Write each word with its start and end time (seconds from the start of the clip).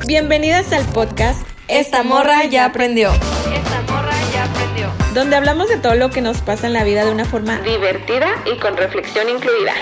Bienvenidas 0.00 0.72
al 0.72 0.84
podcast 0.86 1.46
Esta 1.68 2.02
morra 2.02 2.44
ya 2.44 2.64
aprendió. 2.64 3.12
Esta 3.12 3.82
morra 3.92 4.12
ya 4.32 4.44
aprendió. 4.44 4.90
donde 5.14 5.36
hablamos 5.36 5.68
de 5.68 5.76
todo 5.76 5.94
lo 5.94 6.10
que 6.10 6.20
nos 6.20 6.38
pasa 6.38 6.66
en 6.66 6.72
la 6.72 6.82
vida 6.82 7.04
de 7.04 7.12
una 7.12 7.24
forma 7.24 7.58
Divertida 7.60 8.28
y 8.52 8.58
con 8.58 8.76
reflexión 8.76 9.28
incluida. 9.28 9.72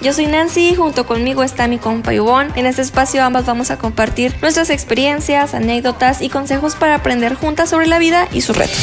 Yo 0.00 0.12
soy 0.12 0.26
Nancy, 0.26 0.74
junto 0.74 1.06
conmigo 1.06 1.42
está 1.42 1.68
mi 1.68 1.78
compa 1.78 2.14
Ivonne. 2.14 2.50
En 2.56 2.66
este 2.66 2.82
espacio 2.82 3.22
ambas 3.22 3.44
vamos 3.46 3.70
a 3.70 3.78
compartir 3.78 4.34
nuestras 4.40 4.70
experiencias, 4.70 5.54
anécdotas 5.54 6.22
y 6.22 6.28
consejos 6.28 6.74
para 6.76 6.94
aprender 6.94 7.34
juntas 7.34 7.68
sobre 7.70 7.86
la 7.88 7.98
vida 7.98 8.28
y 8.32 8.40
sus 8.40 8.56
retos. 8.56 8.78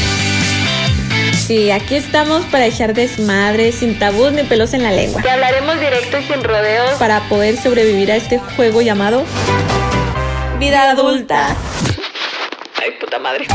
Sí, 1.47 1.71
aquí 1.71 1.95
estamos 1.95 2.43
para 2.45 2.65
echar 2.65 2.93
desmadre, 2.93 3.71
sin 3.71 3.97
tabús 3.99 4.31
ni 4.31 4.43
pelos 4.43 4.73
en 4.73 4.83
la 4.83 4.91
lengua, 4.91 5.21
Te 5.21 5.29
hablaremos 5.29 5.79
directo 5.79 6.17
y 6.17 6.23
sin 6.23 6.43
rodeos. 6.43 6.91
para 6.97 7.21
poder 7.29 7.55
sobrevivir 7.57 8.11
a 8.11 8.15
este 8.15 8.39
juego 8.39 8.81
llamado 8.81 9.23
Vida 10.59 10.91
adulta. 10.91 11.55
Ay, 12.81 12.91
puta 12.99 13.19
madre. 13.19 13.45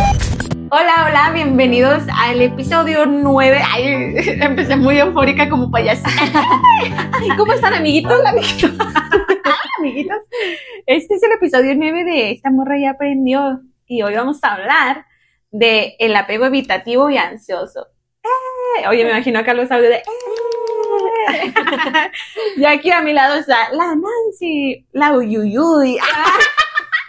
Hola, 0.70 1.06
hola, 1.08 1.30
bienvenidos 1.34 2.02
al 2.14 2.40
episodio 2.40 3.06
9. 3.06 3.60
Ay, 3.72 4.14
empecé 4.40 4.76
muy 4.76 4.98
eufórica 4.98 5.48
como 5.48 5.70
payasa. 5.70 6.08
Ay, 7.12 7.28
¿Cómo 7.36 7.52
están, 7.52 7.74
amiguitos? 7.74 8.12
Hola, 8.18 8.30
amiguitos. 8.30 8.70
amiguitos. 9.78 10.18
Este 10.86 11.14
es 11.14 11.22
el 11.22 11.32
episodio 11.32 11.74
9 11.76 12.04
de 12.04 12.30
Esta 12.32 12.50
morra 12.50 12.78
ya 12.78 12.90
aprendió. 12.90 13.60
Y 13.86 14.02
hoy 14.02 14.14
vamos 14.14 14.38
a 14.42 14.54
hablar 14.54 15.06
de 15.50 15.96
el 15.98 16.14
apego 16.14 16.44
evitativo 16.46 17.10
y 17.10 17.16
ansioso. 17.16 17.86
Eh, 18.22 18.88
Oye, 18.88 19.04
me 19.04 19.10
imagino 19.10 19.40
acá 19.40 19.54
los 19.54 19.70
audios 19.70 19.90
de. 19.90 19.96
eh. 19.96 20.02
y 22.56 22.64
aquí 22.66 22.90
a 22.92 23.00
mi 23.00 23.12
lado 23.12 23.34
está 23.36 23.72
la 23.72 23.86
Nancy, 23.96 24.86
la 24.92 25.12
Uyuyuy. 25.12 25.98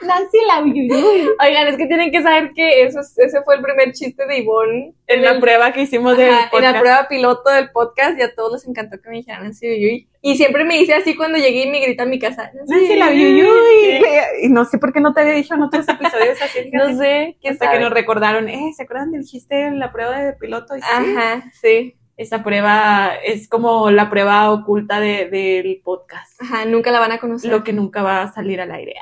Nancy, 0.06 0.38
la 0.48 0.62
Uyuyuy. 0.62 1.30
Oigan, 1.44 1.68
es 1.68 1.78
que 1.78 1.86
tienen 1.88 2.12
que 2.12 2.22
saber 2.22 2.52
que 2.56 2.84
eso, 2.84 3.00
es- 3.02 3.18
ese 3.18 3.42
fue 3.44 3.56
el 3.56 3.62
primer 3.62 3.92
chiste 3.94 4.26
de 4.26 4.40
Ivonne 4.40 4.94
en 5.08 5.24
la 5.24 5.40
prueba 5.40 5.72
que 5.74 5.82
hicimos 5.82 6.18
del 6.18 6.30
Ajá, 6.30 6.38
en 6.40 6.44
la 6.46 6.50
podcast. 6.52 6.80
prueba 6.80 7.08
piloto 7.10 7.50
del 7.52 7.72
podcast 7.72 8.18
y 8.18 8.22
a 8.22 8.34
todos 8.34 8.54
les 8.54 8.68
encantó 8.68 9.02
que 9.02 9.10
me 9.10 9.18
dijeran 9.18 9.44
Nancy 9.44 9.68
Uyuy. 9.68 10.08
Y 10.24 10.36
siempre 10.38 10.64
me 10.66 10.78
dice 10.78 10.94
así 10.94 11.16
cuando 11.16 11.38
llegué 11.40 11.64
y 11.64 11.70
me 11.72 11.80
grita 11.80 12.04
en 12.04 12.10
mi 12.12 12.20
casa. 12.20 12.52
Nancy 12.68 12.96
la 12.96 13.10
Uyuyuy. 13.10 14.02
Y 14.44 14.50
no 14.50 14.66
sé 14.66 14.78
por 14.78 14.94
qué 14.94 15.02
no 15.02 15.14
te 15.14 15.22
había 15.22 15.34
dicho 15.34 15.54
en 15.56 15.64
otros 15.64 15.88
episodios 15.88 16.42
así. 16.42 16.70
No 16.74 16.96
sé, 16.98 17.38
Hasta 17.48 17.66
sabe. 17.66 17.78
que 17.78 17.84
nos 17.84 17.94
recordaron, 17.94 18.48
eh, 18.50 18.72
¿se 18.76 18.84
acuerdan 18.84 19.12
del 19.12 19.24
chiste 19.26 19.62
en 19.66 19.80
la 19.80 19.92
prueba 19.92 20.20
de 20.22 20.34
piloto? 20.34 20.76
Y 20.78 20.82
sí, 20.82 20.88
Ajá, 20.92 21.52
sí. 21.62 21.96
Esa 22.22 22.44
prueba 22.44 23.16
es 23.26 23.48
como 23.50 23.90
la 23.90 24.10
prueba 24.12 24.52
oculta 24.52 25.00
de- 25.00 25.28
del 25.30 25.82
podcast. 25.84 26.40
Ajá, 26.40 26.66
nunca 26.66 26.92
la 26.92 27.00
van 27.00 27.12
a 27.14 27.18
conocer. 27.18 27.50
Lo 27.50 27.64
que 27.64 27.74
nunca 27.74 28.04
va 28.04 28.22
a 28.22 28.32
salir 28.32 28.62
al 28.62 28.72
aire. 28.72 28.94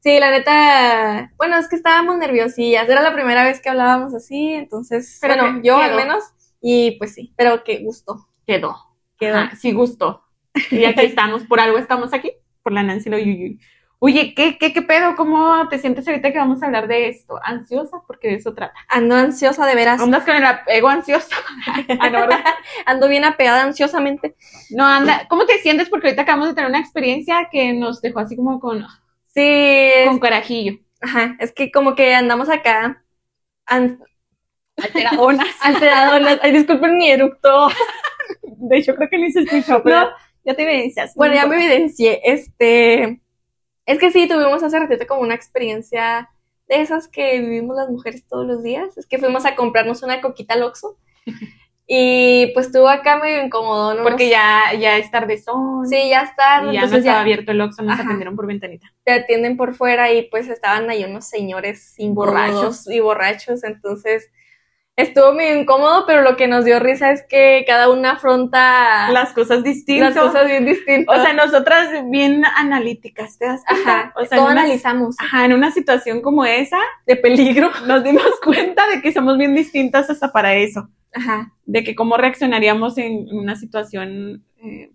Sí, 0.00 0.18
la 0.20 0.30
neta, 0.30 1.32
bueno, 1.36 1.56
es 1.58 1.66
que 1.68 1.74
estábamos 1.74 2.16
nerviosillas. 2.16 2.88
Era 2.88 3.02
la 3.02 3.12
primera 3.12 3.42
vez 3.42 3.60
que 3.60 3.68
hablábamos 3.70 4.14
así, 4.14 4.52
entonces, 4.54 5.18
Pero 5.20 5.34
bueno, 5.42 5.60
yo 5.64 5.76
quedó. 5.76 5.84
al 5.84 5.96
menos, 5.96 6.22
y 6.60 6.92
pues 6.92 7.12
sí, 7.14 7.34
pero 7.36 7.64
qué 7.64 7.78
gusto. 7.78 8.28
Quedó. 8.46 8.76
Quedó. 9.18 9.36
Ajá, 9.38 9.56
sí 9.56 9.72
gustó. 9.72 10.22
Y 10.70 10.84
aquí 10.84 11.00
estamos, 11.06 11.42
por 11.42 11.58
algo 11.58 11.76
estamos 11.78 12.12
aquí, 12.12 12.30
por 12.62 12.72
la 12.72 12.84
Nancy 12.84 13.10
Lo 13.10 13.18
Yuyuy. 13.18 13.58
Oye, 14.00 14.32
¿qué, 14.34 14.58
qué, 14.58 14.72
¿qué 14.72 14.82
pedo? 14.82 15.16
¿Cómo 15.16 15.68
te 15.68 15.78
sientes 15.78 16.06
ahorita 16.06 16.32
que 16.32 16.38
vamos 16.38 16.62
a 16.62 16.66
hablar 16.66 16.86
de 16.86 17.08
esto? 17.08 17.40
¿Ansiosa? 17.42 18.00
Porque 18.06 18.28
de 18.28 18.34
eso 18.34 18.54
trata. 18.54 18.74
Ando 18.88 19.16
ansiosa 19.16 19.66
de 19.66 19.74
veras. 19.74 20.00
¿Andas 20.00 20.24
con 20.24 20.36
el 20.36 20.44
apego 20.44 20.88
ansioso? 20.88 21.28
ah. 22.00 22.54
Ando 22.86 23.08
bien 23.08 23.24
apegada 23.24 23.64
ansiosamente. 23.64 24.36
No, 24.70 24.86
anda. 24.86 25.26
¿Cómo 25.28 25.46
te 25.46 25.58
sientes? 25.58 25.88
Porque 25.88 26.06
ahorita 26.08 26.22
acabamos 26.22 26.48
de 26.48 26.54
tener 26.54 26.70
una 26.70 26.78
experiencia 26.78 27.48
que 27.50 27.72
nos 27.72 28.00
dejó 28.00 28.20
así 28.20 28.36
como 28.36 28.60
con, 28.60 28.86
Sí, 29.34 29.90
con 30.06 30.20
carajillo. 30.20 30.78
Ajá, 31.00 31.36
es 31.40 31.52
que 31.52 31.70
como 31.72 31.94
que 31.96 32.14
andamos 32.14 32.48
acá 32.48 33.02
an- 33.66 34.00
Alteradonas. 34.76 35.48
alteradonas. 35.60 36.38
Ay, 36.42 36.52
disculpen 36.52 36.96
mi 36.96 37.10
eructo. 37.10 37.68
De 38.42 38.78
hecho, 38.78 38.94
creo 38.94 39.08
que 39.10 39.18
ni 39.18 39.32
se 39.32 39.40
escuchó, 39.40 39.82
pero 39.82 40.02
No. 40.02 40.08
ya 40.44 40.54
te 40.54 40.62
evidencias. 40.62 41.14
Bueno, 41.16 41.34
ya 41.34 41.46
me 41.46 41.56
evidencié. 41.56 42.20
Este, 42.24 43.20
es 43.88 43.98
que 43.98 44.10
sí, 44.10 44.28
tuvimos 44.28 44.62
hace 44.62 44.78
ratito 44.78 45.06
como 45.06 45.22
una 45.22 45.34
experiencia 45.34 46.28
de 46.68 46.82
esas 46.82 47.08
que 47.08 47.40
vivimos 47.40 47.74
las 47.74 47.88
mujeres 47.88 48.26
todos 48.28 48.46
los 48.46 48.62
días. 48.62 48.98
Es 48.98 49.06
que 49.06 49.18
fuimos 49.18 49.46
a 49.46 49.56
comprarnos 49.56 50.02
una 50.02 50.20
coquita 50.20 50.54
al 50.54 50.62
Oxxo. 50.62 50.98
Y 51.90 52.48
pues 52.52 52.66
estuvo 52.66 52.86
acá 52.86 53.16
medio 53.16 53.42
incómodo, 53.42 53.94
¿no? 53.94 54.02
Porque 54.02 54.28
ya, 54.28 54.74
ya 54.78 54.98
es 54.98 55.10
tardezón. 55.10 55.86
Sí, 55.86 56.10
ya 56.10 56.20
está. 56.20 56.62
Y 56.70 56.74
ya 56.74 56.80
no 56.80 56.86
estaba 56.86 57.00
ya 57.02 57.20
abierto 57.22 57.52
el 57.52 57.62
Oxxo, 57.62 57.82
nos 57.82 57.94
Ajá. 57.94 58.02
atendieron 58.02 58.36
por 58.36 58.46
ventanita. 58.46 58.92
te 59.04 59.12
atienden 59.12 59.56
por 59.56 59.74
fuera 59.74 60.12
y 60.12 60.28
pues 60.28 60.48
estaban 60.48 60.90
ahí 60.90 61.02
unos 61.04 61.26
señores 61.26 61.94
borrachos 61.98 62.86
y 62.90 63.00
borrachos, 63.00 63.64
entonces 63.64 64.30
estuvo 64.98 65.32
muy 65.32 65.44
incómodo, 65.46 66.04
pero 66.06 66.22
lo 66.22 66.36
que 66.36 66.48
nos 66.48 66.64
dio 66.64 66.78
risa 66.80 67.10
es 67.12 67.22
que 67.28 67.64
cada 67.66 67.88
una 67.88 68.12
afronta 68.12 69.10
Las 69.12 69.32
cosas 69.32 69.62
distintas. 69.62 70.14
las 70.14 70.24
cosas 70.24 70.46
bien 70.46 70.66
distintas. 70.66 71.18
O 71.18 71.22
sea, 71.22 71.32
nosotras 71.32 71.88
bien 72.10 72.42
analíticas, 72.56 73.38
¿te 73.38 73.46
das 73.46 73.62
cuenta? 73.66 73.90
ajá, 74.00 74.12
o 74.16 74.24
sea, 74.26 74.38
todo 74.38 74.50
una, 74.50 74.60
analizamos. 74.62 75.16
ajá, 75.20 75.44
en 75.44 75.52
una 75.52 75.70
situación 75.70 76.20
como 76.20 76.44
esa, 76.44 76.78
de 77.06 77.16
peligro, 77.16 77.70
nos 77.86 78.02
dimos 78.04 78.28
cuenta 78.44 78.86
de 78.88 79.00
que 79.00 79.12
somos 79.12 79.38
bien 79.38 79.54
distintas 79.54 80.10
hasta 80.10 80.32
para 80.32 80.54
eso. 80.54 80.88
Ajá, 81.14 81.52
De 81.64 81.84
que 81.84 81.94
cómo 81.94 82.16
reaccionaríamos 82.16 82.98
en 82.98 83.28
una 83.32 83.56
situación, 83.56 84.44
eh, 84.62 84.90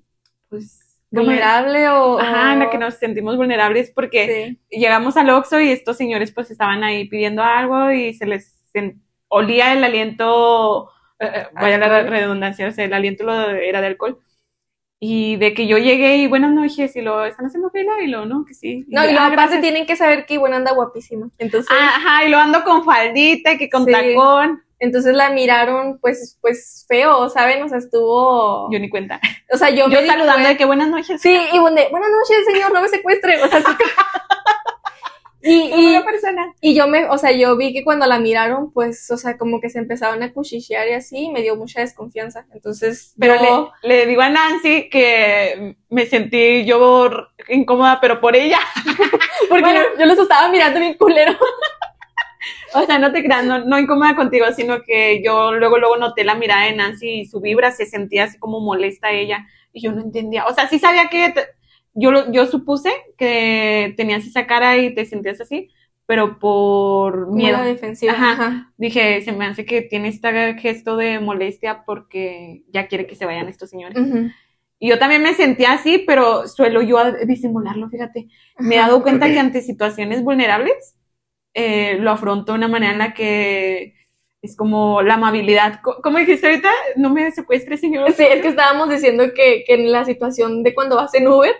pues... 0.49 0.79
¿cómo- 1.11 1.25
vulnerable 1.25 1.87
o 1.89 2.19
Ajá, 2.19 2.53
en 2.53 2.59
la 2.59 2.69
que 2.71 2.77
nos 2.79 2.95
sentimos 2.95 3.37
vulnerables 3.37 3.91
porque 3.93 4.57
sí. 4.69 4.77
llegamos 4.79 5.15
al 5.15 5.29
Oxxo 5.29 5.59
y 5.59 5.69
estos 5.69 5.95
señores 5.95 6.31
pues 6.31 6.49
estaban 6.51 6.83
ahí 6.83 7.07
pidiendo 7.07 7.43
algo 7.43 7.91
y 7.91 8.13
se 8.15 8.25
les 8.25 8.59
olía 9.33 9.73
el 9.73 9.83
aliento, 9.83 10.89
eh, 11.19 11.31
eh, 11.35 11.47
vaya 11.53 11.77
la 11.77 12.03
redundancia, 12.03 12.67
o 12.67 12.71
sea, 12.71 12.85
el 12.85 12.93
aliento 12.93 13.23
lo, 13.23 13.33
era 13.49 13.81
de 13.81 13.87
alcohol. 13.87 14.19
Y 15.05 15.35
de 15.35 15.53
que 15.53 15.67
yo 15.67 15.77
llegué 15.77 16.15
y 16.17 16.27
buenas 16.27 16.51
noches 16.51 16.95
y 16.95 17.01
lo 17.01 17.25
están 17.25 17.47
haciendo 17.47 17.69
fila 17.71 17.91
y 18.01 18.07
lo 18.07 18.25
no, 18.25 18.45
que 18.45 18.53
sí. 18.53 18.85
No, 18.87 19.03
y 19.03 19.07
luego 19.07 19.19
"Ah, 19.19 19.25
aparte 19.25 19.35
gracias". 19.57 19.61
tienen 19.61 19.85
que 19.85 19.97
saber 19.97 20.25
que 20.25 20.35
Ivonne 20.35 20.55
anda 20.55 20.71
guapísima. 20.71 21.29
Entonces, 21.39 21.69
Ajá, 21.77 22.23
y 22.25 22.29
lo 22.29 22.37
ando 22.37 22.63
con 22.63 22.85
faldita 22.85 23.51
y 23.51 23.57
que 23.57 23.69
con 23.69 23.85
Sí. 23.85 23.91
tacón. 23.91 24.63
entonces 24.79 25.13
la 25.15 25.29
miraron 25.29 25.97
pues 25.99 26.37
pues 26.41 26.85
feo, 26.87 27.29
¿saben? 27.29 27.63
O 27.63 27.69
sea, 27.69 27.79
estuvo 27.79 28.69
Yo 28.71 28.79
ni 28.79 28.89
cuenta. 28.89 29.19
o 29.53 29.57
sea, 29.57 29.69
yo, 29.71 29.89
Yo, 29.89 30.01
me 30.01 30.07
saludando 30.07 30.47
de 30.47 30.55
que 30.57 30.65
buenas 30.65 30.87
noches. 30.89 31.21
Sí, 31.21 31.37
Ivonne, 31.53 31.81
de, 31.83 31.89
buenas 31.89 32.09
noches, 32.09 32.45
señor, 32.45 32.71
no 32.73 32.81
me 32.81 32.87
secuestre. 32.87 33.41
O 33.43 33.47
sea, 33.49 33.59
sí 33.65 33.73
y, 35.43 35.69
Soy 35.69 35.81
y, 35.83 35.87
una 35.89 36.05
persona. 36.05 36.53
Y 36.61 36.73
yo 36.73 36.87
me, 36.87 37.05
o 37.09 37.17
sea, 37.17 37.31
yo 37.31 37.55
vi 37.57 37.73
que 37.73 37.83
cuando 37.83 38.05
la 38.07 38.17
miraron, 38.19 38.71
pues, 38.71 39.11
o 39.11 39.17
sea, 39.17 39.37
como 39.37 39.59
que 39.61 39.69
se 39.69 39.79
empezaron 39.79 40.23
a 40.23 40.31
cuchichear 40.33 40.87
y 40.87 40.93
así, 40.93 41.25
y 41.25 41.31
me 41.31 41.41
dio 41.41 41.55
mucha 41.55 41.81
desconfianza. 41.81 42.45
Entonces, 42.53 43.13
Pero 43.19 43.35
yo- 43.35 43.71
le, 43.83 43.97
le 43.99 44.05
digo 44.05 44.21
a 44.21 44.29
Nancy 44.29 44.89
que 44.89 45.75
me 45.89 46.05
sentí 46.05 46.65
yo 46.65 47.09
incómoda, 47.49 47.99
pero 48.01 48.19
por 48.21 48.35
ella. 48.35 48.59
porque 49.49 49.63
bueno. 49.63 49.81
yo, 49.93 49.99
yo 49.99 50.05
los 50.05 50.17
estaba 50.17 50.49
mirando 50.49 50.79
bien 50.79 50.95
culero. 50.95 51.33
O 52.75 52.81
sea, 52.85 52.97
no 52.97 53.11
te 53.13 53.23
creas, 53.23 53.45
no, 53.45 53.59
no 53.63 53.77
incómoda 53.79 54.15
contigo, 54.15 54.47
sino 54.55 54.81
que 54.81 55.21
yo 55.23 55.53
luego, 55.53 55.77
luego 55.77 55.95
noté 55.97 56.23
la 56.23 56.33
mirada 56.35 56.65
de 56.65 56.73
Nancy 56.75 57.21
y 57.21 57.25
su 57.25 57.39
vibra 57.39 57.71
se 57.71 57.85
sentía 57.85 58.23
así 58.25 58.39
como 58.39 58.59
molesta 58.59 59.07
a 59.09 59.11
ella 59.11 59.45
y 59.71 59.81
yo 59.83 59.91
no 59.91 60.01
entendía. 60.01 60.45
O 60.47 60.53
sea, 60.53 60.67
sí 60.67 60.79
sabía 60.79 61.07
que 61.07 61.29
te- 61.29 61.47
yo, 61.93 62.11
lo- 62.11 62.31
yo 62.31 62.45
supuse 62.47 62.91
que 63.17 63.93
tenías 63.97 64.25
esa 64.25 64.45
cara 64.47 64.77
y 64.77 64.93
te 64.93 65.05
sentías 65.05 65.39
así, 65.41 65.69
pero 66.05 66.37
por 66.39 67.31
miedo. 67.31 67.57
Miedo 67.59 67.63
defensiva. 67.71 68.13
Ajá. 68.13 68.31
Ajá. 68.33 68.73
Dije, 68.77 69.21
se 69.21 69.31
me 69.31 69.45
hace 69.45 69.65
que 69.65 69.81
tiene 69.81 70.09
este 70.09 70.55
gesto 70.55 70.97
de 70.97 71.19
molestia 71.19 71.83
porque 71.85 72.63
ya 72.69 72.87
quiere 72.87 73.07
que 73.07 73.15
se 73.15 73.25
vayan 73.25 73.47
estos 73.47 73.69
señores. 73.69 73.97
Ujú. 73.97 74.29
Y 74.79 74.89
yo 74.89 74.99
también 74.99 75.23
me 75.23 75.33
sentía 75.33 75.71
así, 75.73 76.03
pero 76.05 76.47
suelo 76.47 76.81
yo 76.81 76.99
disimularlo, 77.25 77.87
fíjate. 77.89 78.27
Me 78.59 78.75
he 78.75 78.79
Ajá. 78.79 78.87
dado 78.89 79.01
cuenta 79.01 79.27
que 79.27 79.39
ante 79.39 79.61
situaciones 79.61 80.23
vulnerables 80.23 80.95
eh, 81.53 81.97
lo 81.99 82.11
afronto 82.11 82.51
de 82.51 82.57
una 82.57 82.67
manera 82.67 82.91
en 82.93 82.99
la 82.99 83.13
que 83.13 83.93
es 84.41 84.57
como 84.57 85.01
la 85.01 85.13
amabilidad. 85.13 85.79
¿Cómo 85.81 86.17
dijiste 86.17 86.47
ahorita? 86.47 86.69
No 86.97 87.09
me 87.11 87.31
secuestre, 87.31 87.77
señor. 87.77 88.11
Sí, 88.11 88.23
es 88.29 88.41
que 88.41 88.49
estábamos 88.49 88.89
diciendo 88.89 89.23
que, 89.33 89.63
que 89.65 89.75
en 89.75 89.89
la 89.89 90.03
situación 90.03 90.63
de 90.63 90.73
cuando 90.73 90.97
vas 90.97 91.13
en 91.13 91.29
Uber, 91.29 91.53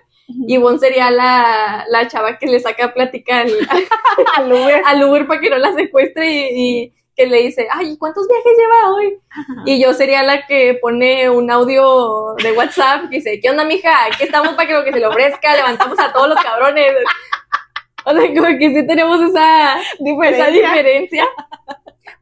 Ivonne 0.48 0.80
sería 0.80 1.12
la, 1.12 1.86
la 1.90 2.08
chava 2.08 2.38
que 2.38 2.48
le 2.48 2.60
saca 2.60 2.94
plática 2.94 3.42
al, 3.42 3.52
Al 4.38 4.52
Uber. 4.52 4.82
al 4.86 5.04
Uber 5.04 5.28
para 5.28 5.40
que 5.40 5.50
no 5.50 5.58
la 5.58 5.74
secuestre 5.74 6.30
y, 6.30 6.48
y 6.84 6.94
que 7.16 7.28
le 7.28 7.44
dice, 7.44 7.68
ay, 7.72 7.96
¿cuántos 7.98 8.28
viajes 8.28 8.54
lleva 8.58 8.94
hoy? 8.94 9.20
Y 9.66 9.82
yo 9.82 9.94
sería 9.94 10.24
la 10.24 10.48
que 10.48 10.80
pone 10.82 11.30
un 11.30 11.52
audio 11.52 12.34
de 12.42 12.52
WhatsApp 12.54 13.06
y 13.06 13.16
dice, 13.18 13.40
¿qué 13.40 13.50
onda, 13.50 13.64
mija? 13.64 14.06
Aquí 14.06 14.24
estamos 14.24 14.54
para 14.56 14.68
que 14.68 14.74
lo 14.74 14.84
que 14.84 14.94
se 14.94 15.00
le 15.00 15.08
ofrezca, 15.08 15.56
levantamos 15.56 16.00
a 16.00 16.12
todos 16.12 16.30
los 16.30 16.42
cabrones. 16.42 16.92
O 18.06 18.12
sea, 18.12 18.28
como 18.34 18.48
que 18.60 18.74
sí 18.74 18.88
tenemos 18.88 19.22
esa, 19.22 19.80
esa 19.80 20.48
Diferencia. 20.48 21.26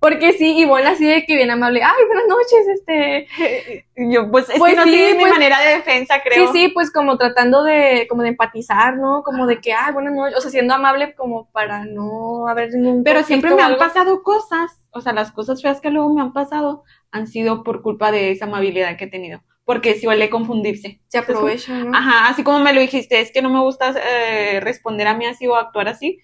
Porque 0.02 0.34
sí, 0.34 0.58
Ivonne 0.58 0.88
así 0.88 1.06
de 1.06 1.24
que 1.28 1.36
bien 1.36 1.52
amable, 1.52 1.84
ay, 1.84 2.06
buenas 2.08 2.26
noches, 2.28 2.68
este, 2.74 3.86
Yo, 3.96 4.32
pues, 4.32 4.50
es 4.50 4.58
Pues 4.58 4.72
que 4.74 4.78
no 4.78 4.84
sí, 4.86 4.92
tiene 4.94 5.14
mi 5.14 5.20
pues- 5.22 5.32
manera 5.34 5.60
de 5.62 5.76
defensa, 5.76 6.24
creo. 6.24 6.48
sí, 6.52 6.60
sí, 6.60 6.68
pues 6.70 6.92
como 6.92 7.20
tratando 7.20 7.62
de, 7.64 8.08
como 8.10 8.24
de 8.24 8.30
empatizar, 8.30 8.98
¿no? 8.98 9.22
Como 9.22 9.46
de 9.46 9.62
que, 9.62 9.74
ay, 9.74 9.94
buenas 9.94 10.14
noches, 10.16 10.36
o 10.40 10.42
sea, 10.42 10.50
siendo 10.50 10.74
amable 10.74 11.14
como 11.14 11.52
para 11.52 11.86
no 11.86 12.48
haber 12.48 12.74
ningún 12.74 13.04
Pero 13.04 13.22
siempre 13.22 13.54
me 13.54 13.62
han 13.62 13.78
pasado 13.78 14.24
cosas, 14.24 14.72
o 14.90 15.02
sea, 15.02 15.14
las 15.14 15.32
cosas 15.32 15.62
feas 15.62 15.80
que 15.82 15.92
luego 15.92 16.12
me 16.12 16.22
han 16.22 16.34
pasado 16.34 16.84
han 17.12 17.28
sido 17.28 17.64
por 17.64 17.84
culpa 17.84 18.12
de 18.12 18.32
esa 18.32 18.46
amabilidad 18.46 18.98
que 18.98 19.04
he 19.06 19.08
tenido, 19.08 19.44
porque 19.66 20.00
suele 20.02 20.32
confundirse. 20.32 21.00
Se 21.10 21.20
aprovechan, 21.20 21.92
¿no? 21.92 21.96
Ajá, 21.96 22.28
así 22.28 22.44
como 22.44 22.58
me 22.60 22.74
lo 22.74 22.82
dijiste, 22.82 23.20
es 23.22 23.32
que 23.32 23.44
no 23.44 23.52
me 23.52 23.60
gusta 23.60 23.94
eh, 24.04 24.60
responder 24.62 25.06
a 25.08 25.14
mí 25.14 25.28
así 25.28 25.46
o 25.46 25.56
actuar 25.56 25.90
así, 25.90 26.18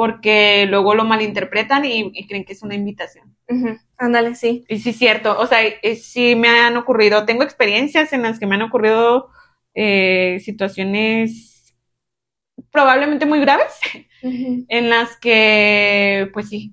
porque 0.00 0.64
luego 0.66 0.94
lo 0.94 1.04
malinterpretan 1.04 1.84
y, 1.84 2.10
y 2.14 2.26
creen 2.26 2.46
que 2.46 2.54
es 2.54 2.62
una 2.62 2.74
invitación. 2.74 3.36
Ándale, 3.98 4.34
sí. 4.34 4.64
Y 4.66 4.78
sí, 4.78 4.88
es 4.88 4.96
cierto, 4.96 5.38
o 5.38 5.46
sea, 5.46 5.58
sí 5.94 6.34
me 6.36 6.48
han 6.48 6.78
ocurrido, 6.78 7.26
tengo 7.26 7.42
experiencias 7.42 8.14
en 8.14 8.22
las 8.22 8.38
que 8.38 8.46
me 8.46 8.54
han 8.54 8.62
ocurrido 8.62 9.28
eh, 9.74 10.40
situaciones 10.42 11.74
probablemente 12.72 13.26
muy 13.26 13.40
graves, 13.40 13.74
en 14.22 14.88
las 14.88 15.18
que, 15.18 16.30
pues 16.32 16.48
sí, 16.48 16.72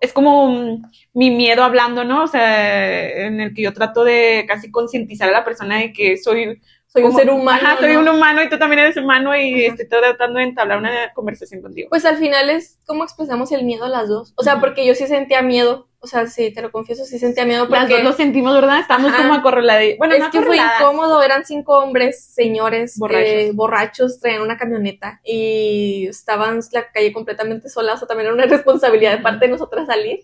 es 0.00 0.12
como 0.12 0.82
mi 1.12 1.30
miedo 1.30 1.62
hablando, 1.62 2.02
¿no? 2.02 2.24
O 2.24 2.26
sea, 2.26 3.26
en 3.26 3.40
el 3.40 3.54
que 3.54 3.62
yo 3.62 3.72
trato 3.72 4.02
de 4.02 4.46
casi 4.48 4.72
concientizar 4.72 5.28
a 5.28 5.32
la 5.32 5.44
persona 5.44 5.78
de 5.78 5.92
que 5.92 6.16
soy 6.16 6.60
Soy 6.94 7.02
un 7.02 7.12
ser 7.12 7.28
humano. 7.28 7.60
Ajá, 7.60 7.76
soy 7.80 7.94
¿no? 7.94 8.00
un 8.00 8.08
humano 8.08 8.40
y 8.44 8.48
tú 8.48 8.56
también 8.56 8.78
eres 8.78 8.96
humano 8.96 9.36
y 9.36 9.64
Ajá. 9.66 9.74
estoy 9.74 9.88
tratando 9.88 10.38
de 10.38 10.44
entablar 10.44 10.78
una 10.78 11.12
conversación 11.12 11.60
contigo. 11.60 11.88
Pues 11.90 12.04
al 12.04 12.18
final 12.18 12.50
es 12.50 12.78
como 12.86 13.02
expresamos 13.02 13.50
el 13.50 13.64
miedo 13.64 13.84
a 13.84 13.88
las 13.88 14.08
dos. 14.08 14.32
O 14.36 14.44
sea, 14.44 14.60
porque 14.60 14.86
yo 14.86 14.94
sí 14.94 15.08
sentía 15.08 15.42
miedo. 15.42 15.88
O 15.98 16.06
sea, 16.06 16.26
sí, 16.26 16.52
te 16.52 16.60
lo 16.62 16.70
confieso, 16.70 17.04
sí 17.06 17.18
sentía 17.18 17.46
miedo 17.46 17.66
Las 17.66 17.80
porque 17.80 17.94
dos 17.94 18.04
lo 18.04 18.12
sentimos, 18.12 18.54
¿verdad? 18.54 18.78
Estamos 18.78 19.10
Ajá. 19.10 19.22
como 19.22 19.34
acorralados. 19.34 19.94
Bueno, 19.98 20.14
es 20.14 20.20
no 20.20 20.30
que 20.30 20.42
fue 20.42 20.56
incómodo. 20.58 21.20
Eran 21.22 21.44
cinco 21.44 21.78
hombres, 21.78 22.26
señores, 22.26 22.96
Borrachos. 22.98 23.26
eh, 23.28 23.50
borrachos, 23.54 24.20
traían 24.20 24.42
una 24.42 24.56
camioneta 24.58 25.20
y 25.24 26.06
estaban 26.08 26.60
la 26.72 26.92
calle 26.92 27.12
completamente 27.12 27.68
sola. 27.70 27.94
O 27.94 27.96
sea, 27.96 28.06
también 28.06 28.26
era 28.26 28.34
una 28.34 28.46
responsabilidad 28.56 29.16
de 29.16 29.22
parte 29.22 29.46
de 29.46 29.52
nosotras 29.52 29.86
salir. 29.86 30.20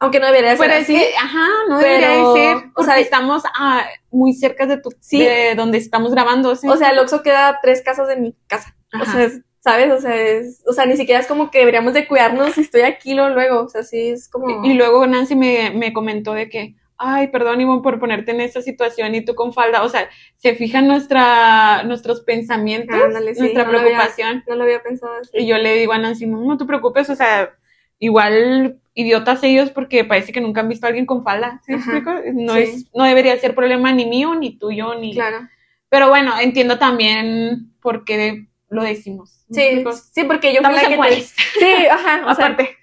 Aunque 0.00 0.20
no 0.20 0.26
debería 0.26 0.50
ser 0.56 0.60
Pero 0.60 0.74
es 0.74 0.82
así. 0.84 0.94
que, 0.94 1.10
ajá, 1.16 1.46
no 1.68 1.78
Pero, 1.78 1.88
debería 1.88 2.08
de 2.10 2.32
ser, 2.34 2.56
o 2.56 2.72
porque 2.74 2.84
sea, 2.90 2.98
estamos 3.00 3.42
ah, 3.58 3.84
muy 4.10 4.32
cerca 4.32 4.66
de 4.66 4.78
tu, 4.78 4.90
Sí. 5.00 5.18
de 5.20 5.54
donde 5.56 5.78
estamos 5.78 6.12
grabando, 6.12 6.54
¿sí? 6.54 6.68
O 6.68 6.76
sea, 6.76 6.90
el 6.90 6.98
Oxxo 7.00 7.22
queda 7.22 7.48
a 7.48 7.60
tres 7.60 7.82
casas 7.82 8.06
de 8.08 8.16
mi 8.16 8.34
casa. 8.46 8.76
O 9.00 9.04
sea, 9.04 9.24
es- 9.24 9.40
¿sabes? 9.60 9.90
O 9.92 10.00
sea, 10.00 10.14
es, 10.14 10.62
o 10.66 10.72
sea, 10.72 10.86
ni 10.86 10.96
siquiera 10.96 11.20
es 11.20 11.26
como 11.26 11.50
que 11.50 11.58
deberíamos 11.58 11.92
de 11.94 12.06
cuidarnos 12.06 12.52
si 12.54 12.60
estoy 12.60 12.82
aquí 12.82 13.14
luego, 13.14 13.34
luego. 13.34 13.62
O 13.64 13.68
sea, 13.68 13.82
sí 13.82 14.10
es 14.10 14.28
como... 14.28 14.64
Y 14.64 14.74
luego 14.74 15.04
Nancy 15.06 15.34
me, 15.34 15.70
me 15.74 15.92
comentó 15.92 16.32
de 16.32 16.48
que, 16.48 16.76
ay, 16.96 17.26
perdón, 17.28 17.60
Ivonne, 17.60 17.82
por 17.82 17.98
ponerte 17.98 18.30
en 18.30 18.40
esta 18.40 18.62
situación 18.62 19.14
y 19.16 19.24
tú 19.24 19.34
con 19.34 19.52
falda. 19.52 19.82
O 19.82 19.88
sea, 19.88 20.08
se 20.36 20.54
fijan 20.54 20.86
nuestra, 20.86 21.82
nuestros 21.82 22.20
pensamientos, 22.22 22.96
Ándale, 23.02 23.34
sí, 23.34 23.40
nuestra 23.40 23.64
no 23.64 23.72
lo 23.72 23.78
había- 23.80 23.90
preocupación. 23.96 24.44
No 24.46 24.54
lo 24.54 24.62
había 24.62 24.80
pensado 24.82 25.12
así. 25.20 25.30
Y 25.34 25.46
yo 25.48 25.58
le 25.58 25.74
digo 25.74 25.92
a 25.92 25.98
Nancy, 25.98 26.26
no, 26.26 26.40
no 26.40 26.56
te 26.56 26.64
preocupes, 26.64 27.10
o 27.10 27.16
sea, 27.16 27.50
igual 27.98 28.78
idiotas 29.00 29.42
ellos 29.44 29.70
porque 29.70 30.04
parece 30.04 30.32
que 30.32 30.40
nunca 30.40 30.60
han 30.60 30.68
visto 30.68 30.86
a 30.86 30.88
alguien 30.88 31.06
con 31.06 31.22
falda. 31.22 31.60
¿Sí 31.64 31.72
explico? 31.74 32.12
No, 32.34 32.54
Sí. 32.54 32.60
es, 32.60 32.86
no 32.94 33.04
debería 33.04 33.36
ser 33.38 33.54
problema 33.54 33.92
ni 33.92 34.06
mío, 34.06 34.34
ni 34.34 34.58
tuyo, 34.58 34.94
ni... 34.96 35.14
Claro. 35.14 35.48
Pero 35.88 36.08
bueno, 36.08 36.32
entiendo 36.40 36.78
también 36.78 37.72
por 37.80 38.04
qué 38.04 38.46
lo 38.68 38.82
decimos. 38.82 39.44
¿Me 39.48 39.54
Sí, 39.54 39.84
sí, 40.12 40.24
porque 40.24 40.52
yo 40.52 40.60
fui 40.62 40.74
Estamos 40.74 40.82
la 41.06 41.08
que 41.08 41.16
te... 41.16 41.22
Sí, 41.22 41.86
ajá, 41.90 42.22
o 42.26 42.34
sea, 42.34 42.46
Aparte. 42.46 42.76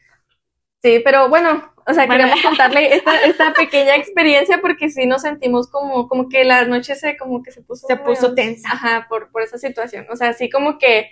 sí, 0.82 1.02
pero 1.04 1.28
bueno, 1.30 1.72
o 1.86 1.94
sea, 1.94 2.06
Bueno. 2.08 2.24
queremos 2.24 2.42
contarle 2.44 2.96
esta, 2.96 3.16
esta 3.26 3.54
pequeña 3.54 3.96
experiencia 3.96 4.60
porque 4.62 4.90
sí 4.90 5.06
nos 5.06 5.22
sentimos 5.24 5.70
como, 5.70 6.08
como 6.08 6.30
que 6.30 6.44
la 6.46 6.66
noche 6.66 6.96
se, 6.96 7.18
como 7.18 7.44
que 7.44 7.52
se 7.52 7.62
puso... 7.62 7.86
Se 7.88 7.98
puso 7.98 8.34
tensa. 8.34 8.70
Ajá, 8.72 9.06
por, 9.10 9.30
por 9.32 9.44
esa 9.44 9.58
situación. 9.58 10.08
O 10.10 10.16
sea, 10.16 10.30
así 10.30 10.50
como 10.50 10.80
que 10.80 11.10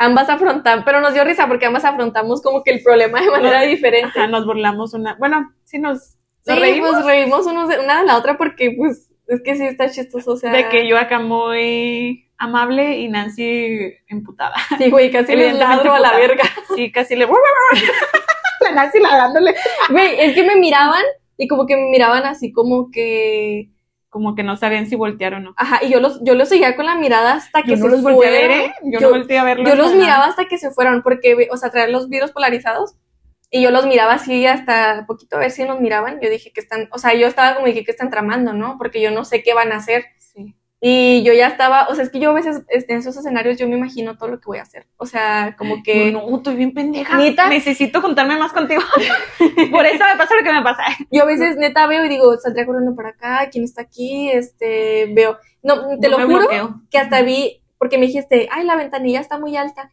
ambas 0.00 0.30
afrontan, 0.30 0.82
pero 0.84 1.00
nos 1.00 1.12
dio 1.12 1.24
risa 1.24 1.46
porque 1.46 1.66
ambas 1.66 1.84
afrontamos 1.84 2.40
como 2.42 2.64
que 2.64 2.70
el 2.70 2.82
problema 2.82 3.20
de 3.20 3.30
manera 3.30 3.60
diferente. 3.62 4.18
Ajá, 4.18 4.26
nos 4.26 4.46
burlamos 4.46 4.94
una. 4.94 5.14
Bueno, 5.16 5.52
sí 5.64 5.78
nos, 5.78 6.16
nos 6.46 6.56
Sí, 6.56 6.60
reímos 6.60 6.92
pues 6.92 7.04
reímos 7.04 7.46
unos 7.46 7.68
de, 7.68 7.78
una 7.78 8.00
de 8.00 8.06
la 8.06 8.16
otra 8.16 8.38
porque 8.38 8.74
pues 8.76 9.10
es 9.28 9.42
que 9.42 9.54
sí 9.54 9.64
está 9.64 9.90
chistoso, 9.90 10.32
o 10.32 10.36
sea... 10.36 10.50
de 10.52 10.68
que 10.70 10.88
yo 10.88 10.98
acá 10.98 11.20
muy 11.20 12.30
amable 12.38 12.98
y 12.98 13.08
Nancy 13.08 13.94
emputada. 14.08 14.54
Sí, 14.78 14.90
güey, 14.90 15.12
casi 15.12 15.36
le 15.36 15.52
ladro 15.52 15.92
a 15.92 16.00
la 16.00 16.16
verga. 16.16 16.44
Sí, 16.74 16.90
casi 16.90 17.14
le. 17.14 17.26
la 18.60 18.72
Nancy 18.72 19.00
ladrándole. 19.00 19.54
Güey, 19.90 20.18
es 20.18 20.34
que 20.34 20.42
me 20.42 20.56
miraban 20.56 21.04
y 21.36 21.46
como 21.46 21.66
que 21.66 21.76
me 21.76 21.90
miraban 21.90 22.24
así 22.24 22.52
como 22.52 22.90
que... 22.90 23.68
Como 24.10 24.34
que 24.34 24.42
no 24.42 24.56
sabían 24.56 24.86
si 24.86 24.96
voltear 24.96 25.34
o 25.34 25.40
no. 25.40 25.54
Ajá, 25.56 25.78
y 25.84 25.88
yo 25.90 26.00
los, 26.00 26.20
yo 26.22 26.34
los 26.34 26.48
seguía 26.48 26.76
con 26.76 26.84
la 26.86 26.96
mirada 26.96 27.34
hasta 27.34 27.62
que 27.62 27.70
Yo 27.70 27.76
se 27.76 27.82
no 27.84 27.88
los 27.88 28.02
volteé 28.02 28.28
a 28.28 28.30
ver, 28.32 28.46
fueron. 28.50 28.60
¿eh? 28.66 28.74
Yo, 28.82 28.98
Yo- 29.00 29.06
no 29.06 29.10
volteé 29.16 29.38
a 29.38 29.44
verlos. 29.44 29.68
Yo 29.68 29.76
los 29.76 29.86
para 29.86 29.98
miraba 29.98 30.18
nada. 30.18 30.30
hasta 30.30 30.44
que 30.46 30.58
se 30.58 30.70
fueron, 30.72 31.02
porque, 31.02 31.48
o 31.50 31.56
sea, 31.56 31.70
traer 31.70 31.90
los 31.90 32.08
vidrios 32.08 32.32
polarizados. 32.32 32.96
Y 33.52 33.62
yo 33.62 33.70
los 33.72 33.86
miraba 33.86 34.12
así 34.12 34.46
hasta 34.46 35.04
poquito 35.08 35.36
a 35.36 35.40
ver 35.40 35.50
si 35.50 35.64
nos 35.64 35.80
miraban. 35.80 36.20
Yo 36.20 36.30
dije 36.30 36.52
que 36.52 36.60
están, 36.60 36.88
o 36.92 36.98
sea, 36.98 37.14
yo 37.14 37.26
estaba 37.26 37.54
como 37.54 37.66
dije 37.66 37.84
que 37.84 37.90
están 37.90 38.10
tramando, 38.10 38.52
¿no? 38.52 38.76
Porque 38.78 39.00
yo 39.00 39.10
no 39.10 39.24
sé 39.24 39.42
qué 39.42 39.54
van 39.54 39.72
a 39.72 39.76
hacer. 39.76 40.04
Y 40.82 41.22
yo 41.24 41.34
ya 41.34 41.48
estaba, 41.48 41.88
o 41.88 41.94
sea, 41.94 42.04
es 42.04 42.10
que 42.10 42.20
yo 42.20 42.30
a 42.30 42.32
veces 42.32 42.62
este, 42.68 42.94
en 42.94 43.00
esos 43.00 43.14
escenarios 43.14 43.58
yo 43.58 43.68
me 43.68 43.76
imagino 43.76 44.16
todo 44.16 44.30
lo 44.30 44.40
que 44.40 44.46
voy 44.46 44.58
a 44.58 44.62
hacer. 44.62 44.86
O 44.96 45.04
sea, 45.04 45.54
como 45.58 45.82
que 45.82 46.10
No, 46.10 46.34
estoy 46.36 46.56
bien 46.56 46.72
pendeja. 46.72 47.18
¿Neta? 47.18 47.48
Necesito 47.50 48.00
contarme 48.00 48.38
más 48.38 48.52
contigo. 48.52 48.80
Por 49.70 49.84
eso 49.84 50.04
me 50.10 50.16
pasa 50.16 50.34
lo 50.36 50.42
que 50.42 50.52
me 50.52 50.62
pasa. 50.62 50.82
yo 51.10 51.22
a 51.22 51.26
veces 51.26 51.56
neta 51.58 51.86
veo 51.86 52.04
y 52.06 52.08
digo, 52.08 52.34
saldría 52.38 52.64
corriendo 52.64 52.94
para 52.96 53.10
acá, 53.10 53.48
¿quién 53.52 53.64
está 53.64 53.82
aquí? 53.82 54.30
Este, 54.30 55.10
veo. 55.14 55.36
No, 55.62 55.98
te 56.00 56.08
lo 56.08 56.16
juro 56.16 56.38
bloqueo. 56.38 56.80
que 56.90 56.96
hasta 56.96 57.20
vi, 57.20 57.62
porque 57.78 57.98
me 57.98 58.06
dijiste, 58.06 58.48
ay, 58.50 58.64
la 58.64 58.76
ventanilla 58.76 59.20
está 59.20 59.38
muy 59.38 59.56
alta. 59.58 59.92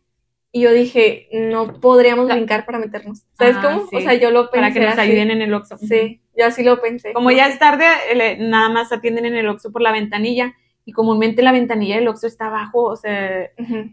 Y 0.53 0.61
yo 0.61 0.71
dije, 0.71 1.27
no 1.33 1.81
podríamos 1.81 2.27
La- 2.27 2.35
brincar 2.35 2.65
para 2.65 2.79
meternos. 2.79 3.23
¿Sabes 3.37 3.57
Ah, 3.57 3.61
cómo? 3.61 3.87
sí. 3.89 3.97
O 3.97 3.99
sea, 3.99 4.13
yo 4.13 4.31
lo 4.31 4.49
pensé 4.49 4.61
Para 4.61 4.73
que 4.73 4.79
nos 4.79 4.93
así. 4.97 5.01
ayuden 5.11 5.31
en 5.31 5.41
el 5.41 5.53
Oxxo. 5.53 5.77
Sí, 5.77 6.21
yo 6.37 6.45
así 6.45 6.63
lo 6.63 6.79
pensé. 6.81 7.11
Como 7.11 7.29
ya 7.31 7.47
es 7.47 7.59
tarde, 7.59 7.85
le- 8.15 8.37
nada 8.37 8.69
más 8.69 8.93
atienden 8.93 9.25
en 9.25 9.35
el 9.35 9.49
Oxxo 9.49 9.73
por 9.73 9.81
la 9.81 9.91
ventanilla. 9.91 10.53
Y 10.89 10.93
comúnmente 10.93 11.41
la 11.41 11.51
ventanilla 11.51 11.95
del 11.97 12.07
Oxxo 12.07 12.27
está 12.27 12.47
abajo, 12.47 12.83
o 12.83 12.95
sea, 12.95 13.49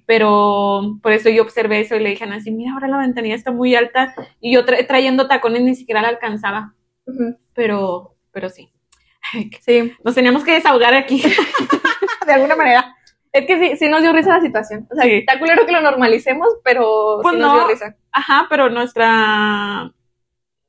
pero 0.06 0.96
por 1.02 1.10
eso 1.10 1.28
yo 1.28 1.42
observé 1.42 1.80
eso 1.80 1.96
y 1.96 2.00
le 2.00 2.10
dije 2.10 2.22
a 2.22 2.28
Nancy, 2.28 2.52
mira, 2.52 2.72
ahora 2.72 2.86
la 2.86 2.98
ventanilla 2.98 3.34
está 3.34 3.50
muy 3.50 3.74
alta. 3.74 4.14
Y 4.40 4.54
yo 4.54 4.64
tra- 4.64 4.86
trayendo 4.86 5.26
tacones 5.26 5.62
ni 5.62 5.74
siquiera 5.74 6.02
la 6.02 6.08
alcanzaba. 6.08 6.74
Pero, 7.52 8.14
pero 8.30 8.48
sí. 8.48 8.70
Sí, 9.60 9.92
Nos 10.04 10.14
teníamos 10.14 10.44
que 10.44 10.52
desahogar 10.52 10.94
aquí. 10.94 11.20
de 12.26 12.32
alguna 12.32 12.54
manera. 12.54 12.94
es 13.32 13.44
que 13.44 13.58
sí, 13.58 13.76
sí 13.76 13.88
nos 13.88 14.00
dio 14.02 14.12
risa 14.12 14.36
la 14.36 14.40
situación. 14.40 14.86
O 14.88 14.94
sea, 14.94 15.02
Sí. 15.04 15.14
está 15.14 15.40
culero 15.40 15.66
que 15.66 15.72
lo 15.72 15.80
normalicemos, 15.80 16.46
pero 16.62 17.18
Pues 17.22 17.34
sí 17.34 17.40
nos 17.40 17.48
no. 17.52 17.58
dio 17.58 17.68
risa. 17.74 17.96
Ajá, 18.12 18.46
pero 18.48 18.70
nuestra, 18.70 19.92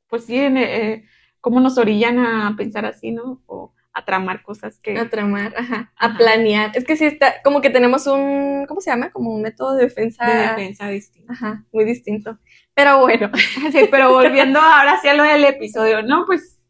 pues 0.08 0.24
sí, 0.24 0.36
en, 0.38 0.56
eh, 0.56 1.04
cómo 1.40 1.60
nos 1.60 1.78
orillan 1.78 2.18
a 2.18 2.54
pensar 2.56 2.84
así, 2.84 3.12
¿no? 3.12 3.42
O 3.46 3.72
a 3.98 4.04
tramar 4.04 4.42
cosas 4.42 4.78
que... 4.78 4.98
A 4.98 5.08
tramar, 5.08 5.54
ajá, 5.56 5.90
a 5.96 6.16
planear. 6.18 6.70
Es 6.74 6.84
que 6.84 6.96
sí 6.96 7.06
está, 7.06 7.40
como 7.42 7.60
que 7.62 7.70
tenemos 7.70 8.06
un, 8.06 8.66
¿cómo 8.68 8.80
se 8.82 8.90
llama? 8.90 9.10
Como 9.10 9.30
un 9.34 9.40
método 9.40 9.74
de 9.74 9.84
defensa. 9.84 10.26
de 10.26 10.36
defensa 10.48 10.88
distinta. 10.88 11.32
Ajá, 11.32 11.64
muy 11.72 11.84
distinto. 11.84 12.38
Pero 12.74 13.00
bueno, 13.00 13.30
Sí, 13.72 13.88
pero 13.90 14.12
volviendo 14.12 14.60
ahora 14.60 15.00
sí 15.00 15.08
a 15.08 15.14
lo 15.14 15.22
del 15.22 15.44
episodio, 15.44 16.02
no, 16.02 16.26
pues 16.26 16.60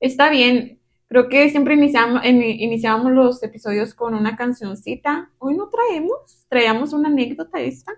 está 0.00 0.28
bien. 0.28 0.80
Creo 1.06 1.28
que 1.28 1.50
siempre 1.50 1.74
iniciamos, 1.74 2.22
en- 2.24 2.42
iniciábamos 2.42 3.12
los 3.12 3.42
episodios 3.44 3.94
con 3.94 4.14
una 4.14 4.34
cancioncita. 4.34 5.30
Hoy 5.38 5.54
no 5.56 5.68
traemos, 5.68 6.46
traíamos 6.48 6.92
una 6.94 7.08
anécdota 7.10 7.60
esta. 7.60 7.92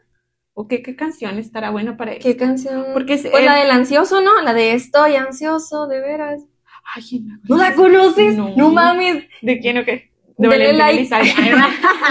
¿O 0.53 0.69
qué, 0.69 0.83
qué 0.83 0.95
canción 0.95 1.39
estará 1.39 1.71
buena 1.71 1.97
para 1.97 2.13
eso? 2.13 2.21
¿qué 2.29 2.37
canción? 2.37 2.87
Porque 2.93 3.15
es, 3.15 3.23
Pues 3.23 3.43
eh, 3.43 3.47
la 3.47 3.57
del 3.57 3.71
ansioso, 3.71 4.21
¿no? 4.21 4.41
La 4.43 4.53
de 4.53 4.75
estoy 4.75 5.17
ansioso, 5.17 5.87
de 5.89 6.01
veras. 6.01 6.43
Ay, 6.95 7.21
no, 7.21 7.39
¿No 7.45 7.57
la 7.57 7.75
conoces? 7.75 8.37
No. 8.37 8.53
No, 8.57 8.71
mames. 8.71 9.25
¿De 9.43 9.59
quién 9.59 9.79
o 9.79 9.85
qué? 9.85 10.11
Dele 10.37 10.73
Valentín 10.73 11.11
like. 11.11 11.53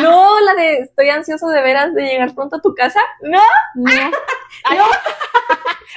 No, 0.02 0.40
la 0.42 0.54
de 0.56 0.78
estoy 0.80 1.10
ansioso 1.10 1.48
de 1.50 1.62
veras 1.62 1.94
de 1.94 2.04
llegar 2.04 2.34
pronto 2.34 2.56
a 2.56 2.62
tu 2.62 2.74
casa. 2.74 3.02
No. 3.22 3.42
No. 3.76 3.90
Ay, 4.64 4.78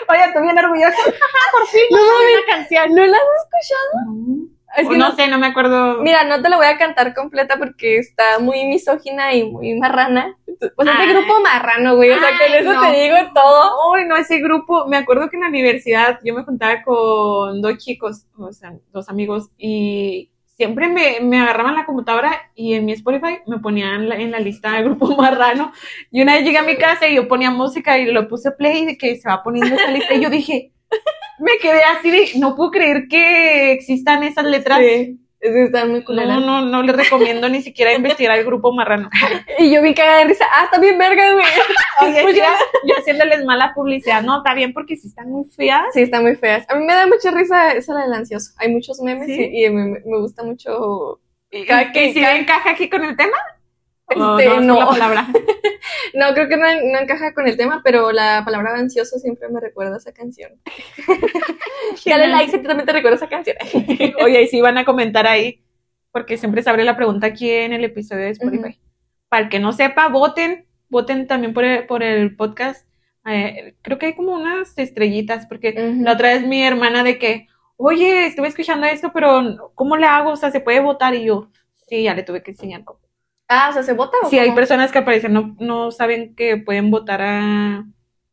Oye, 0.08 0.24
estoy 0.24 0.42
bien 0.42 0.58
orgullosa. 0.58 0.96
Por 1.52 1.66
fin, 1.68 1.82
No 1.90 1.98
no 1.98 2.04
una 2.04 2.46
canción. 2.54 2.94
¿No 2.94 3.06
la 3.06 3.16
has 3.16 3.22
escuchado? 3.44 4.55
Es 4.76 4.88
que 4.88 4.96
no, 4.98 5.08
no- 5.10 5.14
sé, 5.16 5.28
no 5.28 5.38
me 5.38 5.46
acuerdo. 5.46 6.02
Mira, 6.02 6.24
no 6.24 6.40
te 6.42 6.48
la 6.48 6.56
voy 6.56 6.66
a 6.66 6.78
cantar 6.78 7.14
completa 7.14 7.56
porque 7.58 7.96
está 7.98 8.38
muy 8.40 8.64
misógina 8.66 9.34
y 9.34 9.44
muy 9.50 9.74
marrana. 9.78 10.36
Pues 10.46 10.88
es 10.88 10.96
de 10.98 11.02
Ay. 11.04 11.12
grupo 11.12 11.40
marrano, 11.42 11.96
güey. 11.96 12.10
O 12.10 12.18
sea, 12.18 12.28
con 12.30 12.52
Ay, 12.52 12.58
eso 12.60 12.72
no. 12.72 12.80
te 12.80 13.00
digo 13.00 13.16
todo. 13.34 13.94
Ay, 13.94 14.04
no, 14.06 14.16
ese 14.16 14.38
grupo, 14.38 14.86
me 14.86 14.96
acuerdo 14.96 15.28
que 15.28 15.36
en 15.36 15.42
la 15.42 15.48
universidad 15.48 16.18
yo 16.24 16.34
me 16.34 16.44
juntaba 16.44 16.82
con 16.82 17.60
dos 17.62 17.78
chicos, 17.78 18.26
o 18.38 18.52
sea, 18.52 18.72
dos 18.92 19.08
amigos, 19.08 19.50
y 19.58 20.30
siempre 20.56 20.88
me, 20.88 21.20
me 21.20 21.38
agarraban 21.38 21.74
la 21.74 21.84
computadora 21.84 22.50
y 22.54 22.72
en 22.74 22.86
mi 22.86 22.92
Spotify 22.92 23.40
me 23.46 23.58
ponían 23.58 24.08
la- 24.08 24.16
en 24.16 24.30
la 24.30 24.38
lista 24.40 24.72
del 24.72 24.84
grupo 24.84 25.14
marrano. 25.16 25.72
Y 26.10 26.22
una 26.22 26.34
vez 26.34 26.44
llegué 26.44 26.58
a 26.58 26.62
mi 26.62 26.76
casa 26.76 27.06
y 27.06 27.16
yo 27.16 27.28
ponía 27.28 27.50
música 27.50 27.98
y 27.98 28.06
lo 28.06 28.26
puse 28.28 28.50
play 28.52 28.86
de 28.86 28.96
que 28.96 29.16
se 29.16 29.28
va 29.28 29.42
poniendo 29.42 29.74
esa 29.76 29.90
lista 29.90 30.14
y 30.14 30.22
yo 30.22 30.30
dije, 30.30 30.72
me 31.38 31.52
quedé 31.60 31.82
así 31.84 32.10
de, 32.10 32.28
no 32.38 32.54
puedo 32.56 32.70
creer 32.70 33.08
que 33.08 33.72
existan 33.72 34.22
esas 34.22 34.44
letras. 34.44 34.78
Sí, 34.80 35.20
es 35.40 35.52
que 35.52 35.64
están 35.64 35.90
muy 35.90 36.00
No, 36.00 36.06
culeras. 36.06 36.40
no, 36.40 36.62
no 36.62 36.82
les 36.82 36.96
recomiendo 36.96 37.48
ni 37.48 37.62
siquiera 37.62 37.92
investigar 37.92 38.38
el 38.38 38.44
grupo 38.44 38.72
marrano. 38.72 39.10
Y 39.58 39.70
yo 39.72 39.82
vi 39.82 39.94
cagada 39.94 40.18
de 40.20 40.24
risa. 40.26 40.44
Ah, 40.52 40.64
está 40.64 40.80
bien 40.80 40.98
verga, 40.98 41.32
güey. 41.34 41.44
Pues 42.22 42.36
yo, 42.36 42.42
yo 42.86 42.94
haciéndoles 42.98 43.44
mala 43.44 43.72
publicidad. 43.74 44.22
No, 44.22 44.38
está 44.38 44.54
bien 44.54 44.72
porque 44.74 44.96
sí 44.96 45.08
están 45.08 45.30
muy 45.30 45.44
feas. 45.44 45.84
Sí, 45.94 46.02
están 46.02 46.22
muy 46.22 46.36
feas. 46.36 46.64
A 46.68 46.74
mí 46.74 46.84
me 46.84 46.92
da 46.92 47.06
mucha 47.06 47.30
risa 47.30 47.72
esa 47.72 47.94
la 47.94 48.02
del 48.02 48.12
ansioso. 48.14 48.52
Hay 48.58 48.70
muchos 48.72 49.00
memes 49.00 49.26
¿Sí? 49.26 49.38
y, 49.52 49.64
y 49.66 49.70
me, 49.70 50.00
me 50.04 50.18
gusta 50.20 50.42
mucho. 50.42 51.20
¿Y, 51.50 51.64
Cada 51.64 51.92
que- 51.92 52.12
si 52.12 52.20
cada- 52.20 52.36
encaja 52.36 52.70
aquí 52.70 52.88
con 52.90 53.04
el 53.04 53.16
tema? 53.16 53.36
¿O 54.14 54.38
Este, 54.38 54.56
es 54.56 54.62
no. 54.62 54.78
la 54.78 54.86
palabra? 54.86 55.28
No, 56.14 56.32
creo 56.34 56.48
que 56.48 56.56
no, 56.56 56.64
no 56.64 56.98
encaja 56.98 57.34
con 57.34 57.46
el 57.46 57.56
tema, 57.56 57.82
pero 57.84 58.10
la 58.10 58.42
palabra 58.44 58.74
ansioso 58.76 59.18
siempre 59.18 59.48
me 59.48 59.60
recuerda 59.60 59.94
a 59.94 59.98
esa 59.98 60.12
canción. 60.12 60.52
Dale 62.06 62.28
like 62.28 62.50
si 62.50 62.58
también 62.58 62.86
te 62.86 62.92
recuerda 62.92 63.16
esa 63.16 63.28
canción. 63.28 63.56
Oye, 64.22 64.42
y 64.42 64.46
si 64.48 64.60
van 64.60 64.78
a 64.78 64.84
comentar 64.84 65.26
ahí, 65.26 65.62
porque 66.12 66.38
siempre 66.38 66.62
se 66.62 66.70
abre 66.70 66.84
la 66.84 66.96
pregunta 66.96 67.26
aquí 67.26 67.50
en 67.50 67.72
el 67.72 67.84
episodio 67.84 68.24
de 68.24 68.30
Spotify. 68.30 68.80
Para 69.28 69.44
el 69.44 69.48
que 69.48 69.60
no 69.60 69.72
sepa, 69.72 70.08
voten, 70.08 70.66
voten 70.88 71.26
también 71.26 71.52
por 71.52 71.64
el, 71.64 71.86
por 71.86 72.02
el 72.02 72.34
podcast. 72.34 72.88
Eh, 73.26 73.74
creo 73.82 73.98
que 73.98 74.06
hay 74.06 74.16
como 74.16 74.32
unas 74.32 74.76
estrellitas, 74.78 75.46
porque 75.46 75.74
la 76.00 76.12
otra 76.12 76.30
vez 76.30 76.46
mi 76.46 76.62
hermana 76.62 77.04
de 77.04 77.18
que, 77.18 77.48
oye, 77.76 78.26
estuve 78.26 78.48
escuchando 78.48 78.86
esto, 78.86 79.12
pero 79.12 79.72
¿cómo 79.74 79.96
le 79.96 80.06
hago? 80.06 80.30
O 80.30 80.36
sea, 80.36 80.50
¿se 80.50 80.60
puede 80.60 80.80
votar? 80.80 81.14
Y 81.14 81.24
yo, 81.26 81.50
sí, 81.88 82.04
ya 82.04 82.14
le 82.14 82.22
tuve 82.22 82.42
que 82.42 82.52
enseñar 82.52 82.84
cómo. 82.84 83.00
Ah, 83.48 83.68
o 83.70 83.72
sea, 83.72 83.82
¿se 83.82 83.92
vota 83.92 84.16
o 84.24 84.28
Sí, 84.28 84.38
hay 84.38 84.52
personas 84.52 84.90
que 84.92 84.98
aparecen, 84.98 85.32
no, 85.32 85.56
no 85.60 85.90
saben 85.90 86.34
que 86.34 86.56
pueden 86.56 86.90
votar 86.90 87.20
a... 87.22 87.84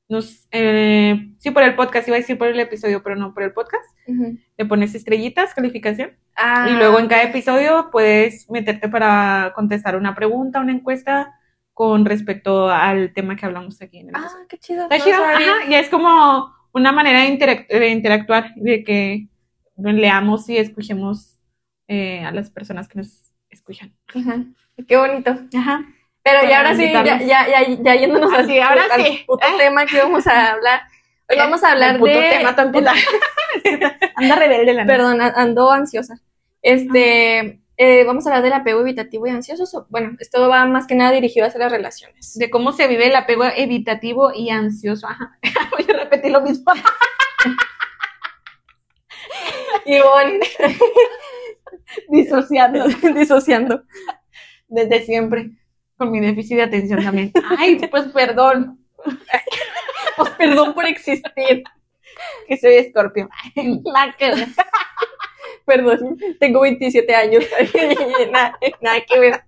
Nos, 0.10 0.48
eh, 0.52 1.34
sí, 1.40 1.52
por 1.52 1.64
el 1.64 1.76
podcast, 1.76 2.08
iba 2.08 2.18
a 2.18 2.20
decir 2.20 2.38
por 2.38 2.48
el 2.48 2.60
episodio, 2.60 3.02
pero 3.02 3.16
no 3.16 3.34
por 3.34 3.44
el 3.44 3.54
podcast. 3.54 3.86
Ujú. 4.08 4.38
Le 4.58 4.66
pones 4.66 4.94
estrellitas, 4.96 5.54
calificación. 5.54 6.12
Ah, 6.36 6.68
Y 6.70 6.74
luego 6.74 7.00
en 7.00 7.08
cada 7.08 7.24
episodio 7.24 7.90
puedes 7.92 8.50
meterte 8.50 8.90
para 8.90 9.54
contestar 9.56 9.96
una 9.96 10.14
pregunta, 10.14 10.60
una 10.60 10.72
encuesta 10.74 11.34
con 11.74 12.06
respecto 12.06 12.70
al 12.70 13.14
tema 13.14 13.36
que 13.36 13.46
hablamos 13.46 13.82
aquí 13.82 14.00
en 14.00 14.10
el 14.10 14.16
episodio. 14.16 14.38
Ah, 14.44 14.46
qué 14.50 14.58
chido. 14.58 14.84
Está 14.84 14.98
No 14.98 15.04
chido, 15.04 15.24
ajá, 15.24 15.66
y 15.70 15.74
es 15.76 15.90
como 15.90 16.54
una 16.74 16.92
manera 16.92 17.22
de, 17.22 17.30
interac- 17.30 17.68
de 17.68 17.90
interactuar, 17.90 18.54
de 18.56 18.84
que 18.84 19.28
leamos 19.78 20.50
y 20.50 20.58
escuchemos 20.58 21.40
eh, 21.88 22.24
a 22.24 22.32
las 22.32 22.52
personas 22.52 22.88
que 22.88 23.00
nos 23.00 23.32
escuchan. 23.50 23.94
Ajá. 24.14 24.44
Qué 24.88 24.98
bonito. 24.98 25.32
Ajá. 25.58 25.84
Pero 26.24 26.40
Para 26.40 26.50
ya 26.50 26.58
ahora 26.60 26.76
sí, 26.76 26.92
ya, 26.92 27.04
ya, 27.04 27.48
ya, 27.48 27.68
ya 27.68 27.96
yéndonos 27.96 28.32
Ah, 28.34 28.38
al, 28.40 28.46
sí, 28.48 28.60
ahora 28.60 28.84
al 28.92 29.04
sí. 29.04 29.24
puto 29.28 29.46
Eh. 29.46 29.58
tema 29.58 29.86
que 29.86 29.98
vamos 30.00 30.26
a 30.28 30.52
hablar. 30.54 30.82
Hoy 31.30 31.38
vamos 31.38 31.64
a 31.64 31.72
hablar 31.72 31.92
El 31.96 32.00
puto 32.00 32.12
de... 32.20 32.30
tema 32.30 32.56
tan 32.56 32.72
puta. 32.72 32.94
Anda 34.16 34.36
rebelde 34.36 34.74
la. 34.74 34.86
Perdón, 34.86 35.20
ando 35.22 35.72
ansiosa. 35.72 36.16
Este, 36.62 37.60
eh, 37.78 38.04
vamos 38.06 38.26
a 38.26 38.30
hablar 38.30 38.44
del 38.44 38.54
apego 38.54 38.80
evitativo 38.82 39.28
y 39.28 39.32
ansioso. 39.32 39.66
So- 39.66 39.86
Bueno, 39.90 40.16
esto 40.20 40.48
va 40.48 40.66
más 40.66 40.88
que 40.88 40.96
nada 40.96 41.12
dirigido 41.12 41.46
hacia 41.46 41.60
las 41.60 41.72
relaciones. 41.72 42.38
De 42.38 42.50
cómo 42.50 42.72
se 42.72 42.88
vive 42.88 43.08
el 43.08 43.16
apego 43.16 43.44
evitativo 43.46 44.32
y 44.34 44.50
ansioso. 44.50 45.08
Ajá. 45.08 45.38
Voy 45.72 45.86
a 45.94 45.98
repetir 46.00 46.32
lo 46.32 46.42
mismo. 46.42 46.72
Ivonne, 49.86 50.40
Disociando. 52.10 52.86
disociando. 53.14 53.84
Desde 54.74 55.06
siempre. 55.06 55.52
Con 55.98 56.12
mi 56.12 56.20
déficit 56.20 56.58
de 56.58 56.64
atención 56.64 57.04
también. 57.04 57.32
Ay, 57.58 57.76
pues 57.92 58.06
perdón. 58.06 58.80
Pues 60.18 60.30
perdón 60.32 60.74
por 60.74 60.86
existir. 60.86 61.64
Que 62.48 62.58
soy 62.58 62.74
escorpio. 62.76 63.30
La 63.86 64.14
que 64.18 64.30
ver. 64.32 64.48
Perdón, 65.66 66.18
tengo 66.40 66.62
27 66.62 67.16
años. 67.16 67.46
nada, 68.32 68.58
nada 68.82 69.02
que 69.02 69.20
ver. 69.20 69.44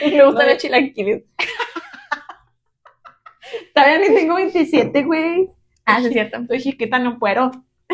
Me 0.00 0.24
gustan 0.24 0.46
No. 0.46 0.52
los 0.52 0.58
chilaquiles. 0.58 1.22
Todavía 3.72 3.98
ni 4.00 4.14
tengo 4.14 4.34
27, 4.34 5.02
güey. 5.04 5.48
Ah, 5.86 6.00
es 6.00 6.12
cierto. 6.12 6.38
Soy 6.48 6.60
chiquita, 6.60 6.98
no 6.98 7.18
puedo. 7.18 7.50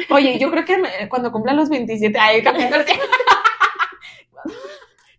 Oye, 0.09 0.39
yo 0.39 0.51
creo 0.51 0.65
que 0.65 0.79
me- 0.79 1.09
cuando 1.09 1.31
cumpla 1.33 1.53
los 1.53 1.69
27, 1.69 2.19
ay, 2.19 2.39
el. 2.39 2.45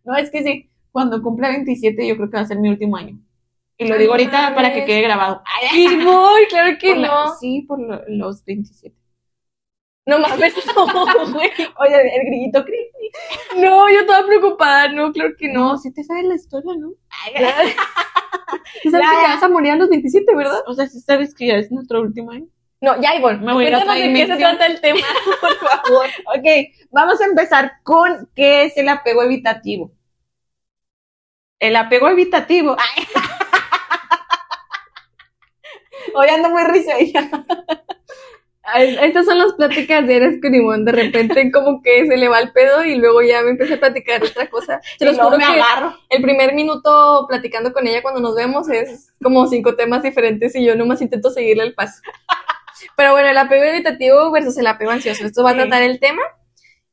No, 0.03 0.15
es 0.17 0.31
que 0.31 0.41
sí, 0.43 0.70
cuando 0.91 1.21
cumpla 1.21 1.49
27 1.49 2.07
yo 2.07 2.15
creo 2.17 2.29
que 2.29 2.37
va 2.37 2.43
a 2.43 2.47
ser 2.47 2.59
mi 2.59 2.69
último 2.69 2.95
año. 2.97 3.19
Y 3.77 3.87
lo 3.87 3.95
Ay, 3.95 4.01
digo 4.01 4.11
ahorita 4.13 4.53
para 4.53 4.73
que 4.73 4.85
quede 4.85 5.01
grabado. 5.01 5.41
Ay, 5.45 5.85
Y 5.87 5.95
voy, 6.03 6.45
claro 6.49 6.77
que 6.79 6.89
por 6.89 6.97
la- 6.97 7.07
no. 7.07 7.35
sí, 7.39 7.61
por 7.67 7.79
lo- 7.79 8.03
los 8.07 8.43
27. 8.45 8.95
No 10.05 10.19
mames, 10.19 10.53
no, 10.75 11.31
güey. 11.33 11.49
Oye, 11.79 12.15
el 12.15 12.25
grillito 12.25 12.63
cri. 12.65 12.77
No, 13.57 13.89
yo 13.89 14.01
estaba 14.01 14.25
preocupada. 14.25 14.87
No, 14.89 15.11
claro 15.11 15.31
que 15.37 15.47
no. 15.47 15.71
No, 15.73 15.77
sí 15.77 15.93
te 15.93 16.03
sabes 16.03 16.25
la 16.25 16.35
historia, 16.35 16.73
¿no? 16.77 16.89
¿Tú 18.83 18.89
sabes 18.91 19.07
que 19.09 19.15
te 19.15 19.27
vas 19.33 19.43
a 19.43 19.49
morir 19.49 19.71
a 19.71 19.75
los 19.75 19.89
27, 19.89 20.35
verdad? 20.35 20.59
O 20.67 20.73
sea, 20.73 20.87
sí 20.87 20.99
sabes 20.99 21.33
que 21.33 21.47
ya 21.47 21.55
es 21.55 21.71
nuestro 21.71 22.01
último 22.01 22.31
año. 22.31 22.47
No, 22.81 22.99
ya, 22.99 23.15
Ivonne. 23.15 23.39
Me 23.45 23.53
voy 23.53 23.67
a 23.67 23.79
de 23.79 24.13
qué 24.13 24.25
se 24.27 24.37
trata 24.37 24.65
el 24.65 24.81
tema, 24.81 24.99
por 25.39 25.55
favor. 25.57 26.05
Ok, 26.35 26.45
vamos 26.89 27.21
a 27.21 27.25
empezar 27.25 27.73
con 27.83 28.27
qué 28.35 28.65
es 28.65 28.77
el 28.77 28.89
apego 28.89 29.21
evitativo. 29.21 29.91
El 31.61 31.75
apego 31.75 32.09
evitativo. 32.09 32.75
Ay. 32.77 33.05
Hoy 36.15 36.27
ando 36.27 36.49
muy 36.49 36.63
risueña. 36.63 37.29
Estas 38.75 39.25
son 39.25 39.37
las 39.37 39.53
pláticas 39.53 40.07
diarias 40.07 40.35
con 40.41 40.55
Ivonne. 40.55 40.85
De 40.85 40.91
repente, 40.91 41.51
como 41.51 41.83
que 41.83 42.07
se 42.07 42.17
le 42.17 42.29
va 42.29 42.39
el 42.39 42.51
pedo 42.51 42.83
y 42.83 42.95
luego 42.95 43.21
ya 43.21 43.43
me 43.43 43.51
empieza 43.51 43.75
a 43.75 43.79
platicar 43.79 44.23
otra 44.23 44.49
cosa. 44.49 44.81
Te 44.99 45.05
los 45.05 45.19
juro 45.19 45.37
me 45.37 45.45
que 45.45 45.61
agarro. 45.61 45.95
el 46.09 46.23
primer 46.23 46.55
minuto 46.55 47.27
platicando 47.29 47.71
con 47.71 47.85
ella 47.85 48.01
cuando 48.01 48.21
nos 48.21 48.35
vemos 48.35 48.67
es 48.69 49.13
como 49.21 49.45
cinco 49.45 49.75
temas 49.75 50.01
diferentes 50.01 50.55
y 50.55 50.65
yo 50.65 50.75
nomás 50.75 51.01
intento 51.01 51.29
seguirle 51.29 51.63
el 51.63 51.75
paso. 51.75 52.01
Pero 52.97 53.11
bueno, 53.11 53.29
el 53.29 53.37
apego 53.37 53.65
evitativo 53.65 54.31
versus 54.31 54.57
el 54.57 54.65
apego 54.65 54.89
ansioso. 54.89 55.27
Esto 55.27 55.43
va 55.43 55.51
a 55.51 55.55
tratar 55.55 55.83
el 55.83 55.99
tema. 55.99 56.23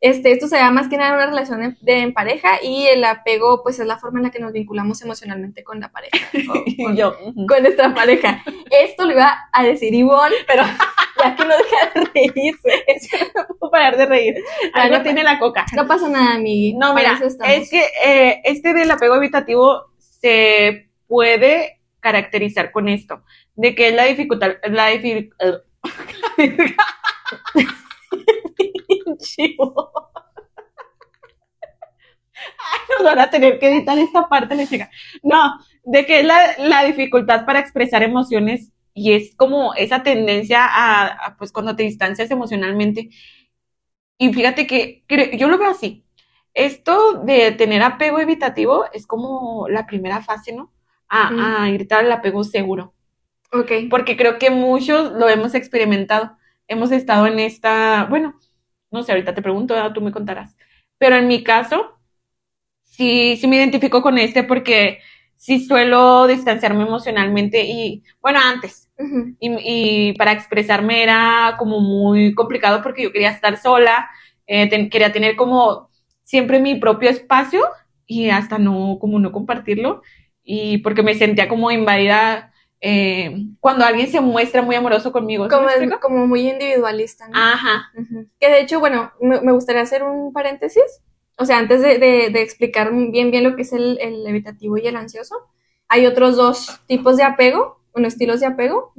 Este, 0.00 0.30
esto 0.30 0.46
se 0.46 0.56
da 0.56 0.70
más 0.70 0.88
que 0.88 0.96
nada 0.96 1.10
en 1.10 1.16
una 1.16 1.26
relación 1.26 1.62
en, 1.62 1.76
de, 1.80 1.98
en 1.98 2.12
pareja 2.14 2.62
y 2.62 2.86
el 2.86 3.02
apego, 3.04 3.62
pues, 3.64 3.80
es 3.80 3.86
la 3.86 3.98
forma 3.98 4.20
en 4.20 4.26
la 4.26 4.30
que 4.30 4.38
nos 4.38 4.52
vinculamos 4.52 5.02
emocionalmente 5.02 5.64
con 5.64 5.80
la 5.80 5.90
pareja. 5.90 6.16
o 6.50 6.84
con, 6.84 6.96
yo. 6.96 7.16
con 7.48 7.62
nuestra 7.62 7.92
pareja. 7.94 8.42
Esto 8.70 9.06
lo 9.06 9.12
iba 9.12 9.48
a 9.52 9.62
decir 9.64 9.92
Ivonne, 9.92 10.36
pero 10.46 10.62
ya 11.24 11.34
que 11.34 11.44
no 11.44 11.54
deja 11.56 11.90
de 11.94 12.04
reírse. 12.14 13.32
No 13.34 13.46
puedo 13.58 13.70
parar 13.72 13.96
de 13.96 14.06
reír. 14.06 14.36
Algo 14.74 14.98
no- 14.98 15.02
tiene 15.02 15.24
la 15.24 15.38
coca. 15.38 15.66
No 15.74 15.86
pasa 15.86 16.08
nada, 16.08 16.34
amigui. 16.34 16.74
No, 16.74 16.94
mira, 16.94 17.18
es 17.46 17.68
que 17.70 17.84
eh, 18.04 18.40
este 18.44 18.72
del 18.74 18.90
apego 18.90 19.16
evitativo 19.16 19.92
se 19.98 20.90
puede 21.08 21.80
caracterizar 22.00 22.70
con 22.70 22.88
esto, 22.88 23.24
de 23.56 23.74
que 23.74 23.88
es 23.88 23.94
la 23.94 24.04
dificultad, 24.04 24.52
la 24.68 24.88
Chivo. 29.18 29.92
Ay, 32.34 32.80
nos 32.98 33.04
van 33.04 33.18
a 33.18 33.30
tener 33.30 33.58
que 33.58 33.68
editar 33.68 33.98
esta 33.98 34.28
parte, 34.28 34.54
la 34.54 34.66
chica. 34.66 34.90
No, 35.22 35.58
de 35.84 36.06
que 36.06 36.20
es 36.20 36.26
la, 36.26 36.56
la 36.58 36.84
dificultad 36.84 37.44
para 37.44 37.60
expresar 37.60 38.02
emociones 38.02 38.72
y 38.94 39.12
es 39.12 39.34
como 39.36 39.74
esa 39.74 40.02
tendencia 40.02 40.64
a, 40.64 41.06
a, 41.06 41.36
pues 41.36 41.52
cuando 41.52 41.76
te 41.76 41.84
distancias 41.84 42.30
emocionalmente. 42.30 43.10
Y 44.18 44.32
fíjate 44.32 44.66
que 44.66 45.04
yo 45.38 45.48
lo 45.48 45.58
veo 45.58 45.70
así. 45.70 46.04
Esto 46.54 47.22
de 47.24 47.52
tener 47.52 47.82
apego 47.82 48.18
evitativo 48.18 48.86
es 48.92 49.06
como 49.06 49.68
la 49.68 49.86
primera 49.86 50.22
fase, 50.22 50.52
¿no? 50.52 50.72
A, 51.08 51.62
a 51.62 51.70
irte 51.70 51.94
al 51.94 52.10
apego 52.10 52.42
seguro. 52.42 52.94
Ok. 53.52 53.70
Porque 53.88 54.16
creo 54.16 54.38
que 54.38 54.50
muchos 54.50 55.12
lo 55.12 55.28
hemos 55.28 55.54
experimentado. 55.54 56.36
Hemos 56.66 56.90
estado 56.90 57.28
en 57.28 57.38
esta, 57.38 58.06
bueno, 58.10 58.38
no 58.90 59.02
sé, 59.02 59.12
ahorita 59.12 59.34
te 59.34 59.42
pregunto, 59.42 59.74
tú 59.92 60.00
me 60.00 60.12
contarás. 60.12 60.56
Pero 60.98 61.16
en 61.16 61.28
mi 61.28 61.42
caso, 61.44 61.98
sí, 62.84 63.36
sí 63.36 63.46
me 63.46 63.56
identifico 63.56 64.02
con 64.02 64.18
este 64.18 64.44
porque 64.44 65.00
sí 65.36 65.64
suelo 65.64 66.26
distanciarme 66.26 66.82
emocionalmente 66.84 67.64
y, 67.64 68.02
bueno, 68.20 68.40
antes. 68.42 68.90
Y 69.40 70.14
para 70.18 70.32
expresarme 70.32 71.02
era 71.02 71.54
como 71.58 71.80
muy 71.80 72.34
complicado 72.34 72.82
porque 72.82 73.04
yo 73.04 73.12
quería 73.12 73.30
estar 73.30 73.56
sola, 73.56 74.08
eh, 74.46 74.68
ten- 74.68 74.90
quería 74.90 75.12
tener 75.12 75.36
como 75.36 75.90
siempre 76.24 76.58
mi 76.60 76.74
propio 76.76 77.10
espacio 77.10 77.64
y 78.06 78.30
hasta 78.30 78.58
no, 78.58 78.98
como 79.00 79.18
no 79.20 79.32
compartirlo. 79.32 80.02
Y 80.42 80.78
porque 80.78 81.02
me 81.02 81.14
sentía 81.14 81.48
como 81.48 81.70
invadida 81.70 82.52
eh, 82.80 83.46
cuando 83.60 83.84
alguien 83.84 84.08
se 84.08 84.20
muestra 84.20 84.62
muy 84.62 84.76
amoroso 84.76 85.12
conmigo. 85.12 85.48
¿sí 85.48 85.56
me 85.56 85.88
Como, 85.88 86.00
como 86.00 86.26
muy 86.26 86.48
individualista, 86.48 87.28
¿no? 87.28 87.36
Ajá. 87.38 87.90
Ujú. 87.98 88.26
Que 88.38 88.48
de 88.48 88.60
hecho, 88.60 88.80
bueno, 88.80 89.12
me, 89.20 89.40
me 89.40 89.52
gustaría 89.52 89.82
hacer 89.82 90.02
un 90.02 90.32
paréntesis. 90.32 90.82
O 91.36 91.44
sea, 91.44 91.58
antes 91.58 91.80
de, 91.82 91.98
de- 91.98 92.30
de 92.30 92.42
explicar 92.42 92.92
bien 92.92 93.30
bien 93.30 93.44
lo 93.44 93.54
que 93.56 93.62
es 93.62 93.72
el, 93.72 93.98
el 94.00 94.26
evitativo 94.26 94.76
y 94.78 94.86
el 94.86 94.96
ansioso, 94.96 95.36
hay 95.88 96.06
otros 96.06 96.36
dos 96.36 96.80
tipos 96.86 97.16
de 97.16 97.22
apego, 97.22 97.80
bueno, 97.92 98.08
estilos 98.08 98.40
de 98.40 98.46
apego, 98.46 98.92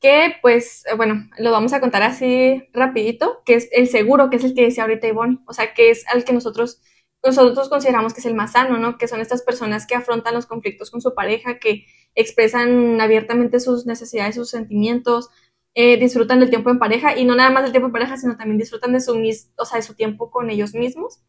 que 0.00 0.34
pues, 0.42 0.84
bueno, 0.96 1.28
lo 1.38 1.50
vamos 1.50 1.72
a 1.72 1.80
contar 1.80 2.02
así 2.02 2.68
rapidito, 2.72 3.42
que 3.44 3.54
es 3.54 3.68
el 3.72 3.88
seguro, 3.88 4.30
que 4.30 4.36
es 4.36 4.44
el 4.44 4.54
que 4.54 4.62
decía 4.62 4.84
ahorita 4.84 5.08
Ivonne, 5.08 5.38
o 5.46 5.52
sea, 5.52 5.74
que 5.74 5.90
es 5.90 6.06
al 6.08 6.24
que 6.24 6.32
nosotros, 6.32 6.80
nosotros 7.24 7.68
consideramos 7.68 8.14
que 8.14 8.20
es 8.20 8.26
el 8.26 8.34
más 8.34 8.52
sano, 8.52 8.78
¿no? 8.78 8.96
Que 8.98 9.08
son 9.08 9.20
estas 9.20 9.42
personas 9.42 9.86
que 9.86 9.94
afrontan 9.94 10.34
los 10.34 10.46
conflictos 10.46 10.90
con 10.90 11.00
su 11.00 11.14
pareja, 11.14 11.58
que 11.58 11.84
expresan 12.14 13.00
abiertamente 13.00 13.60
sus 13.60 13.86
necesidades, 13.86 14.36
sus 14.36 14.50
sentimientos, 14.50 15.28
eh, 15.74 15.96
disfrutan 15.98 16.40
del 16.40 16.50
tiempo 16.50 16.70
en 16.70 16.78
pareja, 16.78 17.16
y 17.16 17.24
no 17.24 17.34
nada 17.36 17.50
más 17.50 17.62
del 17.64 17.72
tiempo 17.72 17.86
en 17.88 17.92
pareja, 17.92 18.16
sino 18.16 18.36
también 18.36 18.58
disfrutan 18.58 18.92
de 18.92 19.00
su, 19.00 19.16
mis- 19.16 19.50
o 19.58 19.64
sea, 19.64 19.76
de 19.78 19.82
su 19.82 19.94
tiempo 19.94 20.30
con 20.30 20.50
ellos 20.50 20.74
mismos. 20.74 21.20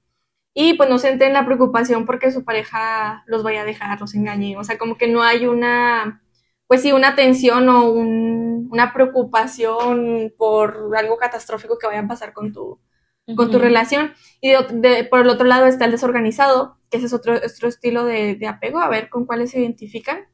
Y 0.54 0.74
pues 0.76 0.90
no 0.90 1.00
sienten 1.00 1.34
la 1.34 1.46
preocupación 1.46 2.06
porque 2.06 2.32
su 2.32 2.44
pareja 2.44 3.24
los 3.28 3.44
vaya 3.44 3.62
a 3.62 3.66
dejar, 3.66 4.00
los 4.02 4.16
engañe. 4.16 4.58
O 4.58 4.64
sea, 4.64 4.78
como 4.78 4.98
que 4.98 5.08
no 5.08 5.22
hay 5.24 5.46
una, 5.48 6.22
pues 6.68 6.82
sí, 6.82 6.92
una 6.92 7.16
tensión 7.16 7.70
o 7.70 7.90
un- 7.92 8.68
una 8.72 8.94
preocupación 8.94 10.34
por 10.38 10.96
algo 10.98 11.18
catastrófico 11.18 11.78
que 11.78 11.88
vaya 11.88 12.02
a 12.02 12.08
pasar 12.08 12.34
con 12.34 12.52
tu, 12.54 12.80
con 13.36 13.52
tu 13.52 13.60
relación. 13.60 14.14
Y 14.42 14.50
de 14.52 14.58
de- 14.72 15.04
por 15.06 15.22
el 15.22 15.30
otro 15.30 15.46
lado 15.46 15.66
está 15.66 15.86
el 15.86 15.92
desorganizado, 15.92 16.78
que 16.90 16.98
ese 16.98 17.08
es 17.08 17.14
otro, 17.14 17.36
otro 17.36 17.68
estilo 17.68 18.06
de, 18.06 18.36
de 18.36 18.48
apego, 18.48 18.80
a 18.80 18.90
ver 18.90 19.10
con 19.10 19.26
cuáles 19.26 19.52
se 19.52 19.60
identifican, 19.60 20.28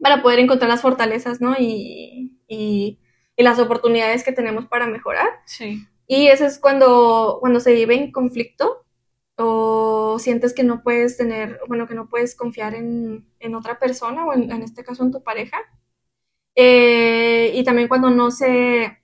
para 0.00 0.22
poder 0.22 0.38
encontrar 0.40 0.68
las 0.70 0.82
fortalezas, 0.82 1.40
¿no? 1.40 1.54
Y, 1.58 2.38
y, 2.48 2.98
y 3.36 3.42
las 3.42 3.58
oportunidades 3.58 4.24
que 4.24 4.32
tenemos 4.32 4.66
para 4.66 4.86
mejorar. 4.86 5.28
Sí. 5.46 5.86
Y 6.06 6.28
eso 6.28 6.44
es 6.46 6.58
cuando, 6.58 7.38
cuando 7.40 7.60
se 7.60 7.72
vive 7.72 7.94
en 7.94 8.12
conflicto 8.12 8.84
o 9.38 10.18
sientes 10.18 10.54
que 10.54 10.62
no 10.64 10.82
puedes 10.82 11.16
tener, 11.16 11.60
bueno, 11.68 11.86
que 11.86 11.94
no 11.94 12.08
puedes 12.08 12.34
confiar 12.36 12.74
en, 12.74 13.26
en 13.40 13.54
otra 13.54 13.78
persona 13.78 14.24
o 14.24 14.32
en, 14.32 14.50
en 14.50 14.62
este 14.62 14.84
caso 14.84 15.02
en 15.02 15.12
tu 15.12 15.22
pareja. 15.22 15.58
Eh, 16.54 17.52
y 17.54 17.64
también 17.64 17.88
cuando 17.88 18.10
no 18.10 18.30
se, 18.30 18.98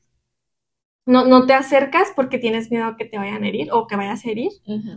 no, 1.05 1.25
no 1.27 1.47
te 1.47 1.53
acercas 1.53 2.13
porque 2.15 2.39
tienes 2.39 2.71
miedo 2.71 2.85
a 2.87 2.97
que 2.97 3.05
te 3.05 3.19
vayan 3.19 3.43
a 3.43 3.49
herir 3.49 3.69
o 3.73 3.87
que 3.87 3.97
vayas 3.97 4.25
a 4.25 4.31
herir 4.31 4.53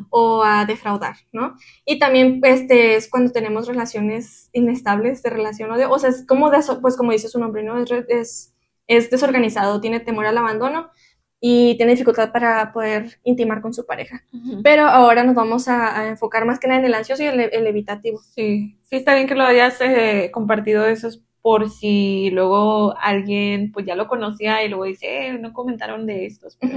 o 0.09 0.43
a 0.43 0.65
defraudar, 0.65 1.15
¿no? 1.31 1.55
Y 1.85 1.97
también 1.97 2.41
este 2.43 2.95
es 2.95 3.09
cuando 3.09 3.31
tenemos 3.31 3.67
relaciones 3.67 4.49
inestables 4.53 5.23
de 5.23 5.31
relación 5.31 5.71
o 5.71 5.77
de, 5.77 5.85
o 5.85 5.97
sea, 5.97 6.09
es 6.09 6.25
como 6.27 6.51
de, 6.51 6.59
pues 6.81 6.95
como 6.95 7.11
dice 7.11 7.27
su 7.27 7.39
nombre, 7.39 7.63
¿no? 7.63 7.79
Es, 7.79 7.91
es, 8.07 8.55
es 8.87 9.09
desorganizado, 9.09 9.81
tiene 9.81 9.99
temor 9.99 10.27
al 10.27 10.37
abandono 10.37 10.91
y 11.39 11.75
tiene 11.77 11.93
dificultad 11.93 12.31
para 12.31 12.71
poder 12.71 13.19
intimar 13.23 13.61
con 13.61 13.73
su 13.73 13.85
pareja. 13.85 14.23
Pero 14.63 14.83
ahora 14.83 15.23
nos 15.23 15.35
vamos 15.35 15.67
a, 15.67 15.99
a 15.99 16.07
enfocar 16.07 16.45
más 16.45 16.59
que 16.59 16.67
nada 16.67 16.79
en 16.79 16.85
el 16.85 16.93
ansioso 16.93 17.23
y 17.23 17.27
el, 17.27 17.39
el 17.39 17.67
evitativo. 17.67 18.19
Sí, 18.33 18.79
sí 18.83 18.95
está 18.95 19.15
bien 19.15 19.27
que 19.27 19.35
lo 19.35 19.43
hayas 19.43 19.79
eh, 19.81 20.29
compartido 20.31 20.85
esos 20.87 21.23
por 21.45 21.69
si 21.69 22.31
luego 22.31 22.95
alguien 22.97 23.71
pues 23.71 23.85
ya 23.85 23.93
lo 23.93 24.07
conocía 24.07 24.63
y 24.63 24.67
luego 24.67 24.85
dice, 24.85 25.27
eh, 25.27 25.33
no 25.37 25.53
comentaron 25.53 26.07
de 26.07 26.25
estos. 26.25 26.57
Pero. 26.59 26.75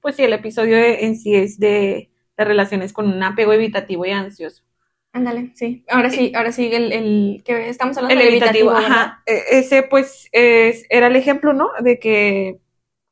Pues 0.00 0.16
sí, 0.16 0.24
el 0.24 0.32
episodio 0.32 0.76
en 0.76 1.16
sí 1.16 1.36
es 1.36 1.60
de, 1.60 2.10
de 2.36 2.44
relaciones 2.44 2.92
con 2.92 3.06
un 3.06 3.22
apego 3.22 3.52
evitativo 3.52 4.04
y 4.06 4.10
ansioso. 4.10 4.64
Ándale, 5.12 5.52
sí. 5.54 5.84
Ahora 5.88 6.10
sí, 6.10 6.32
ahora 6.34 6.50
sí, 6.50 6.68
el, 6.72 6.92
el 6.92 7.42
que 7.44 7.68
estamos 7.68 7.96
hablando 7.96 8.20
El 8.20 8.26
evitativo, 8.26 8.70
¿verdad? 8.72 8.88
ajá. 8.90 9.22
E- 9.24 9.58
Ese 9.60 9.84
pues 9.84 10.28
es, 10.32 10.84
era 10.90 11.06
el 11.06 11.14
ejemplo, 11.14 11.52
¿no? 11.52 11.70
De 11.80 12.00
que 12.00 12.58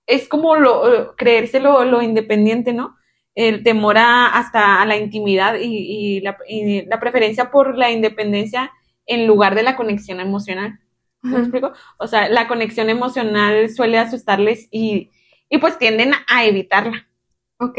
es 0.09 0.27
como 0.27 0.57
lo, 0.57 0.93
eh, 0.93 1.07
creerse 1.17 1.61
lo, 1.61 1.85
lo 1.85 2.03
independiente, 2.03 2.73
¿no? 2.73 2.97
El 3.37 3.63
temor 3.63 3.97
a, 3.97 4.27
hasta 4.27 4.83
a 4.83 4.87
la 4.87 4.97
intimidad 4.97 5.55
y, 5.61 6.17
y 6.17 6.21
la, 6.21 6.37
y 6.49 6.85
la 6.87 6.99
preferencia 6.99 7.53
por 7.53 7.79
la 7.79 7.93
independencia 7.93 8.73
en 9.07 9.29
lugar 9.29 9.55
de 9.55 9.63
la 9.63 9.77
conexión 9.77 10.19
emocional. 10.19 10.81
¿Me 11.31 11.39
explico? 11.41 11.73
O 11.99 12.07
sea, 12.07 12.29
la 12.29 12.49
conexión 12.49 12.91
emocional 12.91 13.69
suele 13.71 13.99
asustarles 13.99 14.69
y, 14.71 15.11
y 15.49 15.59
pues 15.59 15.79
tienden 15.79 16.13
a 16.29 16.45
evitarla. 16.45 17.09
Ok. 17.59 17.79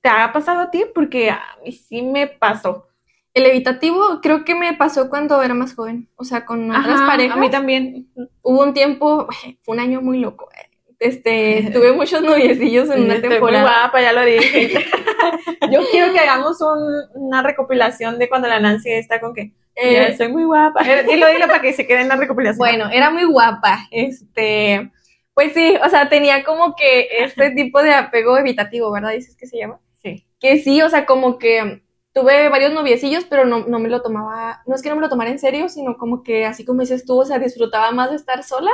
¿Te 0.00 0.08
ha 0.08 0.32
pasado 0.32 0.60
a 0.60 0.70
ti? 0.70 0.84
Porque 0.94 1.30
a 1.30 1.42
mí 1.64 1.72
sí 1.72 2.02
me 2.02 2.26
pasó. 2.26 2.88
El 3.32 3.46
evitativo 3.46 4.20
creo 4.22 4.44
que 4.44 4.54
me 4.54 4.74
pasó 4.74 5.10
cuando 5.10 5.42
era 5.42 5.54
más 5.54 5.74
joven, 5.74 6.08
o 6.16 6.24
sea, 6.24 6.44
con 6.44 6.70
otras 6.70 7.00
Ajá, 7.00 7.06
parejas. 7.06 7.36
A 7.36 7.40
mí 7.40 7.50
también. 7.50 8.08
Hubo 8.42 8.62
un 8.62 8.74
tiempo, 8.74 9.26
fue 9.62 9.74
un 9.74 9.80
año 9.80 10.00
muy 10.02 10.18
loco. 10.18 10.48
eh. 10.52 10.70
Este, 10.98 11.70
tuve 11.72 11.92
muchos 11.92 12.22
noviecillos 12.22 12.90
en 12.90 13.04
una 13.04 13.14
Estoy 13.14 13.28
muy 13.30 13.38
temporada. 13.38 13.62
guapa, 13.62 14.00
ya 14.02 14.12
lo 14.12 14.24
dije. 14.24 14.84
Yo 15.70 15.80
quiero 15.90 16.12
que 16.12 16.18
hagamos 16.20 16.60
un- 16.60 17.04
una 17.14 17.42
recopilación 17.42 18.18
de 18.18 18.28
cuando 18.28 18.48
la 18.48 18.60
Nancy 18.60 18.90
está 18.90 19.20
con 19.20 19.34
que 19.34 19.52
Eh, 19.74 19.94
ya 20.10 20.16
soy 20.16 20.28
muy 20.28 20.44
guapa. 20.44 20.82
Eh, 20.88 21.04
Dilo, 21.08 21.26
dilo 21.28 21.46
para 21.46 21.60
que 21.60 21.72
se 21.72 21.86
quede 21.86 22.02
en 22.02 22.08
la 22.08 22.16
recopilación. 22.16 22.58
bueno, 22.58 22.88
era 22.92 23.10
muy 23.10 23.24
guapa. 23.24 23.86
Este, 23.90 24.90
pues 25.34 25.52
sí, 25.52 25.76
o 25.84 25.88
sea, 25.88 26.08
tenía 26.08 26.44
como 26.44 26.76
que 26.76 27.08
este 27.24 27.50
tipo 27.50 27.82
de 27.82 27.92
apego 27.94 28.38
evitativo, 28.38 28.90
¿verdad? 28.92 29.10
Dices 29.12 29.36
que 29.36 29.46
se 29.46 29.58
llama. 29.58 29.80
sí. 30.02 30.26
Que 30.40 30.58
sí, 30.58 30.80
o 30.82 30.88
sea, 30.90 31.06
como 31.06 31.38
que 31.38 31.82
tuve 32.12 32.48
varios 32.50 32.72
noviecillos, 32.72 33.24
pero 33.24 33.44
no, 33.46 33.66
no 33.66 33.78
me 33.80 33.88
lo 33.88 34.00
tomaba, 34.02 34.62
no 34.66 34.74
es 34.76 34.82
que 34.82 34.90
no 34.90 34.94
me 34.94 35.00
lo 35.00 35.08
tomara 35.08 35.30
en 35.30 35.38
serio, 35.40 35.68
sino 35.68 35.96
como 35.96 36.22
que 36.22 36.44
así 36.44 36.64
como 36.64 36.82
dices 36.82 37.04
tú, 37.04 37.18
o 37.18 37.24
sea, 37.24 37.38
disfrutaba 37.40 37.90
más 37.90 38.10
de 38.10 38.16
estar 38.16 38.44
sola 38.44 38.70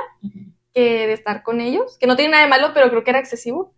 que 0.75 1.07
de 1.07 1.13
estar 1.13 1.43
con 1.43 1.61
ellos, 1.61 1.97
que 1.99 2.07
no 2.07 2.17
tiene 2.17 2.33
nada 2.33 2.45
de 2.45 2.51
malo, 2.51 2.71
pero 2.75 2.89
creo 2.91 3.05
que 3.05 3.11
era 3.11 3.19
excesivo. 3.21 3.75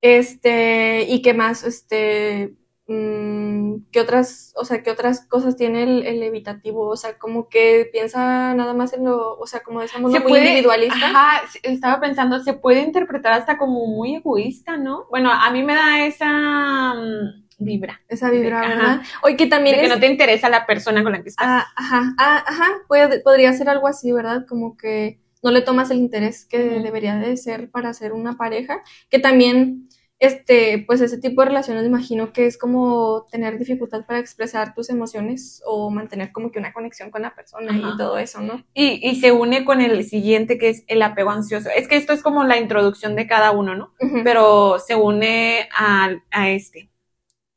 Este, 0.00 1.04
y 1.08 1.22
qué 1.22 1.32
más, 1.32 1.62
este, 1.62 2.56
mm, 2.88 3.76
qué 3.92 4.00
otras, 4.00 4.52
o 4.56 4.64
sea, 4.64 4.82
qué 4.82 4.90
otras 4.90 5.24
cosas 5.28 5.56
tiene 5.56 5.84
el, 5.84 6.04
el 6.06 6.22
evitativo, 6.24 6.88
o 6.88 6.96
sea, 6.96 7.18
como 7.18 7.48
que 7.48 7.88
piensa 7.92 8.52
nada 8.54 8.74
más 8.74 8.92
en 8.94 9.04
lo, 9.04 9.38
o 9.38 9.46
sea, 9.46 9.60
como 9.62 9.80
de 9.80 9.88
mundo 10.00 10.18
muy 10.20 10.38
individualista. 10.40 10.96
Ajá, 11.08 11.42
estaba 11.62 12.00
pensando, 12.00 12.40
se 12.40 12.54
puede 12.54 12.80
interpretar 12.80 13.32
hasta 13.34 13.58
como 13.58 13.86
muy 13.86 14.16
egoísta, 14.16 14.76
¿no? 14.76 15.06
Bueno, 15.08 15.30
a 15.30 15.48
mí 15.52 15.62
me 15.62 15.74
da 15.74 16.04
esa 16.04 16.94
mm, 16.94 17.46
vibra. 17.58 18.00
Esa 18.08 18.28
vibra, 18.28 18.58
Ajá. 18.60 18.68
¿verdad? 18.68 19.00
Oye, 19.22 19.36
que 19.36 19.46
también 19.46 19.76
De 19.76 19.82
que 19.82 19.86
es, 19.86 19.94
no 19.94 20.00
te 20.00 20.08
interesa 20.08 20.48
la 20.48 20.66
persona 20.66 21.04
con 21.04 21.12
la 21.12 21.22
que 21.22 21.28
estás. 21.28 21.46
ah, 21.48 21.66
ajá, 21.76 22.14
ah, 22.18 22.44
ajá, 22.44 22.66
puede- 22.88 23.20
podría 23.20 23.52
ser 23.52 23.68
algo 23.68 23.86
así, 23.86 24.10
¿verdad? 24.10 24.46
Como 24.48 24.76
que 24.76 25.21
no 25.42 25.50
le 25.50 25.62
tomas 25.62 25.90
el 25.90 25.98
interés 25.98 26.44
que 26.44 26.58
debería 26.58 27.16
de 27.16 27.36
ser 27.36 27.70
para 27.70 27.92
ser 27.94 28.12
una 28.12 28.36
pareja, 28.36 28.82
que 29.10 29.18
también, 29.18 29.88
este, 30.18 30.84
pues 30.86 31.00
ese 31.00 31.18
tipo 31.18 31.42
de 31.42 31.48
relaciones, 31.48 31.84
imagino 31.84 32.32
que 32.32 32.46
es 32.46 32.56
como 32.56 33.26
tener 33.32 33.58
dificultad 33.58 34.06
para 34.06 34.20
expresar 34.20 34.72
tus 34.72 34.88
emociones 34.88 35.60
o 35.66 35.90
mantener 35.90 36.30
como 36.30 36.52
que 36.52 36.60
una 36.60 36.72
conexión 36.72 37.10
con 37.10 37.22
la 37.22 37.34
persona 37.34 37.72
Ajá. 37.72 37.92
y 37.94 37.96
todo 37.96 38.18
eso, 38.18 38.40
¿no? 38.40 38.64
Y, 38.72 39.00
y 39.02 39.16
se 39.16 39.32
une 39.32 39.64
con 39.64 39.80
el 39.80 40.04
siguiente 40.04 40.58
que 40.58 40.68
es 40.68 40.84
el 40.86 41.02
apego 41.02 41.30
ansioso. 41.30 41.70
Es 41.74 41.88
que 41.88 41.96
esto 41.96 42.12
es 42.12 42.22
como 42.22 42.44
la 42.44 42.56
introducción 42.58 43.16
de 43.16 43.26
cada 43.26 43.50
uno, 43.50 43.74
¿no? 43.74 43.94
Pero 44.22 44.78
se 44.78 44.94
une 44.94 45.68
al- 45.76 46.22
a, 46.30 46.50
este. 46.50 46.88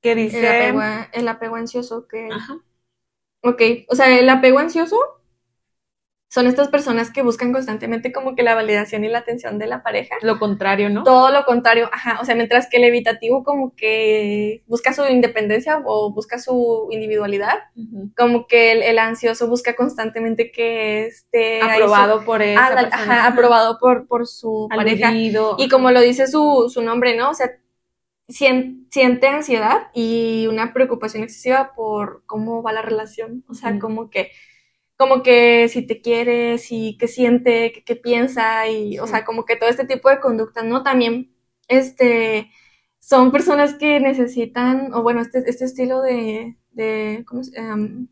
Que 0.02 0.14
el, 0.14 0.18
dice. 0.18 0.48
apego, 0.50 0.80
a- 0.80 1.10
el 1.14 1.28
apego 1.28 1.56
ansioso 1.58 2.08
que... 2.08 2.30
Ajá. 2.32 2.58
Ok, 3.44 3.62
o 3.90 3.96
sea, 3.96 4.18
el 4.18 4.28
apego 4.28 4.58
ansioso 4.58 4.98
son 6.28 6.48
estas 6.48 6.68
personas 6.68 7.12
que 7.12 7.22
buscan 7.22 7.54
constantemente 7.54 8.12
como 8.12 8.36
que 8.36 8.44
la 8.44 8.56
validación 8.56 9.06
y 9.06 9.08
la 9.10 9.20
atención 9.20 9.58
de 9.58 9.68
la 9.68 9.84
pareja. 9.84 10.16
Lo 10.22 10.38
contrario, 10.38 10.90
¿no? 10.90 11.04
Todo 11.04 11.32
lo 11.32 11.46
contrario, 11.46 11.90
ajá, 11.94 12.20
o 12.20 12.26
sea, 12.26 12.36
mientras 12.36 12.68
que 12.70 12.78
el 12.78 12.84
evitativo 12.84 13.44
como 13.44 13.74
que 13.76 14.62
busca 14.68 14.92
su 14.92 15.06
independencia 15.06 15.82
o 15.86 16.12
busca 16.14 16.38
su 16.40 16.90
individualidad, 16.92 17.60
como 18.18 18.48
que 18.48 18.74
el, 18.74 18.82
el 18.84 19.00
ansioso 19.00 19.48
busca 19.48 19.76
constantemente 19.78 20.52
que 20.52 21.06
esté 21.06 21.62
su- 21.62 21.66
Aprobado 21.70 22.26
por 22.26 22.42
esa 22.42 22.68
ándale, 22.68 22.88
persona. 22.90 23.14
ajá, 23.20 23.28
aprobado 23.28 23.78
por, 23.80 24.08
por 24.08 24.28
su 24.28 24.68
pareja. 24.76 25.14
Y 25.58 25.70
como 25.70 25.92
lo 25.92 26.02
dice 26.02 26.28
su, 26.28 26.70
su 26.74 26.82
nombre, 26.82 27.16
¿no? 27.16 27.30
O 27.30 27.34
sea, 27.34 27.52
sien- 28.28 28.88
siente 28.92 29.28
ansiedad 29.28 29.88
y 29.94 30.48
una 30.48 30.74
preocupación 30.74 31.24
excesiva 31.24 31.74
por 31.76 32.24
cómo 32.26 32.62
va 32.64 32.74
la 32.74 32.82
relación. 32.82 33.44
O 33.48 33.54
sea, 33.54 33.78
como 33.80 34.10
que, 34.10 34.32
como 34.98 35.24
que 35.24 35.68
si 35.70 35.86
te 35.86 36.02
quiere, 36.02 36.58
si 36.58 36.98
qué 37.00 37.08
siente, 37.08 37.72
qué, 37.74 37.84
qué 37.84 37.96
piensa, 37.96 38.68
y, 38.70 39.00
o 39.00 39.08
sea, 39.08 39.26
como 39.26 39.46
que 39.46 39.56
todo 39.58 39.70
este 39.70 39.86
tipo 39.86 40.10
de 40.10 40.20
conductas, 40.20 40.64
¿no? 40.66 40.84
También, 40.84 41.34
este, 41.68 42.52
son 43.00 43.32
personas 43.32 43.76
que 43.76 44.00
necesitan, 44.00 44.94
o 44.94 45.04
bueno, 45.04 45.22
este, 45.22 45.44
este 45.50 45.66
estilo 45.66 46.02
de, 46.02 46.58
de, 46.72 47.24
¿cómo 47.28 47.44
se 47.44 47.58
Em, 47.60 48.08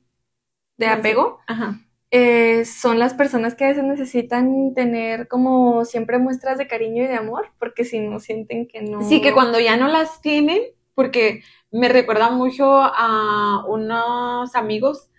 de 0.78 0.88
apego, 0.88 1.40
Ajá. 1.48 1.80
eh, 2.12 2.66
son 2.66 3.00
las 3.00 3.14
personas 3.14 3.56
que 3.56 3.66
a 3.66 3.70
veces 3.70 3.84
necesitan 3.84 4.74
tener 4.74 5.28
como 5.28 5.86
siempre 5.86 6.18
muestras 6.18 6.58
de 6.58 6.68
cariño 6.68 7.04
y 7.04 7.08
de 7.08 7.16
amor, 7.16 7.48
porque 7.60 7.86
si 7.86 8.00
no 8.00 8.20
sienten 8.20 8.68
que 8.68 8.82
no. 8.82 9.02
Sí, 9.08 9.22
que 9.22 9.34
cuando 9.34 9.60
ya 9.60 9.78
no 9.78 9.88
las 9.88 10.22
tienen, 10.22 10.62
porque 10.96 11.44
me 11.72 11.90
recuerda 11.90 12.32
mucho 12.32 12.66
a 12.76 13.66
unos 13.68 14.56
amigos 14.56 15.10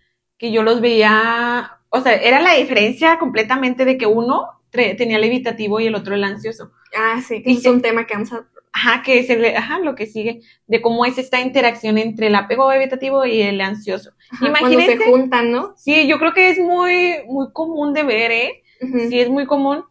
que 0.45 0.53
yo 0.53 0.63
los 0.63 0.81
veía, 0.81 1.79
o 1.89 2.01
sea, 2.01 2.15
era 2.15 2.41
la 2.41 2.55
diferencia 2.55 3.19
completamente 3.19 3.85
de 3.85 3.97
que 3.97 4.07
uno 4.07 4.49
tenía 4.71 5.17
el 5.17 5.25
evitativo 5.25 5.81
y 5.81 5.87
el 5.87 5.95
otro 5.95 6.15
el 6.15 6.25
ansioso. 6.25 6.73
Ah, 6.97 7.21
sí, 7.27 7.43
que 7.43 7.51
Y 7.53 7.57
es 7.57 7.63
que- 7.63 7.71
un 7.71 7.81
tema 7.81 8.07
que 8.07 8.15
vamos 8.15 8.33
a. 8.33 8.45
Ajá, 8.77 9.03
que 9.05 9.21
es 9.21 9.31
el, 9.31 9.45
ajá, 9.57 9.79
lo 9.79 9.95
que 9.95 10.05
sigue, 10.07 10.41
de 10.67 10.83
cómo 10.83 11.07
es 11.07 11.17
esta 11.17 11.41
interacción 11.41 11.97
entre 11.97 12.27
el 12.27 12.35
apego 12.35 12.73
evitativo 12.73 13.25
y 13.25 13.41
el 13.41 13.61
ansioso. 13.61 14.11
ajá, 14.33 14.47
Imagínense- 14.49 14.87
Cuando 14.97 15.05
se 15.05 15.11
juntan, 15.11 15.51
¿no? 15.53 15.75
Sí, 15.77 16.09
yo 16.09 16.19
creo 16.19 16.35
que 16.35 16.51
es 16.51 16.59
muy, 16.59 17.15
muy 17.29 17.53
común 17.53 17.95
de 17.95 18.03
ver, 18.03 18.31
¿eh? 18.33 18.63
Sí, 19.09 19.21
es 19.21 19.31
muy 19.31 19.47
común, 19.47 19.85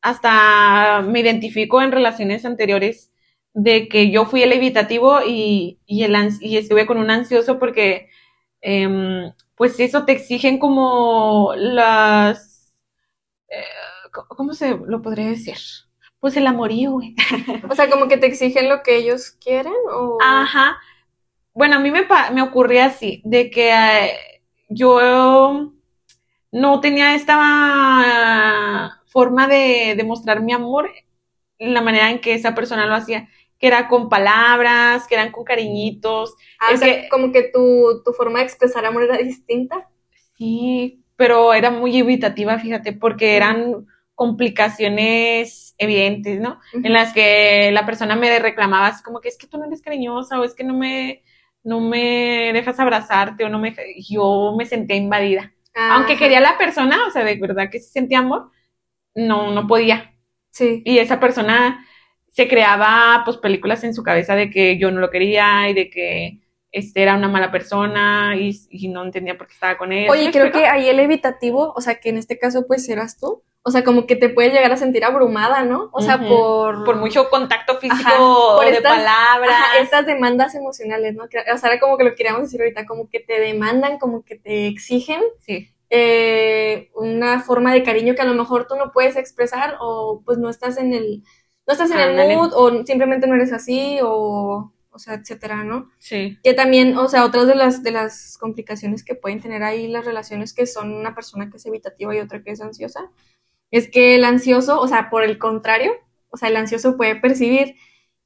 hasta 0.00 1.02
me 1.02 1.20
identifico 1.20 1.82
en 1.82 1.92
relaciones 1.92 2.44
anteriores 2.44 3.10
de 3.52 3.88
que 3.88 4.10
yo 4.10 4.24
fui 4.26 4.42
el 4.42 4.52
evitativo 4.52 5.18
y, 5.26 5.78
y, 5.86 6.04
el, 6.04 6.14
y 6.40 6.56
estuve 6.56 6.86
con 6.86 6.98
un 6.98 7.10
ansioso 7.10 7.58
porque 7.58 8.08
em, 8.62 9.32
pues 9.60 9.78
eso 9.78 10.06
te 10.06 10.12
exigen 10.12 10.58
como 10.58 11.52
las... 11.54 12.72
eh, 13.50 13.62
¿cómo- 14.12 14.28
¿Cómo 14.28 14.54
se 14.54 14.70
lo 14.76 15.02
podría 15.02 15.26
decir? 15.26 15.58
Pues 16.20 16.36
el 16.38 16.46
amorío, 16.46 16.92
güey. 16.92 17.14
O 17.70 17.74
sea, 17.74 17.90
como 17.90 18.08
que 18.08 18.16
te 18.16 18.26
exigen 18.26 18.70
lo 18.70 18.82
que 18.82 18.96
ellos 18.96 19.32
quieren 19.32 19.74
o... 19.92 20.18
Ajá. 20.22 20.78
Bueno, 21.54 21.76
a 21.76 21.80
mí 21.80 21.90
me, 21.90 22.06
me 22.32 22.42
ocurría 22.42 22.86
así, 22.86 23.22
de 23.26 23.50
que 23.50 23.70
eh, 23.72 24.12
yo 24.70 25.72
no 26.52 26.80
tenía 26.80 27.14
esta 27.14 29.00
forma 29.06 29.46
de 29.48 29.94
demostrar 29.96 30.42
mi 30.42 30.52
amor 30.52 30.90
en 31.58 31.74
la 31.74 31.82
manera 31.82 32.10
en 32.10 32.20
que 32.20 32.34
esa 32.34 32.54
persona 32.54 32.86
lo 32.86 32.94
hacía, 32.94 33.28
que 33.60 33.66
era 33.68 33.86
con 33.88 34.08
palabras, 34.08 35.06
que 35.06 35.14
eran 35.14 35.30
con 35.32 35.44
cariñitos. 35.44 36.34
Ah, 36.58 36.70
o 36.70 36.74
es 36.74 36.80
sea, 36.80 37.02
que- 37.02 37.08
como 37.08 37.30
que 37.32 37.44
tu, 37.44 38.02
tu 38.04 38.12
forma 38.14 38.40
de 38.40 38.46
expresar 38.46 38.84
amor 38.86 39.04
era 39.04 39.18
distinta. 39.18 39.88
Sí, 40.36 41.04
pero 41.16 41.52
era 41.52 41.70
muy 41.70 41.96
evitativa, 41.98 42.58
fíjate, 42.58 42.94
porque 42.94 43.36
eran 43.36 43.86
complicaciones 44.14 45.74
evidentes, 45.78 46.40
¿no? 46.40 46.58
En 46.72 46.92
las 46.92 47.12
que 47.12 47.70
la 47.72 47.86
persona 47.86 48.16
me 48.16 48.38
reclamaba 48.38 48.88
así 48.88 49.02
como 49.02 49.20
que 49.20 49.28
es 49.28 49.38
que 49.38 49.46
tú 49.46 49.58
no 49.58 49.64
eres 49.66 49.82
cariñosa 49.82 50.38
o 50.40 50.44
es 50.44 50.54
que 50.54 50.64
no 50.64 50.74
me, 50.74 51.22
no 51.62 51.80
me 51.80 52.52
dejas 52.52 52.78
abrazarte 52.80 53.44
o 53.44 53.48
no 53.48 53.58
me, 53.58 53.74
yo 54.08 54.54
me 54.56 54.66
sentía 54.66 54.96
invadida. 54.96 55.52
Aunque 55.74 56.12
Ajá. 56.14 56.18
quería 56.20 56.40
la 56.40 56.58
persona, 56.58 57.06
o 57.06 57.10
sea, 57.10 57.24
de 57.24 57.36
verdad 57.36 57.70
que 57.70 57.78
sí 57.80 57.90
sentía 57.90 58.18
amor, 58.20 58.50
no, 59.14 59.52
no 59.52 59.66
podía. 59.66 60.14
Sí. 60.50 60.82
Y 60.84 60.98
esa 60.98 61.20
persona 61.20 61.86
se 62.30 62.48
creaba 62.48 63.22
pues 63.24 63.36
películas 63.36 63.84
en 63.84 63.92
su 63.94 64.02
cabeza 64.02 64.34
de 64.34 64.50
que 64.50 64.78
yo 64.78 64.90
no 64.90 65.00
lo 65.00 65.10
quería 65.10 65.68
y 65.68 65.74
de 65.74 65.90
que 65.90 66.38
este 66.72 67.02
era 67.02 67.16
una 67.16 67.28
mala 67.28 67.50
persona 67.50 68.34
y, 68.38 68.56
y 68.70 68.88
no 68.88 69.02
entendía 69.04 69.36
por 69.36 69.48
qué 69.48 69.54
estaba 69.54 69.76
con 69.76 69.92
él. 69.92 70.04
¿Sí 70.04 70.10
Oye, 70.10 70.30
creo 70.30 70.44
explico? 70.46 70.58
que 70.58 70.66
ahí 70.70 70.88
el 70.88 71.00
evitativo, 71.00 71.72
o 71.76 71.80
sea, 71.80 71.96
que 72.00 72.08
en 72.10 72.16
este 72.18 72.38
caso 72.38 72.66
pues 72.68 72.88
eras 72.88 73.18
tú, 73.18 73.42
o 73.62 73.70
sea, 73.72 73.82
como 73.84 74.06
que 74.06 74.16
te 74.16 74.28
puedes 74.30 74.52
llegar 74.54 74.70
a 74.72 74.76
sentir 74.76 75.04
abrumada, 75.04 75.64
¿no? 75.64 75.90
O 75.92 76.00
sea, 76.00 76.18
por... 76.18 76.84
por 76.84 76.96
mucho 76.96 77.28
contacto 77.28 77.76
físico 77.78 78.00
Ajá, 78.08 78.16
por 78.56 78.64
de 78.64 78.70
estas- 78.76 78.96
palabras. 78.96 79.50
Ajá, 79.50 79.78
estas 79.80 80.06
demandas 80.06 80.54
emocionales, 80.54 81.14
¿no? 81.14 81.24
O 81.24 81.58
sea, 81.58 81.70
era 81.70 81.80
como 81.80 81.98
que 81.98 82.04
lo 82.04 82.14
queríamos 82.14 82.42
decir 82.42 82.60
ahorita, 82.60 82.86
como 82.86 83.10
que 83.10 83.20
te 83.20 83.38
demandan, 83.40 83.98
como 83.98 84.24
que 84.24 84.36
te 84.36 84.66
exigen 84.68 85.20
Sí. 85.40 85.68
eh, 85.90 86.90
una 86.94 87.40
forma 87.40 87.72
de 87.74 87.82
cariño 87.82 88.14
que 88.14 88.22
a 88.22 88.26
lo 88.26 88.34
mejor 88.34 88.66
tú 88.68 88.76
no 88.76 88.92
puedes 88.92 89.16
expresar 89.16 89.76
o 89.80 90.22
pues 90.24 90.38
no 90.38 90.48
estás 90.48 90.78
en 90.78 90.94
el, 90.94 91.22
no 91.70 91.84
estás 91.84 91.90
en 91.92 92.18
el 92.18 92.36
mood 92.36 92.52
o 92.52 92.84
simplemente 92.84 93.28
no 93.28 93.36
eres 93.36 93.52
así 93.52 93.98
o, 94.02 94.72
o 94.90 94.98
sea, 94.98 95.14
etcétera, 95.14 95.62
¿no? 95.62 95.88
Sí. 95.98 96.36
Que 96.42 96.52
también, 96.52 96.96
o 96.98 97.08
sea, 97.08 97.24
otras 97.24 97.46
de 97.46 97.54
las, 97.54 97.84
de 97.84 97.92
las 97.92 98.36
complicaciones 98.38 99.04
que 99.04 99.14
pueden 99.14 99.40
tener 99.40 99.62
ahí 99.62 99.86
las 99.86 100.04
relaciones 100.04 100.52
que 100.52 100.66
son 100.66 100.92
una 100.92 101.14
persona 101.14 101.48
que 101.48 101.58
es 101.58 101.66
evitativa 101.66 102.14
y 102.14 102.18
otra 102.18 102.42
que 102.42 102.50
es 102.50 102.60
ansiosa, 102.60 103.08
es 103.70 103.88
que 103.88 104.16
el 104.16 104.24
ansioso, 104.24 104.80
o 104.80 104.88
sea, 104.88 105.10
por 105.10 105.22
el 105.22 105.38
contrario, 105.38 105.92
o 106.30 106.36
sea, 106.36 106.48
el 106.48 106.56
ansioso 106.56 106.96
puede 106.96 107.14
percibir 107.14 107.76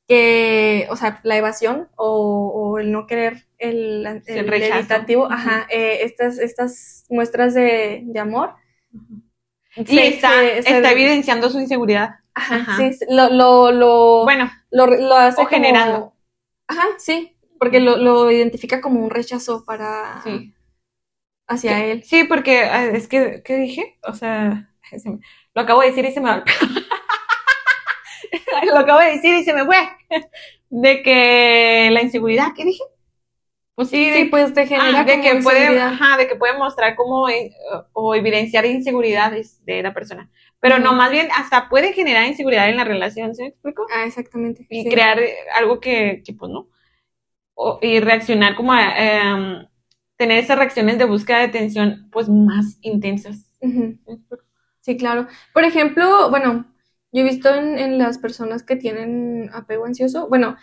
que, 0.08 0.86
o 0.88 0.96
sea, 0.96 1.20
la 1.22 1.36
evasión 1.36 1.88
o, 1.96 2.48
o 2.48 2.78
el 2.78 2.92
no 2.92 3.06
querer 3.06 3.44
el, 3.58 4.06
el, 4.06 4.22
el 4.26 4.62
evitativo, 4.62 5.30
ajá, 5.30 5.66
eh, 5.70 5.98
estas, 6.02 6.38
estas 6.38 7.04
muestras 7.10 7.52
de, 7.52 8.04
de 8.04 8.20
amor. 8.20 8.54
Se- 9.74 10.06
está, 10.08 10.30
se- 10.30 10.62
se- 10.62 10.76
está 10.76 10.92
evidenciando 10.92 11.50
su 11.50 11.60
inseguridad. 11.60 12.16
Ajá, 12.34 12.56
ajá. 12.56 12.76
sí, 12.78 12.98
lo, 13.08 13.30
lo, 13.30 13.72
lo, 13.72 14.24
Bueno, 14.24 14.50
lo, 14.70 14.86
lo 14.86 15.14
hace 15.16 15.42
o 15.42 15.46
generando. 15.46 16.14
Ajá, 16.66 16.84
sí, 16.98 17.36
porque 17.58 17.80
lo, 17.80 17.96
lo 17.96 18.30
identifica 18.30 18.80
como 18.80 19.00
un 19.04 19.10
rechazo 19.10 19.64
para 19.64 20.20
sí. 20.24 20.52
hacia 21.46 21.84
él. 21.84 22.02
Sí, 22.04 22.24
porque 22.24 22.64
ah, 22.64 22.86
es 22.86 23.08
que, 23.08 23.42
¿qué 23.44 23.56
dije? 23.56 23.98
O 24.02 24.14
sea, 24.14 24.70
se 24.96 25.10
me- 25.10 25.18
lo 25.54 25.62
acabo 25.62 25.80
de 25.80 25.88
decir 25.88 26.04
y 26.04 26.12
se 26.12 26.20
me 26.20 26.30
va. 26.30 26.44
lo 28.66 28.78
acabo 28.78 29.00
de 29.00 29.12
decir 29.12 29.34
y 29.34 29.44
se 29.44 29.54
me 29.54 29.64
fue. 29.64 29.76
De 30.70 31.02
que 31.02 31.88
la 31.92 32.02
inseguridad, 32.02 32.48
¿qué 32.56 32.64
dije? 32.64 32.82
Pues 33.74 33.90
sí, 33.90 34.10
Sí, 34.14 34.24
pues 34.26 34.54
te 34.54 34.66
genera 34.66 35.00
ah, 35.00 35.04
de 35.04 35.12
como 35.14 35.24
que 35.24 35.42
puede, 35.42 35.58
inseguridad. 35.60 35.88
ajá, 35.94 36.16
de 36.16 36.28
que 36.28 36.36
puede 36.36 36.56
mostrar 36.56 36.94
como 36.94 37.28
eh, 37.28 37.52
o 37.92 38.14
evidenciar 38.14 38.64
inseguridades 38.66 39.64
de 39.64 39.82
la 39.82 39.92
persona. 39.92 40.30
Pero 40.60 40.78
no, 40.78 40.92
más 40.94 41.10
bien 41.10 41.28
hasta 41.36 41.68
puede 41.68 41.92
generar 41.92 42.24
inseguridad 42.26 42.68
en 42.68 42.76
la 42.76 42.84
relación, 42.84 43.34
¿se 43.34 43.42
me 43.42 43.48
explico? 43.48 43.86
Ah, 43.92 44.04
exactamente. 44.06 44.66
y 44.70 44.84
sí. 44.84 44.88
crear 44.88 45.18
eh, 45.18 45.34
algo 45.56 45.80
que, 45.80 46.22
que, 46.24 46.32
pues 46.34 46.50
no. 46.52 46.68
O- 47.54 47.78
y 47.82 48.00
reaccionar 48.00 48.54
como 48.56 48.72
a 48.72 48.82
em, 48.98 49.66
tener 50.16 50.38
esas 50.38 50.58
reacciones 50.58 50.98
de 50.98 51.04
búsqueda 51.04 51.38
de 51.38 51.44
atención 51.44 52.08
pues 52.12 52.28
más 52.28 52.78
intensas. 52.82 53.50
Sí, 54.80 54.96
claro. 54.96 55.26
Por 55.52 55.64
ejemplo, 55.64 56.30
bueno, 56.30 56.66
yo 57.12 57.22
he 57.22 57.24
visto 57.24 57.54
en, 57.54 57.78
en 57.78 57.98
las 57.98 58.18
personas 58.18 58.62
que 58.62 58.76
tienen 58.76 59.50
apego 59.52 59.86
ansioso, 59.86 60.28
bueno, 60.28 60.56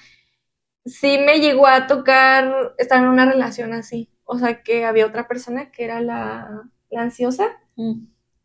sí 0.86 1.18
me 1.18 1.40
llegó 1.40 1.68
a 1.68 1.88
tocar 1.88 2.74
estar 2.78 3.02
en 3.02 3.10
una 3.10 3.26
relación 3.26 3.74
así. 3.74 4.10
O 4.26 4.38
sea, 4.38 4.64
que 4.64 4.86
había 4.86 5.06
otra 5.06 5.28
persona 5.28 5.72
que 5.72 5.84
era 5.84 6.02
la, 6.02 6.70
la 6.90 7.02
ansiosa 7.02 7.50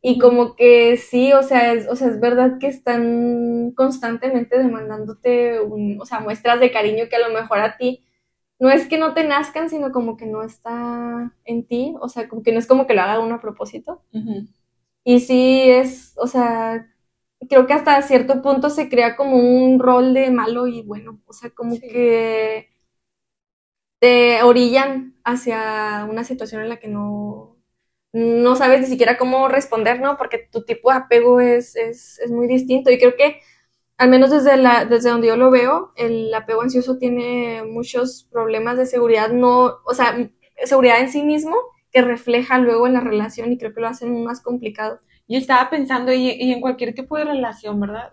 y 0.02 0.18
como 0.18 0.54
que 0.54 0.96
sí, 0.96 1.32
o 1.32 1.42
sea, 1.42 1.72
es, 1.72 1.88
o 1.88 1.96
sea, 1.96 2.08
es 2.08 2.20
verdad 2.20 2.58
que 2.60 2.68
están 2.68 3.72
constantemente 3.76 4.58
demandándote 4.58 5.60
un, 5.60 6.00
o 6.00 6.06
sea, 6.06 6.20
muestras 6.20 6.60
de 6.60 6.70
cariño 6.70 7.06
que 7.10 7.16
a 7.16 7.28
lo 7.28 7.34
mejor 7.34 7.58
a 7.58 7.76
ti 7.76 8.04
no 8.58 8.70
es 8.70 8.88
que 8.88 8.98
no 8.98 9.14
te 9.14 9.24
nazcan, 9.24 9.68
sino 9.68 9.92
como 9.92 10.16
que 10.16 10.26
no 10.26 10.42
está 10.42 11.32
en 11.44 11.66
ti, 11.66 11.94
o 12.00 12.08
sea, 12.08 12.28
como 12.28 12.42
que 12.42 12.52
no 12.52 12.58
es 12.58 12.66
como 12.66 12.86
que 12.86 12.94
lo 12.94 13.02
haga 13.02 13.20
uno 13.20 13.34
a 13.34 13.40
propósito. 13.40 14.02
Y 15.04 15.20
sí 15.20 15.62
es, 15.70 16.14
o 16.16 16.26
sea, 16.26 16.86
creo 17.48 17.66
que 17.66 17.72
hasta 17.74 18.00
cierto 18.02 18.42
punto 18.42 18.70
se 18.70 18.88
crea 18.88 19.16
como 19.16 19.36
un 19.38 19.78
rol 19.80 20.14
de 20.14 20.30
malo 20.30 20.66
y 20.66 20.82
bueno, 20.82 21.20
o 21.26 21.32
sea, 21.32 21.50
como 21.50 21.74
Sí. 21.74 21.80
que 21.80 22.68
te 23.98 24.42
orillan 24.42 25.16
hacia 25.24 26.06
una 26.08 26.24
situación 26.24 26.62
en 26.62 26.68
la 26.68 26.78
que 26.78 26.88
no, 26.88 27.56
no 28.12 28.56
sabes 28.56 28.80
ni 28.80 28.86
siquiera 28.86 29.16
cómo 29.18 29.48
responder, 29.48 30.00
¿no? 30.00 30.16
Porque 30.16 30.38
tu 30.50 30.64
tipo 30.64 30.90
de 30.90 30.98
apego 30.98 31.40
es, 31.40 31.76
es, 31.76 32.18
es 32.20 32.30
muy 32.30 32.46
distinto 32.46 32.90
y 32.90 32.98
creo 32.98 33.16
que 33.16 33.40
al 33.98 34.10
menos 34.10 34.30
desde 34.30 34.56
la, 34.58 34.86
desde 34.86 35.10
donde 35.10 35.28
yo 35.28 35.36
lo 35.36 35.50
veo, 35.50 35.92
el 35.96 36.34
apego 36.34 36.62
ansioso 36.62 36.98
tiene 36.98 37.64
muchos 37.64 38.28
problemas 38.32 38.78
de 38.78 38.86
seguridad, 38.86 39.30
no, 39.30 39.76
o 39.86 39.94
sea, 39.94 40.30
seguridad 40.64 41.00
en 41.00 41.10
sí 41.10 41.22
mismo 41.24 41.56
que 41.92 42.02
refleja 42.02 42.58
luego 42.58 42.86
en 42.88 42.94
la 42.94 43.00
relación 43.00 43.52
y 43.52 43.58
creo 43.58 43.74
que 43.74 43.80
lo 43.82 43.88
hacen 43.88 44.24
más 44.24 44.42
complicado. 44.42 45.00
Yo 45.28 45.38
estaba 45.38 45.68
pensando, 45.70 46.12
y, 46.12 46.30
y 46.30 46.52
en 46.52 46.60
cualquier 46.60 46.94
tipo 46.94 47.16
de 47.16 47.24
relación, 47.24 47.80
¿verdad? 47.80 48.10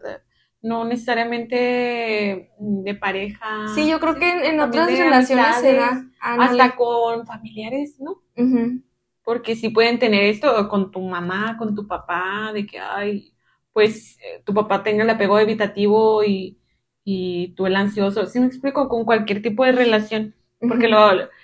No 0.62 0.86
necesariamente 0.86 2.52
de 2.58 2.96
pareja. 2.96 3.68
Sí, 3.76 3.88
yo 3.90 4.00
creo 4.00 4.16
que 4.16 4.48
en, 4.48 4.60
otras 4.60 4.88
relaciones 4.88 5.58
se 5.58 5.74
da. 5.74 6.06
Hasta 6.20 6.76
con 6.76 7.26
familiares, 7.26 8.00
¿no? 8.00 8.22
Porque 9.24 9.56
sí 9.56 9.70
pueden 9.70 10.00
tener 10.00 10.24
esto 10.24 10.68
con 10.70 10.92
tu 10.92 11.02
mamá, 11.02 11.56
con 11.58 11.76
tu 11.76 11.88
papá, 11.88 12.52
de 12.54 12.66
que, 12.66 12.80
ay, 12.80 13.34
pues 13.72 14.18
eh, 14.20 14.42
tu 14.46 14.54
papá 14.54 14.84
tenga 14.84 15.04
el 15.04 15.10
apego 15.10 15.40
evitativo 15.40 16.24
y, 16.24 16.60
y 17.04 17.54
tú 17.56 17.66
el 17.66 17.76
ansioso. 17.76 18.26
Sí 18.26 18.40
me 18.40 18.48
explico, 18.48 18.88
con 18.88 19.06
cualquier 19.06 19.42
tipo 19.42 19.66
de 19.66 19.72
relación, 19.72 20.36
porque 20.60 20.88
lo, 20.88 20.98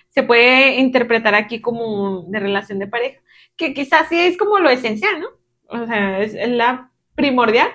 se 0.09 0.23
puede 0.23 0.79
interpretar 0.79 1.35
aquí 1.35 1.61
como 1.61 2.23
de 2.27 2.39
relación 2.39 2.79
de 2.79 2.87
pareja, 2.87 3.21
que 3.55 3.73
quizás 3.73 4.09
sí 4.09 4.19
es 4.19 4.37
como 4.37 4.59
lo 4.59 4.69
esencial, 4.69 5.19
¿no? 5.19 5.27
O 5.69 5.85
sea, 5.85 6.19
es 6.21 6.33
la 6.49 6.91
primordial, 7.15 7.69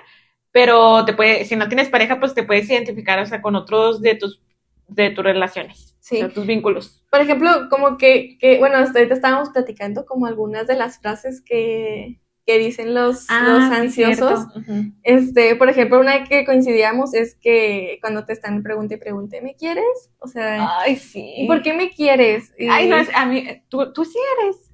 pero 0.51 1.05
te 1.05 1.13
puede, 1.13 1.45
si 1.45 1.55
no 1.55 1.67
tienes 1.67 1.89
pareja, 1.89 2.19
pues 2.19 2.33
te 2.33 2.43
puedes 2.43 2.69
identificar, 2.69 3.19
o 3.19 3.25
sea, 3.25 3.41
con 3.41 3.55
otros 3.55 4.01
de 4.01 4.15
tus, 4.15 4.41
de 4.87 5.09
tus 5.09 5.23
relaciones, 5.23 5.95
Sí. 5.99 6.17
o 6.17 6.19
sea, 6.19 6.29
tus 6.29 6.45
vínculos. 6.45 7.03
Por 7.11 7.21
ejemplo, 7.21 7.49
como 7.69 7.97
que, 7.97 8.37
que, 8.39 8.57
bueno, 8.59 8.77
hasta 8.77 8.99
ahorita 8.99 9.15
estábamos 9.15 9.49
platicando 9.49 10.05
como 10.05 10.25
algunas 10.27 10.67
de 10.67 10.75
las 10.75 10.99
frases 10.99 11.41
que, 11.41 12.19
que 12.45 12.59
dicen 12.59 12.93
los, 12.93 13.21
los 13.21 13.25
Ah, 13.29 13.69
sí, 13.71 14.03
ansiosos. 14.03 14.45
cierto. 14.53 14.59
Ujú. 14.71 14.91
Este, 15.03 15.55
por 15.55 15.69
ejemplo, 15.69 15.99
una 15.99 16.23
que 16.25 16.45
coincidíamos 16.45 17.13
es 17.15 17.35
que 17.41 17.97
cuando 18.01 18.23
te 18.25 18.33
están 18.33 18.61
pregunte 18.61 18.95
y 18.95 18.97
pregunte, 18.97 19.41
¿me 19.41 19.55
quieres? 19.55 20.11
O 20.19 20.27
sea, 20.27 20.79
Ay, 20.81 20.95
sí. 20.97 21.33
¿y 21.37 21.47
por 21.47 21.63
qué 21.63 21.73
me 21.73 21.89
quieres? 21.89 22.53
Y- 22.59 22.67
Ay, 22.67 22.87
no, 22.87 22.97
es, 22.97 23.09
a 23.15 23.25
mí, 23.25 23.45
tú, 23.69 23.91
tú 23.93 24.05
sí 24.05 24.19
eres. 24.43 24.64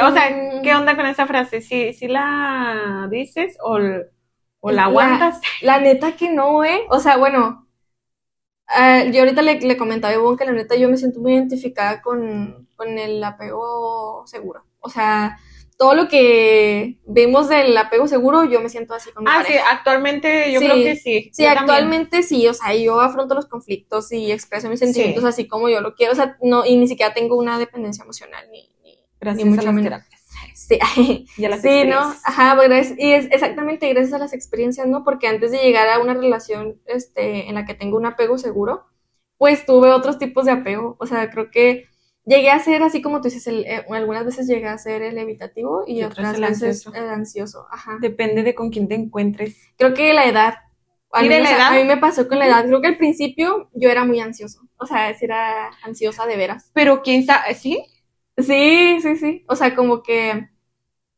O 0.00 0.12
sea, 0.12 0.30
Mm. 0.30 0.62
¿qué 0.62 0.74
onda 0.74 0.96
con 0.96 1.06
esa 1.06 1.26
frase? 1.26 1.60
¿Sí, 1.60 1.92
sí 1.92 2.08
la 2.08 3.08
dices 3.10 3.56
o, 3.62 3.78
la 4.70 4.84
aguantas? 4.84 5.40
La 5.62 5.78
neta 5.80 6.12
que 6.16 6.30
no, 6.30 6.64
¿eh? 6.64 6.82
O 6.90 6.98
sea, 7.00 7.16
bueno, 7.16 7.66
ah, 8.68 9.04
yo 9.04 9.20
ahorita 9.20 9.42
le, 9.42 9.60
le 9.60 9.76
comentaba 9.76 10.12
a 10.12 10.16
Ivonne 10.16 10.38
que 10.38 10.44
la 10.44 10.52
neta 10.52 10.76
yo 10.76 10.88
me 10.88 10.96
siento 10.96 11.20
muy 11.20 11.34
identificada 11.34 12.00
con, 12.02 12.68
con 12.76 12.98
el 12.98 13.22
apego 13.22 14.22
seguro. 14.26 14.64
O 14.80 14.88
sea, 14.88 15.38
todo 15.78 15.94
lo 15.94 16.06
que 16.08 17.00
vemos 17.06 17.48
del 17.48 17.76
apego 17.76 18.06
seguro, 18.06 18.44
yo 18.44 18.60
me 18.60 18.68
siento 18.68 18.94
así 18.94 19.10
con 19.10 19.24
mi 19.24 19.30
Ah, 19.32 19.42
sí, 19.44 19.54
actualmente 19.70 20.52
yo 20.52 20.60
Sí. 20.60 20.66
creo 20.66 20.76
que 20.76 20.94
sí. 20.96 21.30
Sí, 21.32 21.42
Yo 21.42 21.48
también. 21.54 21.58
actualmente 21.58 22.22
sí, 22.22 22.46
o 22.46 22.54
sea, 22.54 22.74
yo 22.74 23.00
afronto 23.00 23.34
los 23.34 23.46
conflictos 23.46 24.12
y 24.12 24.30
expreso 24.30 24.68
mis 24.68 24.78
sentimientos 24.78 25.22
Sí. 25.24 25.28
así 25.28 25.48
como 25.48 25.68
yo 25.68 25.80
lo 25.80 25.94
quiero, 25.94 26.12
o 26.12 26.16
sea, 26.16 26.36
no, 26.40 26.64
y 26.64 26.76
ni 26.76 26.86
siquiera 26.86 27.12
tengo 27.14 27.36
una 27.36 27.58
dependencia 27.58 28.04
emocional, 28.04 28.46
ni, 28.52 28.71
Gracias 29.22 29.44
ni 29.44 29.50
mucho 29.50 29.68
a 29.68 29.72
las 29.72 29.82
terapias. 29.82 30.22
Sí, 30.54 30.78
Y 31.36 31.44
a 31.44 31.48
las 31.48 31.62
sí, 31.62 31.84
¿no? 31.86 31.98
Ajá, 32.24 32.56
pero 32.60 32.74
es- 32.74 32.94
y 32.98 33.12
es 33.12 33.26
exactamente 33.30 33.88
gracias 33.92 34.12
a 34.14 34.18
las 34.18 34.32
experiencias, 34.32 34.86
¿no? 34.86 35.02
Porque 35.04 35.26
antes 35.28 35.50
de 35.50 35.58
llegar 35.58 35.88
a 35.88 35.98
una 35.98 36.14
relación 36.14 36.80
este, 36.86 37.48
en 37.48 37.54
la 37.54 37.64
que 37.64 37.74
tengo 37.74 37.96
un 37.96 38.06
apego 38.06 38.38
seguro, 38.38 38.84
pues 39.38 39.66
tuve 39.66 39.90
otros 39.92 40.18
tipos 40.18 40.44
de 40.46 40.52
apego, 40.52 40.96
o 41.00 41.06
sea, 41.06 41.30
creo 41.30 41.50
que 41.50 41.86
llegué 42.24 42.50
a 42.50 42.58
ser 42.60 42.82
así 42.82 43.02
como 43.02 43.20
tú 43.20 43.24
dices, 43.28 43.46
el- 43.48 43.64
eh, 43.66 43.84
algunas 43.90 44.24
veces 44.24 44.46
llegué 44.46 44.66
a 44.68 44.78
ser 44.78 45.02
el 45.02 45.18
evitativo 45.18 45.84
y, 45.86 46.00
Y 46.00 46.04
otras 46.04 46.18
otras 46.30 46.34
el 46.36 46.40
veces 46.42 46.86
ansioso. 46.86 46.94
el 46.94 47.08
ansioso, 47.10 47.66
ajá. 47.70 47.98
Depende 48.00 48.42
de 48.42 48.54
con 48.54 48.70
quién 48.70 48.88
te 48.88 48.94
encuentres. 48.94 49.56
Creo 49.76 49.94
que 49.94 50.12
la 50.12 50.26
edad. 50.26 50.54
A 51.14 51.20
¿Sí, 51.20 51.28
mí, 51.28 51.34
de 51.34 51.40
o 51.40 51.42
la 51.42 51.48
sea, 51.48 51.56
edad? 51.58 51.68
a 51.68 51.72
mí 51.76 51.84
me 51.84 51.96
pasó 51.98 52.26
con 52.28 52.38
la 52.38 52.46
edad. 52.46 52.64
Creo 52.64 52.80
que 52.80 52.88
al 52.88 52.96
principio 52.96 53.68
yo 53.74 53.90
era 53.90 54.04
muy 54.04 54.20
ansioso. 54.20 54.60
O 54.78 54.86
sea, 54.86 55.10
era 55.10 55.70
ansiosa 55.84 56.24
de 56.26 56.36
veras. 56.38 56.70
Pero 56.72 57.02
quién 57.02 57.26
sabe, 57.26 57.54
¿sí? 57.54 57.84
Sí, 58.38 58.98
sí, 59.00 59.16
sí. 59.16 59.44
O 59.48 59.56
sea, 59.56 59.74
como 59.74 60.02
que, 60.02 60.48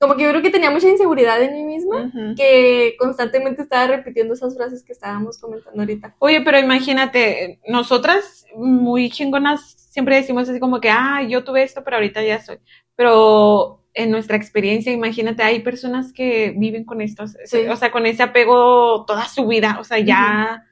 como 0.01 0.17
que 0.17 0.25
yo 0.25 0.31
creo 0.31 0.43
que 0.43 0.51
tenía 0.51 0.71
mucha 0.71 0.89
inseguridad 0.89 1.43
en 1.43 1.55
mí 1.55 1.63
misma, 1.65 2.13
que 2.37 2.97
constantemente 2.99 3.63
estaba 3.63 3.87
repitiendo 3.87 4.35
esas 4.35 4.57
frases 4.57 4.83
que 4.85 4.93
estábamos 4.93 5.39
comentando 5.39 5.81
ahorita. 5.81 6.17
Oye, 6.19 6.41
pero 6.43 6.59
imagínate, 6.59 7.61
nosotras 7.69 8.45
muy 8.57 9.11
chingonas 9.11 9.73
siempre 9.91 10.17
decimos 10.17 10.49
así 10.49 10.59
como 10.61 10.81
que, 10.81 10.91
ah, 10.91 11.23
yo 11.29 11.45
tuve 11.45 11.63
esto, 11.63 11.83
pero 11.85 11.97
ahorita 11.97 12.23
ya 12.23 12.41
soy. 12.41 12.59
Pero 12.97 13.85
en 13.95 14.11
nuestra 14.11 14.37
experiencia, 14.37 14.93
imagínate, 14.93 15.45
hay 15.45 15.61
personas 15.61 16.13
que 16.13 16.53
viven 16.57 16.85
con 16.85 17.01
esto, 17.01 17.25
Sí. 17.45 17.69
o 17.69 17.77
sea, 17.77 17.93
con 17.93 18.07
ese 18.07 18.25
apego 18.25 19.05
toda 19.07 19.29
su 19.29 19.47
vida, 19.47 19.79
o 19.81 19.85
sea, 19.85 20.01
ya 20.01 20.65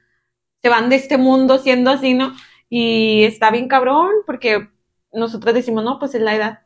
se 0.61 0.69
van 0.69 0.89
de 0.89 0.97
este 0.97 1.17
mundo 1.17 1.57
siendo 1.57 1.89
así, 1.89 2.13
¿no? 2.13 2.33
Y 2.69 3.23
está 3.23 3.49
bien 3.49 3.67
cabrón, 3.69 4.11
porque 4.25 4.67
nosotras 5.13 5.53
decimos, 5.55 5.83
no, 5.83 5.99
pues 5.99 6.15
es 6.15 6.21
la 6.21 6.35
edad, 6.35 6.59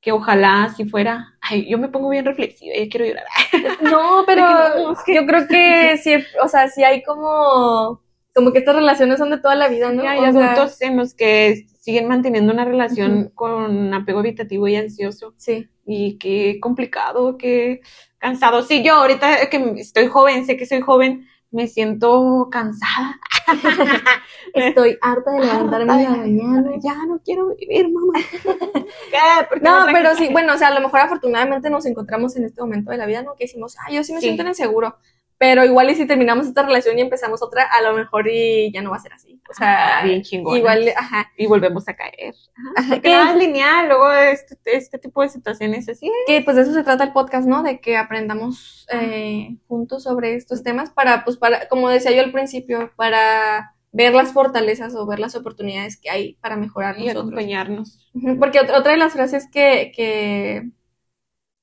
que 0.00 0.12
ojalá 0.12 0.64
así 0.64 0.84
fuera. 0.84 1.34
Ay, 1.40 1.68
yo 1.68 1.78
me 1.78 1.88
pongo 1.88 2.08
bien 2.10 2.24
reflexiva, 2.24 2.74
ya 2.76 2.88
quiero 2.88 3.06
llorar. 3.06 3.24
No, 3.82 4.24
pero 4.26 4.42
no, 4.42 4.92
es 4.92 4.98
que- 5.04 5.14
yo 5.14 5.26
creo 5.26 5.46
que 5.48 5.96
sí, 6.02 6.14
o 6.42 6.48
sea, 6.48 6.68
sí 6.68 6.84
hay 6.84 7.02
como, 7.02 8.02
como 8.34 8.52
que 8.52 8.58
estas 8.58 8.76
relaciones 8.76 9.18
son 9.18 9.30
de 9.30 9.38
toda 9.38 9.54
la 9.54 9.68
vida, 9.68 9.92
¿no? 9.92 10.04
Y 10.04 10.06
hay 10.06 10.18
O 10.18 10.32
sea, 10.32 10.52
adultos 10.52 10.80
en 10.82 10.96
los 10.96 11.14
que 11.14 11.66
siguen 11.80 12.08
manteniendo 12.08 12.52
una 12.52 12.64
relación 12.64 13.30
con 13.34 13.94
apego 13.94 14.20
evitativo 14.20 14.66
y 14.68 14.76
ansioso. 14.76 15.34
sí. 15.36 15.68
Y 15.88 16.18
qué 16.18 16.58
complicado, 16.60 17.38
qué 17.38 17.80
cansado. 18.18 18.62
Sí, 18.62 18.82
yo 18.82 18.94
ahorita 18.94 19.48
que 19.48 19.74
estoy 19.78 20.08
joven, 20.08 20.44
sé 20.44 20.56
que 20.56 20.66
soy 20.66 20.80
joven, 20.80 21.28
me 21.56 21.66
siento 21.66 22.48
cansada. 22.52 23.18
Estoy 24.54 24.98
harta 25.00 25.30
de 25.32 25.40
levantarme 25.40 25.92
en 25.94 26.02
la 26.04 26.10
mañana. 26.16 26.70
Ya 26.82 26.94
no 27.06 27.18
quiero 27.24 27.48
vivir, 27.56 27.88
mamá. 27.90 28.12
¿Qué? 28.42 29.46
¿Por 29.48 29.58
qué 29.58 29.64
No, 29.64 29.86
pero 29.92 30.14
sí, 30.14 30.28
bueno, 30.30 30.54
o 30.54 30.58
sea, 30.58 30.68
a 30.68 30.74
lo 30.74 30.80
mejor 30.80 31.00
afortunadamente 31.00 31.70
nos 31.70 31.86
encontramos 31.86 32.36
en 32.36 32.44
este 32.44 32.60
momento 32.60 32.90
de 32.90 32.98
la 32.98 33.06
vida, 33.06 33.22
¿no? 33.22 33.34
Que 33.34 33.44
decimos, 33.44 33.76
ah, 33.80 33.90
yo 33.90 34.04
sí 34.04 34.12
me 34.12 34.20
Sí. 34.20 34.26
siento 34.26 34.42
en 34.42 34.48
el 34.48 34.54
seguro. 34.54 34.96
Pero 35.38 35.64
igual 35.64 35.90
y 35.90 35.94
si 35.94 36.06
terminamos 36.06 36.46
esta 36.46 36.62
relación 36.62 36.98
y 36.98 37.02
empezamos 37.02 37.42
otra, 37.42 37.64
a 37.64 37.82
lo 37.82 37.92
mejor 37.94 38.26
y 38.26 38.72
ya 38.72 38.80
no 38.80 38.90
va 38.90 38.96
a 38.96 39.00
ser 39.00 39.12
así. 39.12 39.38
O 39.50 39.54
sea, 39.54 39.98
Ah, 39.98 40.02
bien 40.04 40.22
chingón. 40.22 40.56
igual, 40.56 40.88
ajá. 40.96 41.30
Y 41.36 41.46
volvemos 41.46 41.86
a 41.88 41.94
caer. 41.94 42.34
Ajá, 42.76 43.00
que, 43.00 43.12
es 43.20 43.36
lineal, 43.36 43.88
luego 43.88 44.10
este, 44.12 44.56
este 44.64 44.98
tipo 44.98 45.20
de 45.22 45.28
situaciones 45.28 45.88
así. 45.90 46.10
que, 46.26 46.40
pues 46.40 46.56
de 46.56 46.62
eso 46.62 46.72
se 46.72 46.82
trata 46.84 47.04
el 47.04 47.12
podcast, 47.12 47.46
¿no? 47.46 47.62
De 47.62 47.80
que 47.80 47.98
aprendamos 47.98 48.86
eh, 48.90 49.56
juntos 49.68 50.04
sobre 50.04 50.34
estos 50.36 50.62
temas 50.62 50.90
para, 50.90 51.22
pues 51.24 51.36
para, 51.36 51.68
como 51.68 51.90
decía 51.90 52.12
yo 52.12 52.22
al 52.22 52.32
principio, 52.32 52.92
para 52.96 53.74
ver 53.92 54.14
las 54.14 54.32
fortalezas 54.32 54.94
o 54.94 55.06
ver 55.06 55.18
las 55.18 55.34
oportunidades 55.36 55.98
que 56.00 56.08
hay 56.10 56.34
para 56.36 56.56
mejorar 56.56 56.96
Y 56.98 57.00
nosotros. 57.04 57.24
acompañarnos. 57.26 58.10
Porque 58.40 58.58
ot- 58.60 58.74
otra 58.78 58.92
de 58.92 58.98
las 58.98 59.12
frases 59.12 59.48
que, 59.52 59.92
que, 59.94 60.70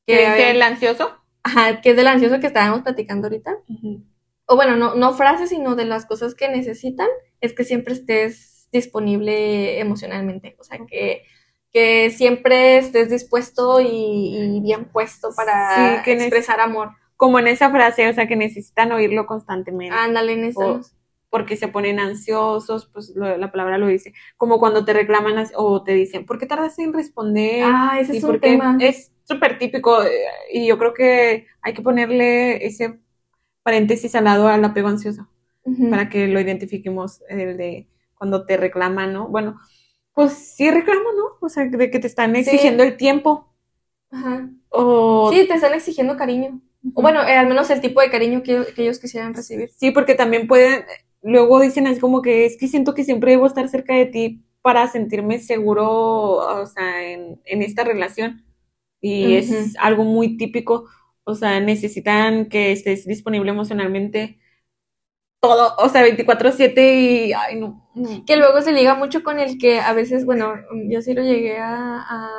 ¿Qué 0.05 0.15
que, 0.38 0.51
el 0.51 0.62
ansioso? 0.62 1.22
Ajá, 1.43 1.82
que 1.82 1.91
es 1.91 1.95
del 1.95 2.08
ansioso 2.08 2.39
que 2.39 2.47
estábamos 2.47 2.82
platicando 2.84 3.27
ahorita, 3.27 3.58
o 4.45 4.56
bueno, 4.56 4.75
no, 4.75 4.95
no 4.95 5.13
frases, 5.13 5.49
sino 5.49 5.75
de 5.75 5.86
las 5.86 6.06
cosas 6.06 6.36
que 6.36 6.49
necesitan, 6.49 7.08
es 7.41 7.53
que 7.53 7.63
siempre 7.63 7.93
estés 7.93 8.67
disponible 8.71 9.79
emocionalmente, 9.79 10.56
o 10.60 10.63
sea, 10.63 10.79
que, 10.88 11.23
que 11.71 12.10
siempre 12.12 12.77
estés 12.77 13.10
dispuesto 13.10 13.79
y, 13.82 13.88
y 13.88 14.60
bien 14.62 14.86
puesto 14.86 15.29
para 15.36 15.75
Sí, 15.75 16.03
que 16.03 16.13
expresar 16.13 16.60
amor. 16.60 16.91
Como 17.15 17.39
en 17.39 17.47
esa 17.47 17.69
frase, 17.71 18.10
o 18.10 18.13
sea, 18.13 18.27
que 18.27 18.36
necesitan 18.36 18.91
oírlo 18.91 19.25
constantemente. 19.25 19.95
Ándale, 19.95 20.34
en 20.34 20.45
eso. 20.45 20.60
O- 20.60 20.82
porque 21.29 21.58
se 21.58 21.67
ponen 21.67 21.99
ansiosos, 21.99 22.86
pues 22.93 23.12
lo- 23.15 23.38
la 23.38 23.51
palabra 23.51 23.79
lo 23.79 23.88
dice. 23.88 24.13
Como 24.38 24.60
cuando 24.60 24.86
te 24.86 24.93
reclaman 24.93 25.47
o 25.56 25.84
te 25.84 25.93
dicen, 25.93 26.27
¿por 26.27 26.38
qué 26.38 26.45
tardas 26.45 26.77
en 26.77 26.93
responder? 26.93 27.65
Ah, 27.65 27.97
ese 27.99 28.13
Y 28.13 28.17
es 28.17 28.23
un 28.23 28.39
tema. 28.39 28.77
es 28.79 29.12
súper 29.23 29.57
típico 29.57 30.03
eh, 30.03 30.09
y 30.51 30.67
yo 30.67 30.77
creo 30.77 30.93
que 30.93 31.47
hay 31.62 31.73
que 31.73 31.81
ponerle 31.81 32.65
ese 32.65 32.99
paréntesis 33.63 34.13
al 34.15 34.25
lado 34.25 34.47
al 34.47 34.63
apego 34.63 34.89
ansioso 34.89 35.27
para 35.89 36.09
que 36.09 36.27
lo 36.27 36.41
identifiquemos, 36.41 37.21
el 37.29 37.55
de 37.55 37.88
cuando 38.15 38.45
te 38.45 38.57
reclaman, 38.57 39.13
¿no? 39.13 39.29
Bueno, 39.29 39.57
pues 40.13 40.33
sí 40.33 40.69
reclamo, 40.69 41.12
¿no? 41.17 41.23
O 41.39 41.47
sea, 41.47 41.65
de 41.65 41.89
que 41.89 41.99
te 41.99 42.07
están 42.07 42.36
exigiendo 42.36 42.83
el 42.83 42.97
tiempo 42.97 43.53
Ajá. 44.12 44.49
o... 44.69 45.31
Sí, 45.31 45.47
te 45.47 45.53
están 45.53 45.73
exigiendo 45.73 46.17
cariño. 46.17 46.62
O 46.93 47.01
bueno, 47.01 47.21
eh, 47.23 47.38
al 47.38 47.47
menos 47.47 47.69
el 47.69 47.79
tipo 47.79 48.01
de 48.01 48.09
cariño 48.09 48.43
que, 48.43 48.65
que 48.75 48.83
ellos 48.83 48.99
quisieran 48.99 49.33
recibir. 49.33 49.69
Sí, 49.69 49.91
porque 49.91 50.15
también 50.15 50.47
pueden, 50.47 50.83
luego 51.21 51.62
dicen 51.62 51.88
así 51.88 51.99
como 51.99 52.21
que 52.21 52.45
es 52.45 52.57
que 52.57 52.67
siento 52.67 52.93
que 52.93 53.05
siempre 53.05 53.31
debo 53.31 53.47
estar 53.47 53.67
cerca 53.69 53.95
de 53.95 54.05
ti 54.05 54.43
para 54.62 54.88
sentirme 54.88 55.39
seguro, 55.39 55.89
o 56.38 56.65
sea, 56.65 57.09
en, 57.09 57.41
en 57.45 57.62
esta 57.62 57.83
relación. 57.83 58.43
Y 59.04 59.36
es 59.36 59.76
algo 59.80 60.04
muy 60.06 60.38
típico, 60.38 60.86
o 61.26 61.36
sea, 61.36 61.60
necesitan 61.60 62.48
que 62.50 62.72
estés 62.72 63.06
disponible 63.06 63.52
emocionalmente 63.52 64.39
todo, 65.39 65.76
o 65.78 65.89
sea, 65.89 66.04
24/7 66.04 67.28
y, 67.28 67.34
ay, 67.34 67.60
no, 67.60 67.89
no. 67.96 68.26
Que 68.26 68.38
luego 68.38 68.62
se 68.62 68.72
liga 68.72 68.96
mucho 68.96 69.24
con 69.24 69.39
el 69.39 69.58
que 69.58 69.80
a 69.80 69.94
veces, 69.94 70.26
bueno, 70.26 70.56
yo 70.89 71.02
sí 71.02 71.13
lo 71.13 71.22
llegué 71.22 71.58
a, 71.60 71.98
a, 72.02 72.30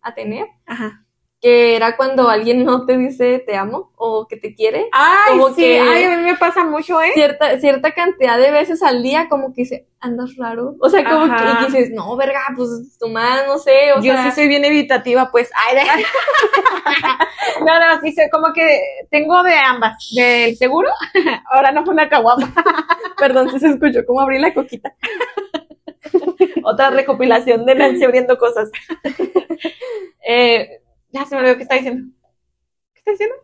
a 0.00 0.14
tener, 0.14 0.46
Ajá. 0.66 1.01
Que 1.42 1.74
era 1.74 1.96
cuando 1.96 2.28
alguien 2.30 2.64
no 2.64 2.86
te 2.86 2.96
dice 2.96 3.40
te 3.44 3.56
amo 3.56 3.90
o 3.96 4.28
que 4.28 4.36
te 4.36 4.54
quiere. 4.54 4.88
Ay, 4.92 5.32
Como 5.32 5.48
sí, 5.48 5.56
que- 5.62 5.80
ay, 5.80 6.04
a 6.04 6.16
mí 6.16 6.22
me 6.22 6.36
pasa 6.36 6.64
mucho, 6.64 7.02
¿eh? 7.02 7.10
Cierta, 7.14 7.58
cierta 7.58 7.90
cantidad 7.90 8.38
de 8.38 8.52
veces 8.52 8.80
al 8.80 9.02
día, 9.02 9.28
como 9.28 9.48
que 9.52 9.62
dice, 9.62 9.88
andas 9.98 10.36
raro. 10.36 10.76
O 10.80 10.88
sea, 10.88 11.02
como 11.02 11.26
que, 11.36 11.42
y 11.42 11.66
dices, 11.66 11.90
no, 11.90 12.16
verga, 12.16 12.40
pues 12.56 12.96
tu 12.96 13.08
más, 13.08 13.44
no 13.48 13.58
sé, 13.58 13.92
o 13.92 13.96
Yo 14.00 14.12
sea. 14.12 14.22
sí 14.24 14.30
soy 14.30 14.46
bien 14.46 14.64
evitativa, 14.64 15.30
pues. 15.32 15.50
Ay, 15.56 15.74
de- 15.76 15.82
no, 17.66 17.78
no, 17.80 18.00
sí 18.00 18.12
soy 18.12 18.30
como 18.30 18.52
que 18.52 18.80
tengo 19.10 19.42
de 19.42 19.54
ambas. 19.56 19.96
Del 20.14 20.56
seguro, 20.56 20.90
ahora 21.50 21.72
no 21.72 21.84
fue 21.84 21.92
una 21.92 22.08
caguama. 22.08 22.54
Perdón 23.18 23.50
si 23.50 23.58
se 23.58 23.68
escuchó 23.70 24.06
como 24.06 24.20
abrí 24.20 24.38
la 24.38 24.54
coquita. 24.54 24.94
Otra 26.64 26.90
recopilación 26.90 27.66
de 27.66 27.74
Nancy 27.74 28.04
abriendo 28.04 28.38
cosas. 28.38 28.70
eh, 30.26 30.81
ya 31.12 31.24
se 31.26 31.34
me 31.34 31.40
olvidó 31.42 31.56
qué 31.56 31.62
está 31.62 31.74
diciendo. 31.76 32.12
¿Qué 32.94 32.98
está 32.98 33.10
diciendo? 33.12 33.36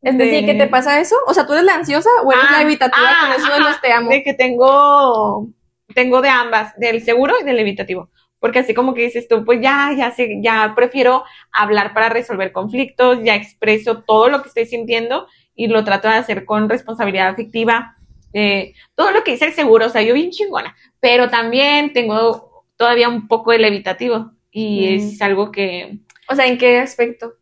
Es 0.00 0.16
decir, 0.16 0.46
¿qué 0.46 0.54
te 0.54 0.68
pasa 0.68 1.00
eso? 1.00 1.16
O 1.26 1.34
sea, 1.34 1.44
¿tú 1.46 1.54
eres 1.54 1.64
la 1.64 1.74
ansiosa 1.74 2.08
o 2.24 2.32
eres 2.32 2.44
Ah, 2.48 2.52
la 2.52 2.62
evitativa 2.62 3.08
ah, 3.10 3.26
con 3.34 3.42
eso 3.42 3.52
de 3.52 3.60
los 3.60 3.80
te 3.80 3.92
amo? 3.92 4.10
De 4.10 4.22
que 4.22 4.32
tengo, 4.34 5.48
tengo 5.94 6.20
de 6.22 6.28
ambas, 6.28 6.78
del 6.78 7.02
seguro 7.02 7.34
y 7.40 7.44
del 7.44 7.58
evitativo. 7.58 8.08
Porque 8.38 8.60
así 8.60 8.74
como 8.74 8.94
que 8.94 9.02
dices 9.02 9.26
tú, 9.26 9.44
pues 9.44 9.60
ya, 9.60 9.90
ya 9.96 10.12
sé, 10.12 10.38
ya 10.40 10.72
prefiero 10.76 11.24
hablar 11.50 11.92
para 11.94 12.08
resolver 12.10 12.52
conflictos, 12.52 13.18
ya 13.24 13.34
expreso 13.34 14.04
todo 14.06 14.28
lo 14.28 14.40
que 14.42 14.48
estoy 14.48 14.66
sintiendo 14.66 15.26
y 15.56 15.66
lo 15.66 15.82
trato 15.84 16.06
de 16.06 16.14
hacer 16.14 16.44
con 16.44 16.68
responsabilidad 16.68 17.28
afectiva. 17.28 17.96
eh, 18.34 18.74
todo 18.94 19.10
lo 19.10 19.24
que 19.24 19.32
dice 19.32 19.46
el 19.46 19.54
seguro, 19.54 19.86
o 19.86 19.88
sea, 19.88 20.02
yo 20.02 20.12
bien 20.14 20.30
chingona, 20.30 20.76
pero 21.00 21.30
también 21.30 21.92
tengo 21.94 22.64
todavía 22.76 23.08
un 23.08 23.26
poco 23.26 23.50
del 23.52 23.64
evitativo 23.64 24.32
y 24.52 24.80
Mm. 24.90 24.94
es 24.96 25.22
algo 25.22 25.50
que, 25.50 25.98
O 26.28 26.34
sea, 26.34 26.46
¿en 26.46 26.58
qué 26.58 26.78
aspecto? 26.78 27.34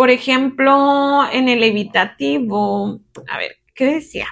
por 0.00 0.08
ejemplo, 0.08 1.30
en 1.30 1.50
el 1.50 1.62
evitativo, 1.62 3.02
a 3.28 3.36
ver, 3.36 3.56
¿qué 3.74 3.84
decía? 3.84 4.28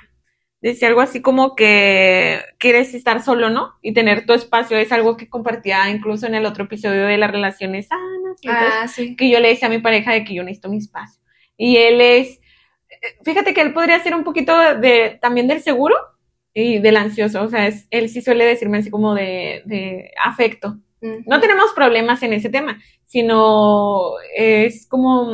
Decía 0.62 0.88
algo 0.88 1.02
así 1.02 1.20
como 1.20 1.54
que 1.54 2.40
quieres 2.56 2.94
estar 2.94 3.22
solo, 3.22 3.50
¿no? 3.50 3.74
Y 3.82 3.92
tener 3.92 4.24
tu 4.24 4.32
espacio 4.32 4.78
es 4.78 4.92
algo 4.92 5.18
que 5.18 5.28
compartía 5.28 5.90
incluso 5.90 6.26
en 6.26 6.34
el 6.34 6.46
otro 6.46 6.64
episodio 6.64 7.04
de 7.04 7.18
las 7.18 7.30
relaciones 7.30 7.88
sanas. 7.88 8.40
Ah, 8.48 8.88
sí. 8.88 9.14
que 9.14 9.28
yo 9.28 9.40
le 9.40 9.48
decía 9.48 9.68
a 9.68 9.70
mi 9.70 9.78
pareja 9.80 10.14
de 10.14 10.24
que 10.24 10.32
yo 10.32 10.42
necesito 10.42 10.70
mi 10.70 10.78
espacio. 10.78 11.20
Y 11.58 11.76
él 11.76 12.00
es, 12.00 12.40
eh, 12.88 13.18
fíjate 13.22 13.52
que 13.52 13.60
él 13.60 13.74
podría 13.74 14.02
ser 14.02 14.14
un 14.14 14.24
poquito 14.24 14.58
de, 14.76 15.18
también 15.20 15.48
del 15.48 15.60
seguro 15.60 15.96
y 16.54 16.78
del 16.78 16.96
ansioso. 16.96 17.42
O 17.42 17.50
sea, 17.50 17.66
es, 17.66 17.86
él 17.90 18.08
sí 18.08 18.22
suele 18.22 18.46
decirme 18.46 18.78
así 18.78 18.88
como 18.88 19.14
de, 19.14 19.60
de 19.66 20.12
afecto. 20.24 20.78
Ujú. 21.02 21.24
No 21.26 21.40
tenemos 21.40 21.72
problemas 21.74 22.22
en 22.22 22.32
ese 22.32 22.48
tema. 22.48 22.80
Sino 23.08 24.12
es 24.36 24.86
como 24.86 25.32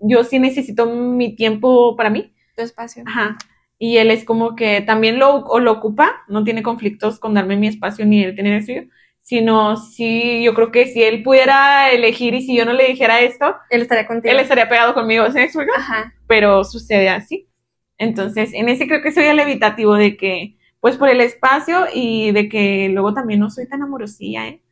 yo 0.00 0.22
sí 0.24 0.38
necesito 0.38 0.86
mi 0.86 1.34
tiempo 1.34 1.96
para 1.96 2.10
mí. 2.10 2.32
Tu 2.56 2.62
espacio. 2.62 3.02
Ajá. 3.06 3.36
Y 3.78 3.96
él 3.98 4.10
es 4.10 4.24
como 4.24 4.54
que 4.54 4.80
también 4.80 5.18
lo, 5.18 5.44
o 5.44 5.58
lo 5.58 5.72
ocupa, 5.72 6.22
no 6.28 6.44
tiene 6.44 6.62
conflictos 6.62 7.18
con 7.18 7.34
darme 7.34 7.56
mi 7.56 7.66
espacio 7.66 8.06
ni 8.06 8.22
él 8.22 8.34
tener 8.34 8.54
el 8.54 8.64
suyo, 8.64 8.82
sino 9.20 9.76
sí, 9.76 10.42
yo 10.42 10.54
creo 10.54 10.70
que 10.70 10.86
si 10.86 11.02
él 11.02 11.22
pudiera 11.22 11.90
elegir 11.90 12.34
y 12.34 12.42
si 12.42 12.56
yo 12.56 12.64
no 12.64 12.72
le 12.72 12.86
dijera 12.86 13.20
esto, 13.20 13.56
Él 13.70 13.82
estaría 13.82 14.06
contigo. 14.06 14.32
él 14.32 14.40
estaría 14.40 14.68
pegado 14.68 14.94
conmigo, 14.94 15.30
¿sí? 15.30 15.40
Ajá. 15.76 16.14
Pero 16.26 16.64
sucede 16.64 17.08
así. 17.08 17.48
Entonces, 17.98 18.52
en 18.54 18.68
ese 18.68 18.86
creo 18.86 19.02
que 19.02 19.12
soy 19.12 19.24
el 19.24 19.40
evitativo 19.40 19.94
de 19.94 20.16
que, 20.16 20.56
pues 20.80 20.96
por 20.96 21.08
el 21.08 21.20
espacio 21.20 21.86
y 21.92 22.32
de 22.32 22.48
que 22.48 22.88
luego 22.90 23.14
también 23.14 23.40
no 23.40 23.50
soy 23.50 23.68
tan 23.68 23.82
amorosilla, 23.82 24.48
¿eh? 24.48 24.62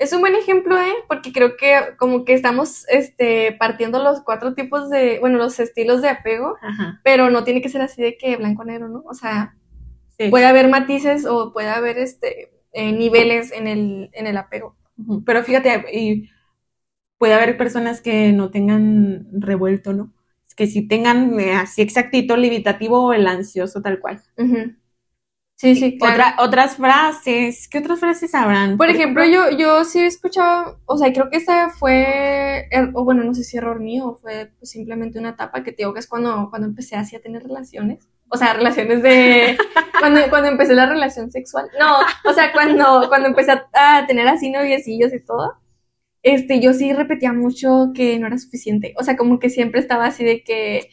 Es 0.00 0.12
un 0.14 0.20
buen 0.20 0.34
ejemplo, 0.34 0.76
¿eh? 0.80 0.94
Porque 1.08 1.30
creo 1.30 1.56
que 1.58 1.74
como 1.98 2.24
que 2.24 2.32
estamos 2.32 2.86
este, 2.88 3.52
partiendo 3.52 4.02
los 4.02 4.22
cuatro 4.22 4.54
tipos 4.54 4.88
de, 4.88 5.18
bueno, 5.20 5.36
los 5.36 5.60
estilos 5.60 6.00
de 6.00 6.08
apego, 6.08 6.56
Ajá. 6.62 7.00
pero 7.04 7.28
no 7.28 7.44
tiene 7.44 7.60
que 7.60 7.68
ser 7.68 7.82
así 7.82 8.00
de 8.00 8.16
que 8.16 8.36
blanco-negro, 8.36 8.88
¿no? 8.88 9.02
O 9.06 9.14
sea, 9.14 9.54
Sí. 10.18 10.28
puede 10.30 10.46
haber 10.46 10.68
matices 10.68 11.26
o 11.26 11.52
puede 11.52 11.68
haber 11.68 11.98
este, 11.98 12.50
eh, 12.72 12.92
niveles 12.92 13.52
en 13.52 13.66
el, 13.66 14.10
en 14.12 14.26
el 14.26 14.36
apego. 14.36 14.74
Pero 15.24 15.42
fíjate, 15.44 15.84
y 15.92 16.30
puede 17.18 17.34
haber 17.34 17.56
personas 17.56 18.00
que 18.00 18.32
no 18.32 18.50
tengan 18.50 19.26
revuelto, 19.32 19.92
¿no? 19.92 20.12
Que 20.56 20.66
sí 20.66 20.86
tengan 20.86 21.38
eh, 21.40 21.52
así 21.54 21.80
exactito 21.80 22.34
el 22.34 22.44
evitativo 22.44 23.02
o 23.06 23.12
el 23.14 23.26
ansioso 23.26 23.80
tal 23.80 23.98
cual. 24.00 24.20
Ujú. 24.36 24.74
Sí, 25.60 25.76
sí, 25.76 25.98
claro. 25.98 26.14
Otra, 26.14 26.36
otras 26.38 26.76
frases, 26.76 27.68
¿qué 27.68 27.80
otras 27.80 28.00
frases 28.00 28.34
habrán? 28.34 28.78
Por 28.78 28.88
ejemplo, 28.88 29.22
yo, 29.26 29.50
yo 29.50 29.84
sí 29.84 29.98
he 29.98 30.06
escuchado, 30.06 30.80
o 30.86 30.96
sea, 30.96 31.12
creo 31.12 31.28
que 31.28 31.36
esta 31.36 31.68
fue, 31.68 32.66
er- 32.70 32.92
o 32.94 33.04
bueno, 33.04 33.22
no 33.24 33.34
sé 33.34 33.44
si 33.44 33.58
error 33.58 33.78
mío 33.78 34.16
fue 34.22 34.50
pues, 34.58 34.70
simplemente 34.70 35.18
una 35.18 35.30
etapa 35.30 35.62
que 35.62 35.72
te 35.72 35.82
digo 35.82 35.92
que 35.92 36.00
es 36.00 36.06
cuando, 36.06 36.48
cuando 36.48 36.66
empecé 36.66 36.96
así 36.96 37.14
a 37.14 37.20
tener 37.20 37.42
relaciones. 37.42 38.08
O 38.30 38.38
sea, 38.38 38.54
relaciones 38.54 39.02
de, 39.02 39.58
cuando, 40.00 40.20
cuando 40.30 40.48
empecé 40.48 40.72
la 40.74 40.86
relación 40.86 41.30
sexual. 41.30 41.66
No, 41.78 41.98
o 42.24 42.32
sea, 42.32 42.52
cuando, 42.52 43.06
cuando 43.10 43.28
empecé 43.28 43.52
a, 43.52 43.98
a 43.98 44.06
tener 44.06 44.26
así 44.28 44.50
noviecillos 44.50 45.12
y 45.12 45.22
todo, 45.22 45.56
este, 46.22 46.60
yo 46.60 46.72
sí 46.74 46.92
repetía 46.92 47.32
mucho 47.32 47.92
que 47.94 48.18
no 48.18 48.26
era 48.26 48.38
suficiente. 48.38 48.94
O 48.98 49.04
sea, 49.04 49.16
como 49.16 49.38
que 49.38 49.50
siempre 49.50 49.80
estaba 49.80 50.06
así 50.06 50.24
de 50.24 50.42
que, 50.44 50.88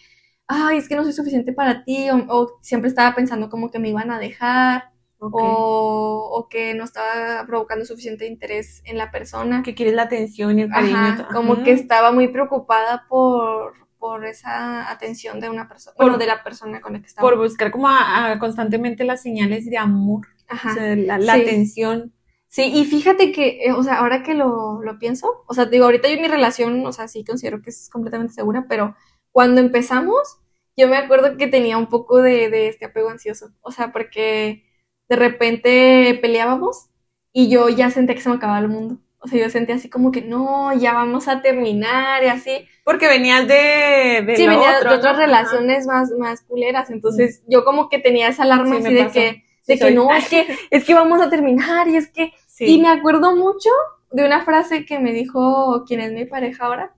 ay, 0.48 0.78
es 0.78 0.88
que 0.88 0.96
no 0.96 1.04
soy 1.04 1.14
suficiente 1.14 1.54
para 1.54 1.84
ti, 1.84 2.10
o, 2.10 2.26
o 2.30 2.60
siempre 2.62 2.88
estaba 2.90 3.14
pensando 3.16 3.50
como 3.50 3.70
que 3.72 3.80
me 3.80 3.90
iban 3.90 4.12
a 4.12 4.20
dejar 4.20 4.92
o, 5.20 6.30
o 6.32 6.48
que 6.50 6.74
no 6.76 6.84
estaba 6.84 7.46
provocando 7.48 7.86
suficiente 7.86 8.28
interés 8.28 8.82
en 8.86 8.98
la 8.98 9.12
persona. 9.12 9.64
que 9.64 9.76
quieres 9.76 9.96
la 9.96 10.04
atención 10.04 10.60
y 10.60 10.64
el 10.64 10.70
cariño. 10.70 10.96
Ajá, 10.98 11.28
como 11.34 11.54
Ajá. 11.54 11.64
que 11.64 11.72
estaba 11.72 12.12
muy 12.12 12.28
preocupada 12.28 13.06
por, 13.10 13.74
por 13.98 14.26
esa 14.26 14.90
atención 14.92 15.40
de 15.40 15.50
una 15.50 15.68
persona, 15.68 15.96
bueno, 16.00 16.18
de 16.18 16.28
la 16.28 16.44
persona 16.44 16.82
con 16.82 16.94
la 16.94 17.00
que 17.02 17.08
estaba. 17.08 17.28
por 17.28 17.38
buscar 17.38 17.72
como 17.72 17.88
a- 17.88 18.32
a 18.32 18.40
constantemente 18.40 19.04
las 19.04 19.22
señales 19.22 19.66
de 19.66 19.78
amor, 19.78 20.28
Ajá. 20.48 20.72
o 20.72 20.74
sea, 20.76 20.96
la, 20.96 21.18
la 21.18 21.34
Sí. 21.36 21.42
atención. 21.42 22.14
Sí, 22.50 22.72
y 22.74 22.86
fíjate 22.86 23.34
que, 23.34 23.66
eh, 23.66 23.74
o 23.74 23.84
sea, 23.84 23.96
ahora 24.00 24.24
que 24.24 24.34
lo, 24.34 24.82
lo 24.82 25.00
pienso, 25.00 25.44
o 25.48 25.54
sea, 25.54 25.66
digo, 25.66 25.84
ahorita 25.86 26.08
yo 26.08 26.14
en 26.16 26.22
mi 26.22 26.28
relación, 26.30 26.86
o 26.86 26.94
sea, 26.94 27.08
sí 27.10 27.26
considero 27.26 27.62
que 27.62 27.72
es 27.72 27.90
completamente 27.92 28.34
segura, 28.34 28.66
pero 28.70 28.96
cuando 29.38 29.62
empezamos, 29.62 30.40
yo 30.76 30.88
me 30.88 30.98
acuerdo 30.98 31.38
que 31.38 31.48
tenía 31.48 31.78
un 31.78 31.88
poco 31.90 32.22
de, 32.22 32.50
de 32.50 32.68
este 32.70 32.86
apego 32.86 33.10
ansioso, 33.10 33.52
o 33.62 33.72
sea, 33.72 33.92
porque 33.92 34.64
de 35.10 35.16
repente 35.16 36.18
peleábamos 36.22 36.90
y 37.34 37.50
yo 37.50 37.70
ya 37.70 37.92
sentía 37.92 38.16
que 38.16 38.22
se 38.22 38.30
me 38.30 38.36
acababa 38.36 38.60
el 38.60 38.68
mundo. 38.70 38.98
O 39.20 39.28
sea, 39.28 39.40
yo 39.40 39.50
sentía 39.50 39.76
así 39.76 39.90
como 39.90 40.12
que 40.12 40.22
no, 40.22 40.74
ya 40.74 40.94
vamos 40.94 41.28
a 41.28 41.42
terminar 41.42 42.24
y 42.24 42.28
así. 42.28 42.68
Porque 42.84 43.08
venías 43.08 43.48
de, 43.48 44.24
de 44.26 44.36
Sí, 44.38 44.46
lo 44.46 44.52
venía 44.52 44.78
otro, 44.78 44.90
de 44.92 44.96
otras 44.98 45.14
¿no? 45.14 45.20
relaciones 45.20 45.88
más, 45.88 46.12
más 46.18 46.42
culeras, 46.42 46.90
entonces 46.90 47.44
yo 47.48 47.64
como 47.66 47.90
que 47.90 48.00
tenía 48.00 48.28
esa 48.30 48.44
alarma 48.44 48.78
Sí, 48.78 48.78
así 48.78 48.94
de 48.94 49.04
pasó. 49.06 49.14
que, 49.14 49.44
de 49.68 49.74
Sí, 49.74 49.80
que 49.80 49.80
soy. 49.80 49.94
no, 49.96 50.14
es 50.14 50.30
que, 50.30 50.46
es 50.72 50.86
que 50.86 50.94
vamos 50.94 51.22
a 51.22 51.30
terminar 51.30 51.88
y 51.88 51.98
es 51.98 52.10
que 52.12 52.32
Sí. 52.46 52.66
y 52.66 52.82
me 52.82 52.90
acuerdo 52.90 53.36
mucho 53.36 53.70
de 54.12 54.26
una 54.26 54.44
frase 54.46 54.86
que 54.86 55.00
me 55.00 55.14
dijo 55.14 55.84
quien 55.88 56.00
es 56.02 56.12
mi 56.14 56.26
pareja 56.26 56.66
ahora, 56.66 56.96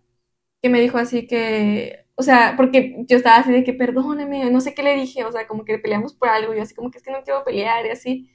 que 0.61 0.69
me 0.69 0.81
dijo 0.81 0.97
así 0.97 1.27
que, 1.27 2.05
o 2.19 2.23
sea, 2.23 2.55
porque 2.57 2.95
yo 3.07 3.17
estaba 3.17 3.37
así 3.37 3.51
de 3.51 3.63
que 3.63 3.73
perdóname, 3.73 4.49
no 4.51 4.61
sé 4.61 4.73
qué 4.73 4.83
le 4.83 4.95
dije, 4.95 5.23
o 5.25 5.31
sea, 5.31 5.47
como 5.47 5.65
que 5.65 5.79
peleamos 5.79 6.13
por 6.13 6.29
algo, 6.29 6.53
yo 6.53 6.61
así 6.63 6.75
como 6.75 6.91
que 6.91 6.97
es 6.99 7.03
que 7.05 7.11
no 7.11 7.23
quiero 7.23 7.43
pelear 7.45 7.85
y 7.85 7.89
así. 7.91 8.29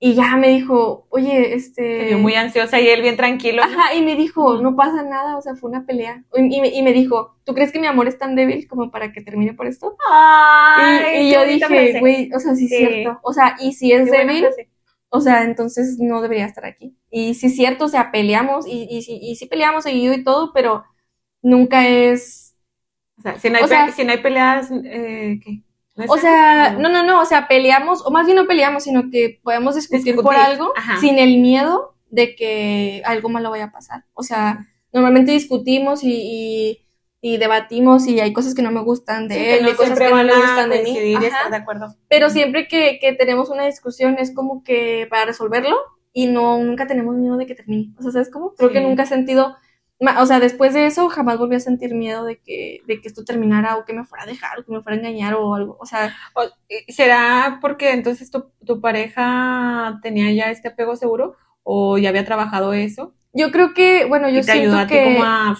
Y 0.00 0.14
ya 0.14 0.36
me 0.36 0.48
dijo, 0.48 1.08
oye, 1.10 1.54
este... 1.54 2.00
Se 2.02 2.06
vio 2.06 2.18
muy 2.18 2.34
ansiosa 2.34 2.80
y 2.80 2.88
él 2.88 3.02
bien 3.02 3.16
tranquilo. 3.16 3.62
Ajá, 3.64 3.94
y 3.94 4.02
me 4.02 4.14
dijo, 4.14 4.60
no 4.62 4.76
pasa 4.76 5.02
nada, 5.02 5.36
o 5.36 5.42
sea, 5.42 5.56
fue 5.56 5.70
una 5.70 5.86
pelea. 5.86 6.24
Y, 6.34 6.56
y 6.56 6.60
me, 6.60 6.68
y 6.68 6.82
me 6.82 6.92
dijo, 6.92 7.36
¿tú 7.44 7.54
crees 7.54 7.72
que 7.72 7.80
mi 7.80 7.88
amor 7.88 8.06
es 8.06 8.18
tan 8.18 8.36
débil 8.36 8.68
como 8.68 8.92
para 8.92 9.12
que 9.12 9.22
termine 9.22 9.54
por 9.54 9.66
esto? 9.66 9.96
Ay, 10.08 11.24
y 11.24 11.28
y 11.28 11.32
yo 11.32 11.44
dije, 11.44 11.98
güey, 12.00 12.30
o 12.34 12.38
sea, 12.38 12.54
sí 12.54 12.66
es 12.66 12.70
Sí. 12.70 12.76
cierto. 12.76 13.18
O 13.22 13.32
sea, 13.32 13.56
y 13.60 13.72
si 13.72 13.92
es 13.92 14.04
Qué 14.04 14.18
débil, 14.18 14.46
o 15.10 15.20
sea, 15.20 15.42
entonces 15.44 15.98
no 15.98 16.20
debería 16.22 16.46
estar 16.46 16.64
aquí. 16.64 16.96
Y 17.10 17.34
sí 17.34 17.46
es 17.46 17.56
cierto, 17.56 17.86
o 17.86 17.88
sea, 17.88 18.12
peleamos 18.12 18.66
y, 18.68 18.86
y, 18.90 18.98
y 19.30 19.36
sí 19.36 19.46
peleamos 19.46 19.84
seguido 19.84 20.14
y 20.14 20.22
todo, 20.22 20.52
pero 20.52 20.84
nunca 21.42 21.88
es... 21.88 22.47
O 23.18 23.22
sea, 23.22 23.38
si 23.38 23.50
no 23.50 23.58
hay, 23.58 23.64
O 23.64 23.68
sea- 23.68 23.90
si 23.92 24.04
no 24.04 24.12
hay 24.12 24.18
peleas, 24.18 24.70
eh, 24.84 25.40
¿qué? 25.44 25.62
¿No 25.96 26.04
O 26.12 26.16
sea, 26.18 26.76
no, 26.78 26.88
no, 26.88 27.02
no, 27.02 27.20
o 27.20 27.24
sea, 27.24 27.48
peleamos, 27.48 28.06
o 28.06 28.10
más 28.12 28.24
bien 28.26 28.36
no 28.36 28.46
peleamos, 28.46 28.84
sino 28.84 29.10
que 29.10 29.40
podemos 29.42 29.74
discutir, 29.74 30.14
por 30.14 30.24
Discutir, 30.24 30.40
algo 30.52 30.72
ajá. 30.76 31.00
sin 31.00 31.18
el 31.18 31.38
miedo 31.38 31.96
de 32.10 32.36
que 32.36 33.02
algo 33.04 33.28
malo 33.28 33.50
vaya 33.50 33.64
a 33.64 33.72
pasar. 33.72 34.04
O 34.14 34.22
sea, 34.22 34.64
normalmente 34.92 35.32
discutimos 35.32 36.04
y, 36.04 36.12
y, 36.12 36.86
y 37.20 37.36
debatimos 37.38 38.06
y 38.06 38.20
hay 38.20 38.32
cosas 38.32 38.54
que 38.54 38.62
no 38.62 38.70
me 38.70 38.80
gustan 38.82 39.26
de 39.26 39.34
Sí, 39.34 39.40
él, 39.44 39.58
que 39.58 39.62
no 39.72 39.76
cosas 39.76 39.86
siempre 39.98 40.06
que 40.06 40.10
no 40.14 40.24
me 40.24 40.40
gustan 40.40 40.70
de 40.70 40.82
mí. 40.84 41.14
Ajá. 41.16 41.50
de 41.50 41.56
acuerdo. 41.56 41.94
Pero 42.08 42.30
siempre 42.30 42.68
que, 42.68 42.98
que 43.00 43.12
tenemos 43.14 43.50
una 43.50 43.66
discusión 43.66 44.16
es 44.20 44.32
como 44.32 44.62
que 44.62 45.08
para 45.10 45.24
resolverlo 45.24 45.76
y 46.12 46.26
no, 46.28 46.58
nunca 46.58 46.86
tenemos 46.86 47.16
miedo 47.16 47.36
de 47.36 47.46
que 47.46 47.56
termine. 47.56 47.92
O 47.98 48.02
sea, 48.02 48.12
¿sabes 48.12 48.30
cómo? 48.30 48.54
Creo 48.54 48.70
que 48.70 48.78
Sí. 48.78 48.84
nunca 48.84 49.02
he 49.02 49.06
sentido, 49.06 49.56
o 50.00 50.26
sea, 50.26 50.40
después 50.40 50.74
de 50.74 50.86
eso 50.86 51.08
jamás 51.08 51.38
volví 51.38 51.56
a 51.56 51.60
sentir 51.60 51.94
miedo 51.94 52.24
de 52.24 52.38
que, 52.38 52.82
de 52.86 53.00
que 53.00 53.08
esto 53.08 53.24
terminara 53.24 53.76
o 53.76 53.84
que 53.84 53.92
me 53.92 54.04
fuera 54.04 54.24
a 54.24 54.26
dejar 54.26 54.58
o 54.60 54.64
que 54.64 54.72
me 54.72 54.82
fuera 54.82 54.96
a 54.96 55.00
engañar 55.00 55.34
o 55.34 55.54
algo. 55.54 55.76
O 55.80 55.86
sea, 55.86 56.14
¿Será 56.88 57.58
porque 57.60 57.92
entonces 57.92 58.30
tu, 58.30 58.50
tu 58.64 58.80
pareja 58.80 59.98
tenía 60.02 60.32
ya 60.32 60.50
este 60.50 60.68
apego 60.68 60.96
seguro 60.96 61.36
o 61.62 61.98
ya 61.98 62.08
había 62.10 62.24
trabajado 62.24 62.72
eso 62.72 63.14
yo 63.32 63.50
creo 63.50 63.74
que, 63.74 64.04
bueno, 64.06 64.28
yo 64.28 64.40
y 64.40 64.42
te 64.42 64.52
ayudó 64.52 64.76
siento 64.76 64.78
a 64.78 64.86
ti 64.86 64.94
que... 64.94 65.04
como 65.04 65.24
a 65.24 65.56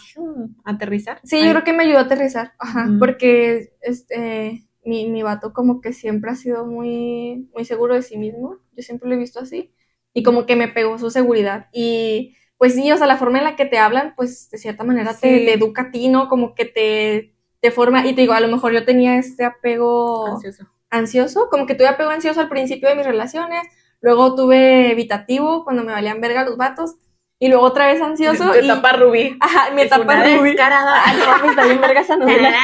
aterrizar? 0.64 1.20
Sí, 1.24 1.36
Ahí. 1.36 1.46
yo 1.46 1.52
creo 1.52 1.64
que 1.64 1.72
me 1.72 1.84
ayudó 1.84 1.98
a 1.98 2.02
aterrizar, 2.02 2.52
ajá, 2.58 2.86
Ujú. 2.88 2.98
porque 2.98 3.72
este, 3.82 4.64
mi, 4.84 5.08
mi 5.08 5.22
vato 5.22 5.52
como 5.52 5.80
que 5.80 5.92
siempre 5.92 6.30
ha 6.30 6.34
sido 6.34 6.66
muy, 6.66 7.48
muy 7.54 7.64
seguro 7.64 7.94
de 7.94 8.02
sí 8.02 8.16
mismo, 8.16 8.56
yo 8.76 8.82
siempre 8.82 9.08
lo 9.08 9.14
he 9.14 9.18
visto 9.18 9.40
así, 9.40 9.72
y 10.14 10.22
como 10.22 10.46
que 10.46 10.56
me 10.56 10.68
pegó 10.68 10.98
su 10.98 11.10
seguridad, 11.10 11.68
y 11.72 12.34
pues 12.58 12.74
sí, 12.74 12.90
o 12.92 12.96
sea, 12.96 13.06
la 13.06 13.16
forma 13.16 13.38
en 13.38 13.44
la 13.44 13.56
que 13.56 13.66
te 13.66 13.78
hablan, 13.78 14.14
pues 14.16 14.50
de 14.50 14.58
cierta 14.58 14.84
manera 14.84 15.12
te, 15.14 15.38
Sí. 15.38 15.44
te 15.46 15.54
educa 15.54 15.82
a 15.82 15.90
ti, 15.90 16.08
¿no? 16.08 16.28
Como 16.28 16.54
que 16.54 16.64
te, 16.64 17.34
te 17.60 17.70
forma, 17.70 18.06
y 18.06 18.14
te 18.14 18.22
digo, 18.22 18.32
a 18.34 18.40
lo 18.40 18.48
mejor 18.48 18.72
yo 18.72 18.84
tenía 18.84 19.16
este 19.16 19.44
apego 19.44 20.26
Ansioso. 20.26 20.64
ansioso, 20.90 21.48
como 21.50 21.66
que 21.66 21.74
tuve 21.74 21.88
apego 21.88 22.10
ansioso 22.10 22.40
al 22.40 22.48
principio 22.48 22.88
de 22.88 22.94
mis 22.96 23.06
relaciones, 23.06 23.62
luego 24.00 24.34
tuve 24.34 24.90
evitativo 24.92 25.64
cuando 25.64 25.84
me 25.84 25.92
valían 25.92 26.20
verga 26.20 26.44
los 26.44 26.56
vatos, 26.56 26.96
y 27.40 27.46
luego 27.48 27.62
otra 27.64 27.86
vez 27.86 28.02
ansioso, 28.02 28.52
y... 28.56 28.64
etapa 28.64 28.92
rubí. 28.94 29.36
Ajá, 29.38 29.70
mi 29.72 29.82
etapa 29.82 30.16
rubí. 30.24 30.50
descarada. 30.50 31.00
No 31.16 31.26
mames, 31.26 31.50
está 31.50 31.64
bien 31.66 31.80
verga 31.80 32.00
esa 32.00 32.16
novela. 32.16 32.52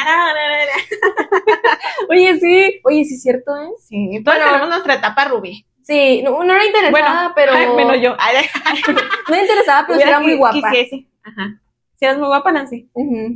Oye, 2.11 2.39
sí, 2.41 2.81
oye, 2.85 3.05
sí 3.05 3.15
es 3.15 3.23
cierto, 3.23 3.57
¿eh? 3.57 3.69
Sí, 3.81 4.21
todos 4.25 4.37
Bueno. 4.37 4.51
tenemos 4.51 4.69
nuestra 4.71 4.95
etapa 4.95 5.27
rubí. 5.27 5.65
Sí, 5.85 6.23
no, 6.23 6.43
no 6.43 6.55
era 6.55 6.65
interesada, 6.65 7.33
pero. 7.35 7.53
Ay, 7.55 7.69
menos 7.77 8.01
yo. 8.01 8.17
Ay, 8.19 8.47
No 9.29 9.35
era 9.35 9.43
interesada, 9.43 9.87
pero 9.87 10.01
era 10.01 10.19
muy 10.19 10.37
guapa. 10.37 10.55
quisiese. 10.71 11.07
Ajá. 11.23 11.61
Si 11.97 12.05
eras 12.05 12.19
muy 12.19 12.27
guapa, 12.27 12.51
Nancy. 12.51 12.91
Ujú. 12.93 13.35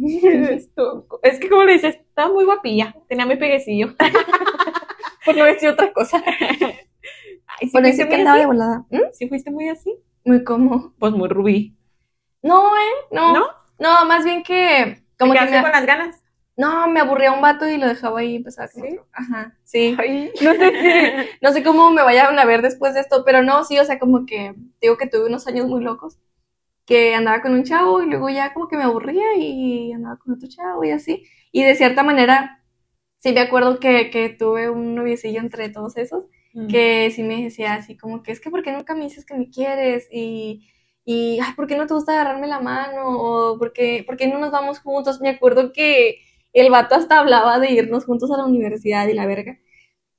Es 1.23 1.39
que, 1.39 1.49
como 1.49 1.65
le 1.65 1.75
dices, 1.75 1.97
estaba 1.97 2.33
muy 2.33 2.45
guapilla. 2.45 2.95
Tenía 3.09 3.27
mi 3.27 3.37
peguecillo. 3.37 3.95
Por 5.25 5.37
no 5.37 5.45
decir 5.45 5.69
otra 5.69 5.93
cosa. 5.93 6.23
Ay, 6.27 7.69
¿sí 7.69 7.71
Por 7.71 7.83
decir 7.83 8.09
que 8.09 8.17
andaba 8.17 8.39
de 8.39 8.47
volada. 8.47 8.85
¿Mm? 8.91 9.13
¿Sí 9.13 9.29
fuiste 9.29 9.51
muy 9.51 9.69
así? 9.69 9.95
Muy 10.25 10.43
como. 10.43 10.95
Pues 10.99 11.13
muy 11.13 11.29
rubí. 11.29 11.77
No, 12.43 12.75
¿eh? 12.77 13.07
No. 13.11 13.33
¿No? 13.33 13.47
No, 13.79 14.05
más 14.07 14.25
bien 14.25 14.43
que. 14.43 15.03
Como 15.19 15.35
¿Te 15.35 15.39
que 15.39 15.45
me... 15.47 15.63
con 15.63 15.73
las 15.73 15.87
ganas? 15.87 16.25
No, 16.59 16.89
me 16.89 17.01
aburría 17.01 17.33
un 17.33 17.41
vato 17.41 17.69
y 17.69 17.77
lo 17.79 17.87
dejaba 17.87 18.19
ahí 18.21 18.33
y 18.33 18.37
empezaba 18.37 18.69
con 18.69 18.83
¿Sí? 18.83 18.89
otro. 18.91 19.07
Ajá, 19.13 19.57
sí. 19.63 19.97
Ay. 19.99 20.33
No 20.43 20.53
sé, 20.55 21.29
no 21.41 21.53
sé 21.53 21.63
cómo 21.63 21.91
me 21.93 22.03
vayan 22.03 22.37
a 22.39 22.45
ver 22.45 22.63
después 22.63 22.95
de 22.95 23.01
esto, 23.01 23.23
pero 23.25 23.43
no, 23.45 23.63
sí, 23.65 23.79
o 23.79 23.85
sea, 23.85 23.99
como 24.01 24.27
que 24.27 24.55
digo 24.81 24.97
que 24.97 25.07
tuve 25.07 25.27
unos 25.27 25.47
años 25.47 25.69
muy 25.69 25.83
locos, 25.85 26.19
que 26.85 27.15
andaba 27.15 27.43
con 27.43 27.53
un 27.55 27.65
chavo 27.65 28.03
y 28.03 28.07
luego 28.07 28.29
ya 28.29 28.53
como 28.55 28.69
que 28.69 28.77
me 28.77 28.83
aburría 28.85 29.37
y 29.37 29.93
andaba 29.93 30.17
con 30.19 30.35
otro 30.35 30.49
chavo 30.49 30.83
y 30.85 30.91
así. 30.91 31.25
Y 31.53 31.63
de 31.63 31.77
cierta 31.77 32.03
manera, 32.03 32.65
sí 33.19 33.33
me 33.33 33.41
acuerdo 33.41 33.79
que, 33.79 34.11
que 34.11 34.29
tuve 34.31 34.71
un 34.71 34.95
noviecillo 34.97 35.41
entre 35.41 35.69
todos 35.69 35.97
esos, 35.97 36.25
que 36.69 37.11
sí 37.15 37.23
me 37.23 37.43
decía 37.45 37.75
así 37.75 37.97
como 37.97 38.23
que 38.25 38.33
es 38.33 38.41
que 38.41 38.51
¿por 38.51 38.65
qué 38.65 38.73
nunca 38.73 38.95
me 38.97 39.05
dices 39.05 39.25
que 39.25 39.35
me 39.35 39.49
quieres? 39.49 40.09
Y, 40.11 40.69
y, 41.05 41.39
ay, 41.41 41.53
¿por 41.55 41.69
qué 41.69 41.77
no 41.77 41.87
te 41.87 41.95
gusta 41.95 42.13
agarrarme 42.13 42.49
la 42.49 42.61
mano? 42.61 43.03
O 43.07 43.59
¿por 43.59 43.73
qué, 43.73 44.03
por 44.07 44.17
qué 44.17 44.27
no 44.27 44.39
nos 44.41 44.51
vamos 44.51 44.81
juntos? 44.81 45.21
Me 45.21 45.29
acuerdo 45.31 45.73
que 45.73 46.19
el 46.61 46.71
vato 46.71 46.95
hasta 46.95 47.19
hablaba 47.19 47.59
de 47.59 47.71
irnos 47.73 48.05
juntos 48.05 48.31
a 48.31 48.37
la 48.37 48.45
universidad 48.47 49.07
y 49.09 49.15
la 49.15 49.27
verga. 49.27 49.59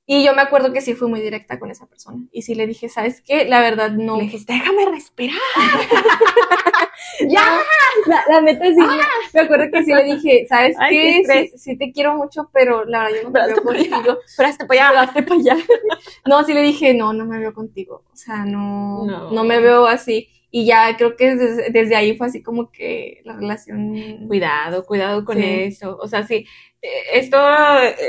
Y 0.06 0.24
yo 0.24 0.34
me 0.34 0.42
acuerdo 0.42 0.72
que 0.72 0.80
sí 0.80 0.94
fui 0.94 1.08
muy 1.08 1.20
directa 1.20 1.60
con 1.60 1.70
esa 1.70 1.86
persona. 1.86 2.24
Y 2.32 2.42
sí 2.42 2.56
le 2.56 2.66
dije, 2.66 2.88
¿sabes 2.88 3.22
qué? 3.22 3.44
La 3.44 3.60
verdad 3.60 3.92
no. 3.92 4.16
Le 4.16 4.24
dijiste, 4.24 4.52
déjame 4.54 4.86
respirar. 4.86 5.38
¡Ya! 7.28 7.42
La, 8.06 8.24
la 8.28 8.40
neta 8.40 8.64
sí, 8.66 8.74
me, 8.76 8.86
me 9.34 9.40
acuerdo 9.40 9.66
que 9.72 9.84
sí 9.84 9.92
le 9.92 10.04
dije, 10.04 10.46
¿sabes 10.48 10.76
Ay, 10.78 11.22
qué. 11.24 11.48
Sí, 11.50 11.58
sí 11.58 11.76
te 11.78 11.92
quiero 11.92 12.14
mucho, 12.16 12.50
pero 12.52 12.84
la 12.84 13.04
verdad 13.04 13.16
yo 13.18 13.22
no 13.24 13.30
me 13.30 13.46
veo 13.46 13.62
contigo. 13.62 14.18
Pero 14.36 14.48
hasta 14.48 14.66
para 14.66 14.88
allá. 14.88 15.00
Hazte 15.02 15.22
para 15.22 15.40
allá. 15.40 15.56
No, 16.26 16.44
sí 16.44 16.54
le 16.54 16.62
dije, 16.62 16.94
no, 16.94 17.12
no 17.12 17.24
me 17.26 17.38
veo 17.38 17.52
contigo. 17.54 18.04
O 18.12 18.16
sea, 18.16 18.44
no, 18.44 19.04
No. 19.06 19.30
no, 19.30 19.44
me 19.44 19.60
veo 19.60 19.86
así. 19.86 20.28
Y 20.50 20.66
ya 20.66 20.96
creo 20.96 21.16
que 21.16 21.36
desde, 21.36 21.70
desde 21.70 21.94
ahí 21.96 22.16
fue 22.16 22.26
así 22.26 22.42
como 22.42 22.70
que 22.72 23.20
la 23.24 23.34
relación... 23.36 24.26
Cuidado, 24.26 24.84
cuidado 24.84 25.24
con 25.24 25.36
Sí. 25.36 25.44
eso. 25.44 25.96
O 26.00 26.08
sea, 26.08 26.26
sí, 26.26 26.44
esto, 27.12 27.38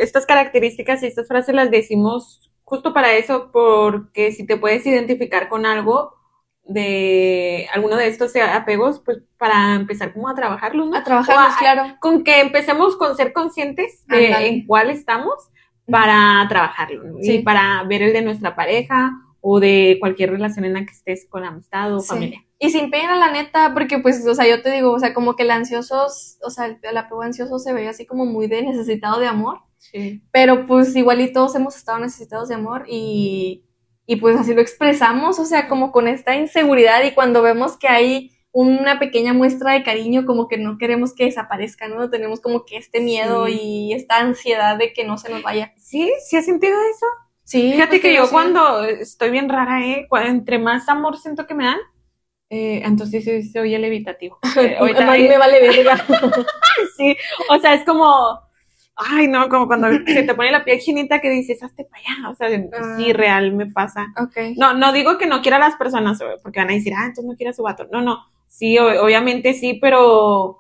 estas 0.02 0.26
características 0.26 1.04
y 1.04 1.08
estas 1.08 1.28
frases 1.28 1.54
las 1.54 1.70
decimos 1.70 2.52
justo 2.64 2.94
para 2.94 3.14
eso, 3.14 3.52
porque 3.52 4.32
si 4.32 4.46
te 4.46 4.58
puedes 4.58 4.86
identificar 4.86 5.50
con 5.50 5.66
algo 5.66 6.16
de 6.64 7.68
alguno 7.74 7.96
de 7.98 8.08
estos 8.08 8.34
apegos, 8.36 9.02
pues 9.04 9.20
para 9.38 9.76
empezar 9.76 10.14
como 10.14 10.30
a 10.30 10.36
trabajarlos, 10.36 10.88
¿no? 10.90 10.96
A 10.98 11.04
trabajarnos, 11.04 11.48
O 11.54 11.56
a- 11.56 11.58
claro. 11.60 11.96
Con 12.00 12.24
que 12.24 12.40
empecemos 12.40 12.96
con 12.96 13.16
ser 13.18 13.34
conscientes 13.34 14.06
de 14.08 14.48
en 14.48 14.66
cuál 14.66 14.90
estamos 14.90 15.34
para 15.90 16.46
trabajarlo, 16.48 17.04
¿no? 17.04 17.18
Sí. 17.22 17.38
Y 17.38 17.44
para 17.44 17.84
ver 17.84 18.04
el 18.04 18.14
de 18.14 18.22
nuestra 18.22 18.56
pareja 18.56 19.12
o 19.42 19.60
de 19.60 19.98
cualquier 20.00 20.32
relación 20.32 20.66
en 20.66 20.74
la 20.74 20.86
que 20.86 20.92
estés 20.92 21.28
con 21.30 21.44
amistad 21.44 21.94
o 21.96 22.00
Sí. 22.00 22.08
familia. 22.10 22.44
Y 22.60 22.70
sin 22.70 22.92
pena, 22.92 23.16
la 23.16 23.32
neta, 23.32 23.74
porque 23.74 23.98
pues, 24.00 24.26
o 24.28 24.36
sea, 24.36 24.48
yo 24.48 24.62
te 24.62 24.72
digo, 24.72 24.92
o 24.92 25.00
sea, 25.00 25.14
como 25.16 25.36
que 25.36 25.44
el 25.44 25.52
ansioso, 25.52 26.06
o 26.44 26.50
sea, 26.52 26.68
el, 26.68 26.78
el 26.84 26.96
apego 26.98 27.24
ansioso 27.24 27.58
se 27.58 27.74
ve 27.74 27.88
así 27.88 28.06
como 28.06 28.26
muy 28.26 28.46
de 28.48 28.62
necesitado 28.62 29.20
de 29.20 29.26
amor, 29.28 29.60
Sí. 29.80 30.22
pero 30.32 30.68
pues 30.68 30.96
igual 30.96 31.22
y 31.22 31.34
todos 31.34 31.56
hemos 31.56 31.76
estado 31.76 31.98
necesitados 31.98 32.50
de 32.50 32.56
amor 32.56 32.86
y, 32.88 33.66
y 34.06 34.18
pues 34.18 34.38
así 34.38 34.54
lo 34.54 34.62
expresamos, 34.62 35.40
o 35.40 35.46
sea, 35.46 35.68
como 35.68 35.92
con 35.92 36.08
esta 36.08 36.36
inseguridad 36.36 37.04
y 37.04 37.14
cuando 37.16 37.42
vemos 37.42 37.78
que 37.78 37.88
hay 37.88 38.32
una 38.52 39.00
pequeña 39.00 39.34
muestra 39.34 39.74
de 39.74 39.82
cariño, 39.82 40.26
como 40.28 40.48
que 40.48 40.58
no 40.58 40.78
queremos 40.78 41.16
que 41.16 41.24
desaparezca, 41.26 41.88
¿no? 41.88 42.10
Tenemos 42.12 42.42
como 42.42 42.66
que 42.66 42.78
este 42.78 43.00
miedo 43.00 43.48
Sí. 43.48 43.60
y 43.60 43.94
esta 43.94 44.18
ansiedad 44.20 44.78
de 44.78 44.94
que 44.94 45.04
no 45.04 45.18
se 45.18 45.32
nos 45.32 45.42
vaya. 45.42 45.74
¿Sí? 45.78 46.12
¿Sí 46.30 46.36
has 46.38 46.46
sentido 46.46 46.76
eso? 46.94 47.06
Sí, 47.52 47.74
Fíjate 47.74 47.90
pues, 47.90 48.02
que 48.02 48.16
yo 48.16 48.26
sí. 48.26 48.32
cuando 48.32 48.84
estoy 48.86 49.30
bien 49.30 49.50
rara, 49.50 49.86
¿eh? 49.86 50.08
Entre 50.26 50.58
más 50.58 50.88
amor 50.88 51.18
siento 51.18 51.46
que 51.46 51.54
me 51.54 51.66
dan, 51.66 51.80
eh, 52.50 52.82
entonces 52.86 53.26
sí, 53.26 53.44
se 53.44 53.60
oye 53.60 53.76
el 53.76 53.84
evitativo. 53.84 54.40
Eh, 54.58 54.78
ahorita 54.80 55.12
A 55.12 55.18
mí 55.18 55.28
me 55.28 55.38
vale 55.38 55.60
verga. 55.60 55.98
sí, 56.98 57.18
o 57.50 57.60
sea, 57.60 57.74
es 57.74 57.84
como, 57.84 58.40
ay, 58.96 59.28
no, 59.28 59.50
como 59.50 59.68
cuando 59.68 59.90
se 60.06 60.24
te 60.24 60.34
pone 60.34 60.50
la 60.52 60.64
piel 60.64 60.80
chinita 60.80 61.20
que 61.20 61.30
dices, 61.30 61.62
hazte 61.62 61.84
para 61.84 62.02
allá. 62.02 62.30
O 62.30 62.36
sea, 62.36 62.48
sí, 62.98 63.12
Ah. 63.12 63.14
real 63.14 63.52
me 63.54 63.66
pasa. 63.66 64.08
No, 64.56 64.74
no 64.74 64.94
digo 64.94 65.18
que 65.18 65.28
no 65.28 65.42
quiera 65.42 65.58
a 65.58 65.60
las 65.60 65.76
personas, 65.76 66.22
eh, 66.22 66.26
porque 66.42 66.62
van 66.62 66.70
a 66.70 66.74
decir, 66.74 66.94
ah, 66.96 67.02
entonces 67.08 67.26
no 67.26 67.36
quiere 67.36 67.50
a 67.50 67.54
su 67.54 67.64
vato. 67.64 67.86
No, 67.92 68.02
no, 68.02 68.20
sí, 68.48 68.78
o- 68.80 69.04
obviamente 69.04 69.54
sí, 69.54 69.74
pero 69.82 70.60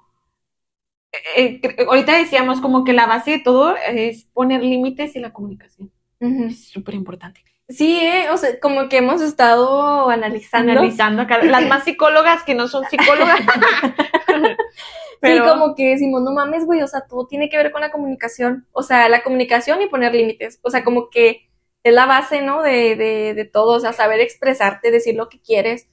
eh, 1.38 1.62
ahorita 1.88 2.18
decíamos 2.18 2.62
como 2.62 2.84
que 2.84 2.94
la 2.94 3.06
base 3.08 3.32
de 3.32 3.40
todo 3.40 3.76
es 3.78 4.26
poner 4.34 4.62
límites 4.62 5.16
y 5.16 5.20
la 5.20 5.32
comunicación. 5.34 5.90
Ujú. 6.22 6.46
Es 6.46 6.70
súper 6.70 6.96
importante. 6.96 7.44
Sí, 7.68 8.00
eh, 8.02 8.30
o 8.32 8.38
sea, 8.38 8.60
como 8.60 8.90
que 8.90 8.98
hemos 8.98 9.22
estado 9.22 10.10
analizando. 10.10 10.72
Analizando 10.74 11.24
las 11.44 11.68
más 11.68 11.84
psicólogas 11.84 12.44
que 12.44 12.54
no 12.56 12.68
son 12.68 12.84
psicólogas. 12.86 13.40
Pero- 15.20 15.46
Sí, 15.46 15.50
como 15.52 15.76
que 15.76 15.90
decimos, 15.90 16.22
no 16.24 16.32
mames, 16.32 16.66
güey, 16.66 16.82
o 16.82 16.88
sea, 16.88 17.02
todo 17.02 17.28
tiene 17.28 17.48
que 17.50 17.58
ver 17.58 17.72
con 17.72 17.82
la 17.82 17.92
comunicación. 17.92 18.66
O 18.72 18.82
sea, 18.82 19.08
la 19.08 19.22
comunicación 19.22 19.82
y 19.82 19.88
poner 19.88 20.16
límites. 20.16 20.60
O 20.64 20.70
sea, 20.72 20.84
como 20.84 21.10
que 21.10 21.48
es 21.84 21.94
la 21.94 22.08
base, 22.08 22.42
¿no? 22.42 22.62
De, 22.64 22.96
de, 22.96 23.34
de 23.36 23.46
todo. 23.46 23.78
O 23.78 23.80
sea, 23.80 23.94
saber 23.94 24.20
expresarte, 24.20 24.90
decir 24.92 25.16
lo 25.16 25.30
que 25.30 25.40
quieres, 25.40 25.88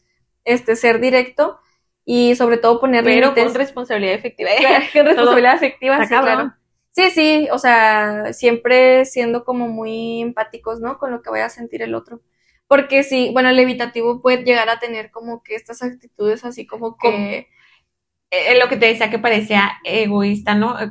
este, 0.45 0.77
ser 0.77 0.99
directo 1.01 1.59
y 2.07 2.37
sobre 2.37 2.57
todo 2.57 2.81
poner 2.81 3.05
pero 3.05 3.27
límites. 3.27 3.45
con 3.45 3.55
responsabilidad 3.55 4.15
efectiva. 4.15 4.51
Con 4.95 5.05
responsabilidad 5.05 5.55
afectiva, 5.55 5.95
Está 6.03 6.17
sí, 6.21 6.23
claro. 6.25 6.55
Sí, 6.99 7.11
sí, 7.11 7.49
o 7.53 7.59
sea, 7.59 8.33
siempre 8.33 9.05
siendo 9.05 9.45
como 9.45 9.69
muy 9.69 10.21
empáticos, 10.21 10.81
¿no? 10.81 10.99
Con 10.99 11.13
lo 11.13 11.23
que 11.23 11.31
vaya 11.31 11.47
a 11.47 11.49
sentir 11.49 11.81
el 11.83 11.95
otro. 11.95 12.23
Porque 12.67 13.05
sí, 13.05 13.31
bueno, 13.33 13.51
el 13.51 13.59
evitativo 13.61 14.21
puede 14.21 14.43
llegar 14.43 14.69
a 14.69 14.81
tener 14.81 15.13
como 15.13 15.45
que 15.45 15.55
estas 15.55 15.81
actitudes 15.81 16.45
así 16.45 16.67
como 16.67 16.97
que... 16.97 17.47
Eh, 18.33 18.59
lo 18.59 18.69
que 18.69 18.77
te 18.77 18.87
decía 18.87 19.11
que 19.11 19.21
parecía 19.21 19.71
egoísta, 19.85 20.57
¿no? 20.57 20.77
Eh. 20.81 20.91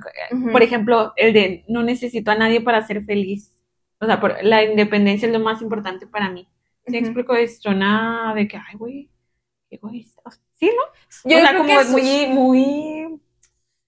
Por 0.52 0.64
ejemplo, 0.64 1.12
el 1.18 1.34
de 1.34 1.66
no 1.68 1.84
necesito 1.84 2.32
a 2.32 2.36
nadie 2.36 2.62
para 2.62 2.88
ser 2.88 3.04
feliz. 3.04 3.52
O 4.00 4.06
sea, 4.06 4.22
por- 4.22 4.42
la 4.44 4.64
independencia 4.64 5.28
es 5.28 5.34
lo 5.34 5.42
más 5.42 5.62
importante 5.62 6.08
para 6.08 6.30
mí. 6.32 6.48
¿Sí 6.88 6.96
Ujú. 6.96 7.06
explico 7.06 7.36
esto? 7.36 7.74
Nada 7.74 8.34
de 8.34 8.48
que, 8.48 8.56
ay, 8.56 8.76
güey, 8.78 9.10
egoísta. 9.70 10.22
Sí, 10.54 10.68
¿no? 10.68 11.30
Yo 11.30 11.38
o 11.38 11.42
sea, 11.42 11.50
creo 11.50 11.62
como 11.64 11.76
que 11.76 11.82
es- 11.82 11.90
muy, 11.90 12.28
muy 12.28 13.20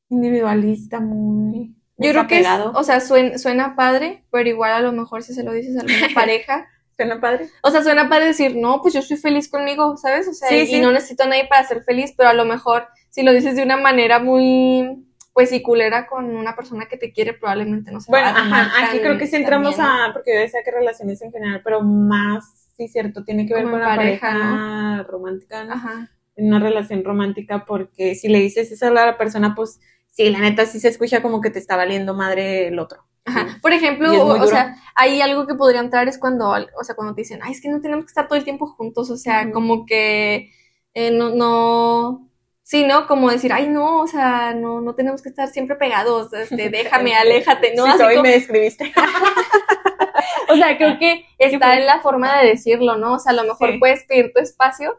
individualista, 0.10 1.00
muy 1.00 1.76
Yo 2.00 2.12
creo 2.12 2.28
que 2.28 2.40
es, 2.40 2.48
o 2.74 2.84
sea, 2.84 3.00
suena, 3.02 3.38
suena 3.38 3.76
padre, 3.76 4.24
pero 4.32 4.48
igual 4.50 4.72
a 4.72 4.80
lo 4.82 4.92
mejor 4.92 5.22
si 5.24 5.34
se 5.34 5.44
lo 5.44 5.52
dices 5.54 5.78
a 5.78 5.82
alguna 5.82 6.08
pareja, 6.16 6.68
¿Suena 6.96 7.22
padre? 7.22 7.48
o 7.62 7.72
sea, 7.72 7.82
suena 7.84 8.10
padre 8.10 8.26
decir, 8.28 8.56
no, 8.58 8.82
pues 8.82 8.94
yo 8.94 9.02
soy 9.02 9.18
feliz 9.18 9.50
conmigo, 9.50 9.96
¿sabes? 9.98 10.28
O 10.28 10.34
sea, 10.34 10.50
Sí, 10.50 10.56
y, 10.56 10.66
sí. 10.68 10.76
y 10.76 10.82
no 10.82 10.92
necesito 10.92 11.24
a 11.24 11.28
nadie 11.28 11.48
para 11.48 11.66
ser 11.66 11.84
feliz, 11.84 12.14
pero 12.18 12.30
a 12.30 12.34
lo 12.34 12.44
mejor 12.46 12.88
si 13.10 13.24
lo 13.24 13.32
dices 13.34 13.56
de 13.56 13.64
una 13.64 13.78
manera 13.78 14.20
muy, 14.20 15.06
pues, 15.34 15.52
y 15.54 15.62
culera 15.62 16.08
con 16.08 16.36
una 16.36 16.56
persona 16.56 16.88
que 16.90 16.98
te 16.98 17.12
quiere, 17.14 17.34
probablemente 17.34 17.92
no 17.92 18.02
se 18.02 18.12
Bueno, 18.12 18.26
va 18.28 18.32
a 18.32 18.44
tomar 18.44 18.62
ajá, 18.66 18.88
aquí 18.90 19.00
creo 19.00 19.18
que 19.18 19.28
si 19.28 19.36
entramos 19.38 19.76
a, 19.80 20.10
porque 20.14 20.34
yo 20.34 20.40
decía 20.42 20.60
que 20.66 20.72
relaciones 20.72 21.22
en 21.22 21.32
general, 21.32 21.62
pero 21.64 21.82
más, 21.82 22.68
sí, 22.76 22.88
cierto, 22.90 23.24
tiene 23.24 23.46
que 23.48 23.54
ver 23.54 23.64
con 23.64 23.80
la 23.80 23.96
pareja, 23.96 25.04
romántica, 25.08 25.64
¿no? 25.64 25.74
Ajá. 25.74 26.12
En 26.36 26.48
una 26.48 26.60
relación 26.60 27.04
romántica, 27.04 27.66
porque 27.66 28.16
si 28.16 28.28
le 28.30 28.40
dices 28.40 28.72
eso 28.72 28.88
a 28.88 28.92
la 28.92 29.18
persona, 29.18 29.56
pues, 29.56 29.80
sí, 30.12 30.30
la 30.30 30.40
neta 30.40 30.66
sí 30.66 30.80
se 30.80 30.88
escucha 30.90 31.22
como 31.22 31.42
que 31.42 31.50
te 31.50 31.60
está 31.60 31.76
valiendo 31.76 32.14
madre 32.14 32.68
el 32.68 32.80
otro. 32.80 33.06
Ajá. 33.26 33.60
Por 33.62 33.74
ejemplo, 33.74 34.12
o, 34.26 34.48
sea, 34.48 34.76
hay 34.96 35.22
algo 35.22 35.46
que 35.46 35.54
podría 35.56 35.82
entrar 35.82 36.08
es 36.08 36.18
cuando, 36.18 36.50
o 36.50 36.84
sea, 36.84 36.96
cuando 36.96 37.14
te 37.14 37.22
dicen, 37.22 37.40
ay, 37.44 37.52
es 37.52 37.62
que 37.62 37.70
no 37.70 37.80
tenemos 37.82 38.06
que 38.06 38.10
estar 38.10 38.28
todo 38.28 38.38
el 38.38 38.44
tiempo 38.44 38.66
juntos, 38.68 39.10
o 39.12 39.18
sea, 39.18 39.52
como 39.52 39.86
que 39.86 40.52
eh, 40.96 41.12
no, 41.12 41.30
no, 41.30 42.28
sí, 42.64 42.86
¿no? 42.86 43.06
Como 43.08 43.30
decir, 43.30 43.54
ay, 43.54 43.68
no, 43.68 44.02
o 44.02 44.08
sea, 44.08 44.54
no, 44.56 44.82
no 44.82 44.96
tenemos 44.96 45.22
que 45.22 45.30
estar 45.30 45.48
siempre 45.50 45.76
pegados, 45.76 46.34
este, 46.34 46.70
déjame, 46.72 47.14
aléjate, 47.16 47.76
¿no? 47.76 47.86
Sí, 47.86 47.92
Así 47.92 48.04
hoy 48.04 48.16
como- 48.16 48.24
me 48.24 48.32
describiste. 48.32 48.92
o 50.50 50.56
sea, 50.56 50.78
creo 50.78 50.98
que 50.98 51.26
está 51.38 51.78
en 51.78 51.86
la 51.86 52.00
forma 52.02 52.40
de 52.40 52.48
decirlo, 52.50 52.98
¿no? 52.98 53.14
O 53.16 53.20
sea, 53.20 53.32
a 53.34 53.36
lo 53.36 53.44
mejor 53.44 53.72
Sí. 53.74 53.78
puedes 53.78 54.04
pedir 54.06 54.32
tu 54.34 54.42
espacio, 54.42 54.98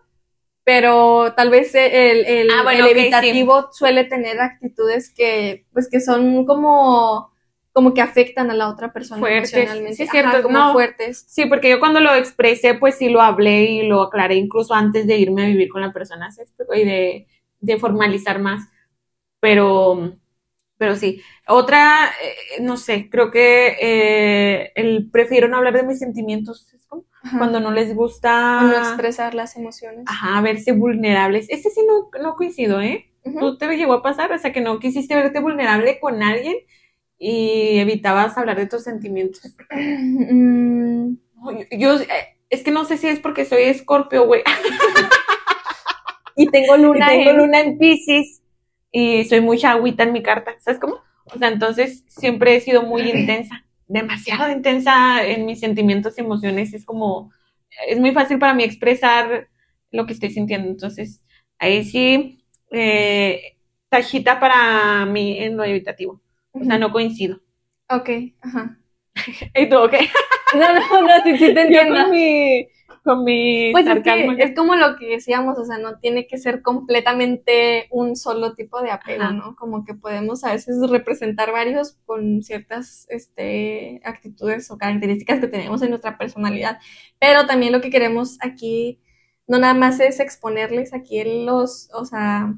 pero 0.64 1.32
tal 1.36 1.50
vez 1.50 1.74
el, 1.74 2.24
el, 2.26 2.48
Ah, 2.50 2.62
bueno, 2.64 2.84
el 2.86 2.90
ok, 2.92 2.94
sí. 2.94 3.00
evitativo 3.00 3.68
suele 3.72 4.04
tener 4.04 4.40
actitudes 4.40 5.12
que, 5.14 5.66
pues, 5.72 5.88
que 5.90 6.00
son 6.00 6.44
como, 6.46 7.32
como 7.72 7.94
que 7.94 8.00
afectan 8.02 8.50
a 8.50 8.54
la 8.54 8.68
otra 8.68 8.92
persona 8.92 9.20
Fuertes. 9.20 9.52
emocionalmente. 9.54 9.96
Sí, 9.96 10.02
es 10.04 10.08
Ajá, 10.10 10.20
cierto, 10.30 10.42
como 10.42 10.58
no. 10.58 10.72
fuertes. 10.72 11.24
Sí, 11.28 11.46
porque 11.46 11.70
yo 11.70 11.80
cuando 11.80 12.00
lo 12.00 12.14
expresé, 12.14 12.74
pues 12.74 12.96
sí 12.96 13.08
lo 13.08 13.20
hablé 13.20 13.64
y 13.64 13.82
lo 13.86 14.02
aclaré 14.02 14.36
incluso 14.36 14.74
antes 14.74 15.06
de 15.06 15.16
irme 15.18 15.44
a 15.44 15.46
vivir 15.48 15.68
con 15.68 15.80
la 15.82 15.92
persona. 15.92 16.28
Y 16.74 16.84
de, 16.84 17.26
de 17.60 17.78
formalizar 17.78 18.38
más. 18.38 18.68
Pero, 19.40 20.16
pero 20.78 20.96
sí. 20.96 21.22
Otra, 21.48 22.10
eh, 22.22 22.62
no 22.62 22.76
sé, 22.76 23.08
creo 23.10 23.30
que 23.30 23.76
eh, 23.80 24.72
el 24.74 25.10
prefiero 25.10 25.48
no 25.48 25.56
hablar 25.58 25.74
de 25.74 25.84
mis 25.84 25.98
sentimientos. 25.98 26.68
Ajá. 27.22 27.38
Cuando 27.38 27.60
no 27.60 27.70
les 27.70 27.94
gusta, 27.94 28.58
O 28.62 28.66
no 28.68 28.76
expresar 28.78 29.34
las 29.34 29.56
emociones. 29.56 30.04
ajá, 30.06 30.40
verse 30.40 30.72
vulnerables. 30.72 31.46
Ese 31.50 31.68
sí 31.70 31.80
no, 31.86 32.08
no 32.22 32.34
coincido, 32.34 32.80
¿eh? 32.80 33.10
Ujú. 33.24 33.38
¿Tú 33.38 33.58
te 33.58 33.76
llegó 33.76 33.92
a 33.92 34.02
pasar? 34.02 34.32
O 34.32 34.38
sea, 34.38 34.52
que 34.52 34.60
no 34.62 34.78
quisiste 34.78 35.14
verte 35.14 35.40
vulnerable 35.40 36.00
con 36.00 36.22
alguien 36.22 36.56
y 37.18 37.78
evitabas 37.78 38.38
hablar 38.38 38.56
de 38.56 38.66
tus 38.66 38.82
sentimientos. 38.84 39.42
Mm, 39.72 41.16
Yo, 41.78 41.94
eh, 42.00 42.08
es 42.50 42.62
que 42.62 42.70
no 42.70 42.84
sé 42.84 42.96
si 42.98 43.06
es 43.08 43.18
porque 43.18 43.44
soy 43.46 43.62
escorpio, 43.62 44.26
güey. 44.26 44.42
y 46.36 46.46
tengo 46.48 46.76
Y 46.76 46.82
luna 46.82 47.08
tengo 47.08 47.30
en- 47.30 47.36
luna 47.38 47.60
en 47.60 47.78
Pisces 47.78 48.42
y 48.92 49.24
soy 49.24 49.40
muy 49.40 49.62
agüita 49.64 50.02
en 50.04 50.12
mi 50.12 50.22
carta, 50.22 50.52
¿sabes 50.58 50.80
cómo? 50.80 50.96
O 51.32 51.38
sea, 51.38 51.48
entonces 51.48 52.04
siempre 52.08 52.56
he 52.56 52.60
sido 52.60 52.82
muy 52.82 53.02
intensa, 53.10 53.64
demasiado 53.90 54.50
intensa 54.52 55.24
en 55.26 55.46
mis 55.46 55.60
sentimientos 55.60 56.16
y 56.16 56.20
emociones. 56.22 56.72
Es 56.74 56.84
como, 56.84 57.32
es 57.88 57.98
muy 57.98 58.12
fácil 58.12 58.38
para 58.38 58.54
mí 58.54 58.64
expresar 58.64 59.48
lo 59.90 60.06
que 60.06 60.12
estoy 60.12 60.30
sintiendo. 60.30 60.68
Entonces, 60.70 61.22
ahí 61.58 61.84
sí, 61.84 62.44
eh, 62.70 63.56
tajita 63.88 64.40
para 64.40 65.04
mí 65.06 65.38
en 65.38 65.56
lo 65.56 65.64
evitativo. 65.64 66.20
O 66.52 66.64
sea, 66.64 66.78
no 66.78 66.92
coincido. 66.92 67.40
Ok, 67.88 68.10
ajá. 68.40 68.78
¿Y 69.54 69.68
tú, 69.68 69.76
ok? 69.78 69.94
No, 70.52 70.74
no, 70.74 71.02
no, 71.02 71.22
sí, 71.22 71.38
sí 71.38 71.54
te 71.54 71.72
Yo 71.72 71.80
entiendo. 71.80 71.94
con 71.94 72.10
mi, 72.10 72.66
con 73.04 73.24
mi 73.24 73.72
Pues 73.72 73.86
es, 73.86 74.02
que 74.02 74.36
es 74.38 74.54
como 74.54 74.74
lo 74.74 74.96
que 74.96 75.08
decíamos, 75.08 75.58
o 75.58 75.64
sea, 75.64 75.78
no 75.78 75.98
tiene 75.98 76.26
que 76.26 76.38
ser 76.38 76.62
completamente 76.62 77.86
un 77.90 78.16
solo 78.16 78.54
tipo 78.54 78.82
de 78.82 78.90
apego, 78.90 79.22
Ajá. 79.22 79.32
¿no? 79.32 79.56
Como 79.56 79.84
que 79.84 79.94
podemos 79.94 80.44
a 80.44 80.52
veces 80.52 80.76
representar 80.88 81.52
varios 81.52 81.98
con 82.06 82.42
ciertas 82.42 83.06
este, 83.08 84.00
actitudes 84.04 84.70
o 84.70 84.78
características 84.78 85.40
que 85.40 85.48
tenemos 85.48 85.82
en 85.82 85.90
nuestra 85.90 86.18
personalidad. 86.18 86.78
Pero 87.18 87.46
también 87.46 87.72
lo 87.72 87.80
que 87.80 87.90
queremos 87.90 88.38
aquí 88.40 89.00
no 89.46 89.58
nada 89.58 89.74
más 89.74 89.98
es 89.98 90.20
exponerles 90.20 90.94
aquí 90.94 91.44
los, 91.44 91.90
o 91.92 92.04
sea, 92.04 92.54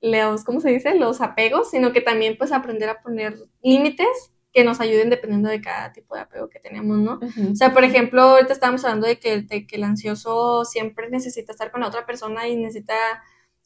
los, 0.00 0.44
¿cómo 0.44 0.60
se 0.60 0.70
dice? 0.70 0.94
Los 0.94 1.20
apegos, 1.20 1.70
sino 1.70 1.92
que 1.92 2.00
también 2.00 2.36
pues 2.38 2.52
aprender 2.52 2.88
a 2.88 3.02
poner 3.02 3.34
límites 3.62 4.32
que 4.56 4.64
nos 4.64 4.80
ayuden 4.80 5.10
dependiendo 5.10 5.50
de 5.50 5.60
cada 5.60 5.92
tipo 5.92 6.14
de 6.14 6.22
apego 6.22 6.48
que 6.48 6.58
tenemos, 6.60 6.96
¿no? 6.96 7.20
O 7.52 7.54
sea, 7.54 7.74
por 7.74 7.84
ejemplo, 7.84 8.22
ahorita 8.22 8.54
estábamos 8.54 8.82
hablando 8.86 9.06
de 9.06 9.18
que, 9.18 9.42
de 9.42 9.66
que 9.66 9.76
el 9.76 9.84
ansioso 9.84 10.64
siempre 10.64 11.10
necesita 11.10 11.52
estar 11.52 11.70
con 11.70 11.82
la 11.82 11.88
otra 11.88 12.06
persona 12.06 12.48
y 12.48 12.56
necesita 12.56 12.94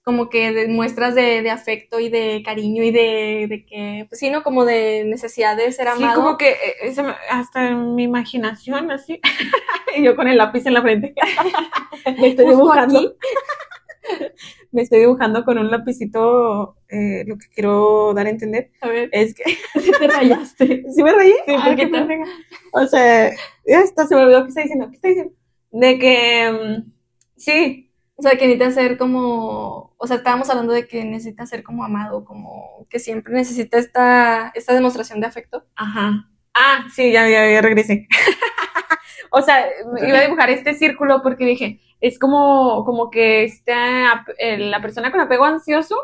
como 0.02 0.28
que 0.30 0.50
de 0.50 0.66
muestras 0.66 1.14
de, 1.14 1.42
de 1.42 1.50
afecto 1.50 2.00
y 2.00 2.08
de 2.08 2.42
cariño 2.44 2.82
y 2.82 2.90
de, 2.90 3.46
de 3.48 3.64
que, 3.66 4.06
pues 4.08 4.18
sí, 4.18 4.30
¿no? 4.30 4.42
Como 4.42 4.64
de 4.64 5.04
necesidad 5.06 5.56
de 5.56 5.70
ser 5.70 5.86
Sí, 5.96 6.02
amado. 6.02 6.20
como 6.24 6.36
que 6.36 6.50
eh, 6.82 7.02
me- 7.02 7.14
hasta 7.30 7.68
en 7.68 7.94
mi 7.94 8.02
imaginación, 8.02 8.90
así. 8.90 9.20
y 9.96 10.02
yo 10.02 10.16
con 10.16 10.26
el 10.26 10.38
lápiz 10.38 10.66
en 10.66 10.74
la 10.74 10.82
frente. 10.82 11.14
me 12.18 12.28
estoy 12.30 12.46
dibujando. 12.48 12.98
aquí. 12.98 13.12
me 14.72 14.82
estoy 14.82 15.00
dibujando 15.00 15.44
con 15.44 15.58
un 15.58 15.70
lapicito. 15.70 16.76
eh, 16.88 17.24
lo 17.26 17.36
que 17.38 17.46
quiero 17.54 18.12
dar 18.14 18.26
a 18.26 18.30
entender 18.30 18.70
A 18.80 18.88
ver, 18.88 19.08
es 19.12 19.34
que. 19.34 19.44
si 19.80 19.90
te 19.92 20.06
rayaste. 20.08 20.84
¿Sí 20.94 21.02
me 21.02 21.12
reí? 21.12 21.32
Sí, 21.46 21.54
Ay, 21.56 21.56
poquito. 21.56 21.76
qué 21.76 21.86
pendeja. 21.88 22.24
O 22.72 22.86
sea, 22.86 23.30
ya 23.66 23.80
hasta 23.80 24.06
se 24.06 24.14
me 24.14 24.22
olvidó 24.22 24.42
qué 24.42 24.48
está 24.48 24.60
diciendo. 24.62 24.88
¿Qué 24.90 24.96
está 24.96 25.08
diciendo? 25.08 25.32
De 25.72 25.98
que. 25.98 26.52
mm, 26.52 26.92
sí. 27.36 27.86
O 28.16 28.22
sea, 28.22 28.32
que 28.32 28.46
necesita 28.46 28.70
ser 28.70 28.98
como, 28.98 29.94
o 29.96 30.06
sea, 30.06 30.16
estábamos 30.18 30.50
hablando 30.50 30.74
de 30.74 30.86
que 30.86 31.04
necesita 31.04 31.46
ser 31.46 31.62
como 31.62 31.84
amado, 31.84 32.26
como 32.26 32.86
que 32.90 32.98
siempre 32.98 33.32
necesita 33.32 33.78
esta, 33.78 34.52
esta 34.54 34.74
demostración 34.74 35.20
de 35.22 35.26
afecto. 35.26 35.64
Ajá. 35.74 36.28
Ah, 36.52 36.84
sí, 36.94 37.12
ya, 37.12 37.26
ya, 37.30 37.50
ya 37.50 37.62
regresé. 37.62 38.06
o 39.30 39.42
sea, 39.42 39.66
iba 40.06 40.18
a 40.18 40.22
dibujar 40.22 40.50
este 40.50 40.74
círculo 40.74 41.22
porque 41.22 41.44
dije, 41.44 41.80
es 42.00 42.18
como, 42.18 42.84
como 42.84 43.10
que 43.10 43.44
esta, 43.44 44.24
la 44.58 44.80
persona 44.80 45.10
con 45.10 45.20
apego 45.20 45.44
ansioso 45.44 45.96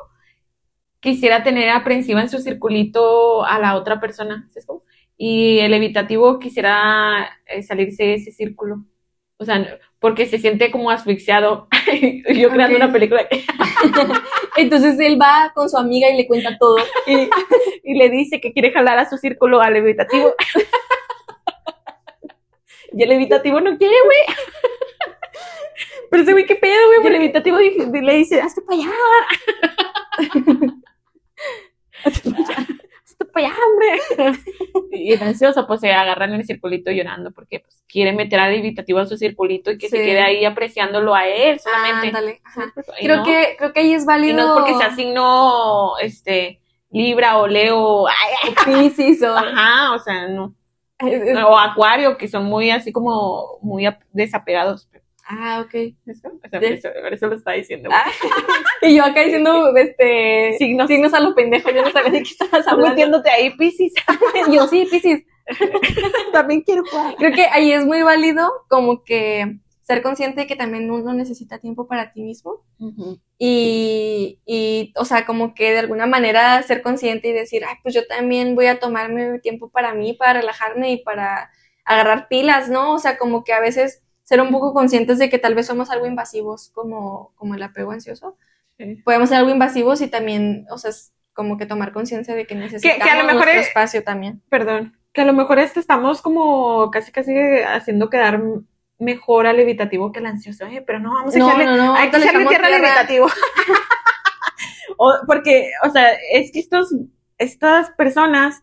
quisiera 1.01 1.43
tener 1.43 1.71
aprensiva 1.71 2.21
en 2.21 2.29
su 2.29 2.39
circulito 2.39 3.45
a 3.45 3.59
la 3.59 3.77
otra 3.77 4.01
persona. 4.01 4.49
Y 5.17 5.61
el 5.61 5.73
evitativo 5.73 6.39
quisiera 6.39 7.31
eh, 7.47 7.63
salirse 7.63 8.03
de 8.03 8.15
ese 8.15 8.33
círculo. 8.33 8.85
O 9.39 9.45
sea, 9.45 9.79
porque 10.01 10.27
se 10.27 10.39
siente 10.39 10.71
como 10.71 10.91
asfixiado. 10.91 11.69
Yo 12.35 12.51
creando 12.51 12.77
una 12.77 12.93
película 12.93 13.27
Entonces 14.57 14.99
él 14.99 15.21
va 15.21 15.53
con 15.55 15.69
su 15.71 15.77
amiga 15.77 16.11
y 16.11 16.17
le 16.17 16.27
cuenta 16.27 16.57
todo. 16.59 16.77
y, 17.07 17.31
y 17.85 17.95
le 17.95 18.11
dice 18.11 18.41
que 18.41 18.53
quiere 18.53 18.73
jalar 18.73 18.99
a 18.99 19.09
su 19.09 19.17
círculo 19.17 19.61
al 19.61 19.77
evitativo. 19.77 20.35
Y 22.97 23.03
el 23.03 23.13
evitativo 23.13 23.61
no 23.61 23.77
quiere, 23.77 23.95
güey. 24.05 24.19
Pero 26.11 26.23
ese 26.23 26.33
güey, 26.33 26.47
qué 26.47 26.55
pedo, 26.57 26.87
güey. 26.87 27.05
Y 27.05 27.07
el 27.09 27.15
evitativo 27.17 27.59
le 27.59 28.15
dice, 28.15 28.41
hazte 28.41 28.63
para 28.63 28.79
allá. 28.79 28.91
hazte 32.05 32.31
para 32.31 32.43
allá. 32.45 32.67
Hazte 33.05 33.25
para 33.33 33.47
allá, 33.47 33.57
hombre. 33.67 34.41
Y 34.93 35.13
el 35.13 35.23
ansioso, 35.23 35.67
pues 35.67 35.81
se 35.81 35.93
agarran 35.93 36.33
en 36.35 36.41
el 36.41 36.47
circulito 36.47 36.91
llorando 36.91 37.31
porque 37.33 37.61
pues, 37.61 37.83
quiere 37.89 38.13
meter 38.13 38.39
al 38.41 38.55
evitativo 38.55 38.99
a 38.99 39.07
su 39.07 39.17
circulito 39.17 39.71
y 39.71 39.79
que 39.79 39.89
se 39.89 39.97
quede 39.99 40.21
ahí 40.21 40.45
apreciándolo 40.45 41.15
a 41.15 41.27
él 41.27 41.59
solamente. 41.61 42.41
Ajá. 42.45 42.73
Y 43.01 43.05
Creo 43.07 43.17
no- 43.19 43.25
que, 43.25 43.55
creo 43.59 43.73
que 43.73 43.81
ahí 43.81 43.95
es 43.95 44.03
y 44.03 44.07
válido. 44.07 44.37
no 44.37 44.43
es 44.45 44.51
porque 44.61 44.75
sea 44.79 44.95
signo, 44.95 45.99
este, 46.01 46.61
Libra 46.91 47.39
o 47.39 47.47
Leo, 47.47 48.07
ay, 48.09 48.55
Piscis 48.65 49.23
o- 49.23 49.37
Ajá, 49.37 49.93
o 49.95 49.99
sea, 49.99 50.29
no. 50.29 50.55
Es- 50.99 51.37
O 51.45 51.59
Acuario, 51.59 52.17
que 52.17 52.29
son 52.29 52.45
muy 52.47 52.71
así 52.71 52.93
como 52.93 53.59
muy 53.63 53.87
ap- 53.87 54.03
desapegados. 54.13 54.89
Ah, 55.29 55.61
ok. 55.65 55.75
¿Eso? 56.07 56.29
O 56.29 56.49
sea, 56.49 56.61
eso, 56.61 56.89
eso 57.11 57.27
lo 57.27 57.35
está 57.35 57.53
diciendo. 57.53 57.91
Ah, 57.93 58.05
y 58.83 58.95
yo 58.97 59.05
acá 59.05 59.23
diciendo 59.23 59.77
este 59.77 60.55
Signos. 60.57 60.87
signos 60.87 61.13
a 61.15 61.21
lo 61.21 61.35
pendejo, 61.35 61.69
yo 61.71 61.83
no 61.83 61.91
sabía 61.91 62.13
de 62.13 62.23
qué 62.23 62.29
estabas 62.31 62.67
hablando. 62.69 62.91
metiéndote 62.91 63.31
ahí, 63.31 63.51
Piscis. 63.57 63.93
yo 64.53 64.67
sí, 64.69 64.87
Piscis. 64.91 65.25
También 66.33 66.63
quiero 66.63 66.85
jugar. 66.85 67.15
Creo 67.17 67.33
que 67.33 67.45
ahí 67.47 67.73
es 67.73 67.85
muy 67.85 68.03
válido 68.03 68.51
como 68.69 69.03
que 69.05 69.59
ser 69.83 70.03
consciente 70.03 70.41
de 70.43 70.47
que 70.47 70.57
también 70.57 70.91
uno 70.91 71.13
necesita 71.13 71.59
tiempo 71.59 71.87
para 71.87 72.13
ti 72.13 72.23
mismo 72.23 72.63
y, 73.39 74.41
y, 74.47 74.93
o 74.97 75.05
sea, 75.05 75.27
como 75.27 75.55
que 75.55 75.73
de 75.73 75.79
alguna 75.81 76.07
manera 76.07 76.63
ser 76.63 76.83
consciente 76.83 77.29
y 77.29 77.33
decir, 77.33 77.65
ay, 77.69 77.77
pues 77.83 77.95
yo 77.95 78.07
también 78.07 78.55
voy 78.55 78.67
a 78.67 78.79
tomarme 78.81 79.39
tiempo 79.41 79.69
para 79.71 79.95
mí, 79.95 80.15
para 80.15 80.35
relajarme 80.41 80.93
y 80.93 81.03
para 81.03 81.51
agarrar 81.85 82.29
pilas, 82.29 82.69
¿no? 82.69 82.95
O 82.95 82.99
sea, 82.99 83.19
como 83.19 83.45
que 83.45 83.53
a 83.53 83.61
veces 83.61 84.03
ser 84.23 84.41
un 84.41 84.51
poco 84.51 84.73
conscientes 84.73 85.19
de 85.19 85.29
que 85.29 85.39
tal 85.39 85.55
vez 85.55 85.67
somos 85.67 85.91
algo 85.91 86.07
invasivos 86.07 86.71
como, 86.75 87.33
como 87.37 87.55
el 87.55 87.63
apego 87.63 87.93
ansioso. 87.93 88.37
Sí. 88.79 88.97
Podemos 89.05 89.29
ser 89.29 89.39
algo 89.39 89.51
invasivos 89.51 90.01
y 90.01 90.09
también, 90.09 90.67
o 90.71 90.79
sea, 90.79 90.91
es 90.91 91.13
como 91.33 91.59
que 91.59 91.67
tomar 91.67 91.93
conciencia 91.93 92.35
de 92.35 92.47
que 92.47 92.55
necesitamos 92.55 93.05
que 93.05 93.11
a 93.11 93.17
lo 93.19 93.25
mejor 93.25 93.45
nuestro 93.45 93.61
es- 93.61 93.69
espacio 93.69 94.03
también. 94.03 94.43
Perdón. 94.49 94.97
Que 95.13 95.21
a 95.21 95.25
lo 95.27 95.33
mejor 95.33 95.59
este 95.59 95.81
estamos 95.81 96.21
como 96.23 96.91
casi 96.91 97.13
casi 97.13 97.35
haciendo 97.67 98.11
quedar 98.11 98.43
mejor 98.99 99.47
al 99.47 99.59
evitativo 99.61 100.13
que 100.13 100.21
al 100.21 100.27
ansioso. 100.27 100.67
Eh, 100.67 100.83
pero 100.87 100.99
no, 101.01 101.13
vamos 101.15 101.35
a 101.35 101.39
No, 101.39 101.47
echarle, 101.49 101.65
no, 101.67 101.77
no, 101.77 101.95
hay 101.95 102.11
que 102.11 102.17
echarle 102.17 102.47
tierra 102.47 102.67
al 102.69 102.75
evitativo. 102.75 103.29
O- 104.99 105.19
porque, 105.27 105.71
o 105.85 105.91
sea, 105.91 106.13
es 106.33 106.51
que 106.53 106.59
estos, 106.61 106.95
estas 107.39 107.91
personas. 107.91 108.63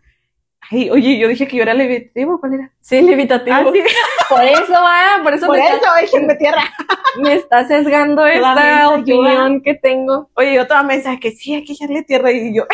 Ay, 0.72 0.90
oye, 0.90 1.20
yo 1.20 1.28
dije 1.28 1.48
que 1.48 1.58
yo 1.58 1.64
era 1.64 1.74
el 1.74 1.82
evitativo, 1.82 2.40
¿cuál 2.40 2.54
era? 2.54 2.72
Sí, 2.80 3.02
levitativo. 3.02 3.56
Ah, 3.56 3.66
sí. 3.72 3.84
Por 4.30 4.42
eso, 4.44 4.74
ah, 4.76 5.20
por 5.22 5.34
eso, 5.34 5.46
Por 5.46 5.58
me, 5.58 5.68
eso, 5.68 5.86
échenme 6.02 6.36
tierra. 6.36 6.64
me 7.22 7.34
está 7.36 7.68
sesgando 7.68 8.24
Toda 8.24 8.34
esta 8.34 8.90
opinión 8.90 9.62
que 9.62 9.76
tengo. 9.76 10.32
Oye, 10.36 10.56
yo 10.56 10.66
toda 10.66 10.82
mensaje 10.82 11.20
que 11.20 11.32
sí, 11.32 11.54
hay 11.54 11.66
que 11.66 11.74
echarle 11.74 12.02
tierra 12.04 12.32
y 12.32 12.56
yo. 12.56 12.66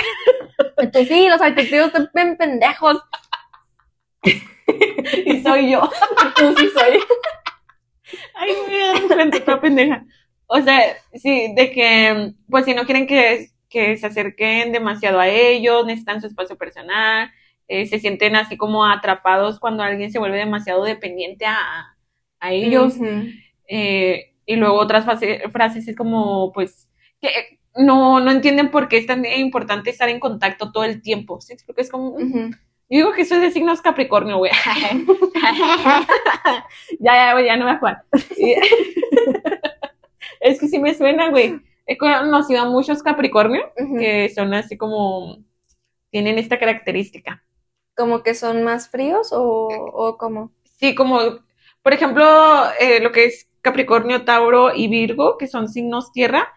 Entonces, 0.77 1.07
sí, 1.09 1.27
los 1.27 1.41
arquitectos 1.41 1.87
están 1.87 2.09
bien 2.13 2.37
pendejos. 2.37 3.03
Y 5.25 5.41
soy 5.41 5.71
yo. 5.71 5.89
Tú 6.35 6.55
sí 6.57 6.69
soy. 6.73 6.99
Ay, 8.35 8.51
me 8.67 8.73
voy 8.73 8.81
a 8.81 9.15
dar 9.15 9.45
toda 9.45 9.61
pendeja. 9.61 10.05
O 10.47 10.59
sea, 10.61 10.81
sí, 11.13 11.53
de 11.55 11.71
que, 11.71 12.33
pues 12.49 12.65
si 12.65 12.73
no 12.73 12.85
quieren 12.85 13.05
que, 13.07 13.49
que 13.69 13.97
se 13.97 14.07
acerquen 14.07 14.71
demasiado 14.71 15.19
a 15.19 15.27
ellos, 15.27 15.85
necesitan 15.85 16.21
su 16.21 16.27
espacio 16.27 16.57
personal, 16.57 17.29
eh, 17.67 17.85
se 17.85 17.99
sienten 17.99 18.35
así 18.35 18.57
como 18.57 18.83
atrapados 18.85 19.59
cuando 19.59 19.83
alguien 19.83 20.11
se 20.11 20.17
vuelve 20.19 20.37
demasiado 20.37 20.83
dependiente 20.83 21.45
a, 21.45 21.95
a 22.39 22.51
ellos. 22.51 22.95
Eh, 23.67 24.33
y 24.45 24.55
luego 24.55 24.79
otras 24.79 25.05
fase- 25.05 25.47
frases 25.51 25.87
es 25.87 25.95
como, 25.95 26.51
pues, 26.51 26.89
que 27.21 27.29
no, 27.75 28.19
no 28.19 28.31
entienden 28.31 28.71
por 28.71 28.87
qué 28.87 28.97
es 28.97 29.05
tan 29.05 29.23
importante 29.25 29.91
estar 29.91 30.09
en 30.09 30.19
contacto 30.19 30.71
todo 30.71 30.83
el 30.83 31.03
tiempo. 31.03 31.39
¿Sí? 31.41 31.55
Porque 31.67 31.81
es 31.83 31.91
como. 31.91 32.17
Yo 32.89 32.97
digo 32.97 33.13
que 33.13 33.25
soy 33.25 33.39
de 33.39 33.51
signos 33.51 33.81
Capricornio, 33.81 34.37
güey. 34.37 34.51
ya, 36.99 37.13
ya, 37.13 37.33
güey, 37.33 37.45
ya 37.45 37.55
no 37.55 37.65
me 37.65 37.71
acuerdo. 37.71 38.01
es 40.39 40.59
que 40.59 40.67
sí 40.67 40.79
me 40.79 40.95
suena, 40.95 41.29
güey. 41.29 41.59
He 41.85 41.97
conocido 41.97 42.61
a 42.61 42.69
muchos 42.69 43.03
Capricornio 43.03 43.71
que 43.97 44.29
son 44.29 44.53
así 44.53 44.77
como, 44.77 45.43
tienen 46.09 46.39
esta 46.39 46.57
característica. 46.57 47.43
Como 47.95 48.23
que 48.23 48.33
son 48.33 48.63
más 48.63 48.89
fríos 48.89 49.33
o, 49.33 49.67
o 49.67 50.17
como. 50.17 50.51
Sí, 50.79 50.95
como, 50.95 51.19
por 51.83 51.93
ejemplo, 51.93 52.25
eh, 52.79 53.01
lo 53.01 53.11
que 53.11 53.25
es 53.25 53.49
Capricornio, 53.61 54.25
Tauro 54.25 54.73
y 54.73 54.87
Virgo, 54.87 55.37
que 55.37 55.47
son 55.47 55.67
signos 55.67 56.11
tierra, 56.11 56.53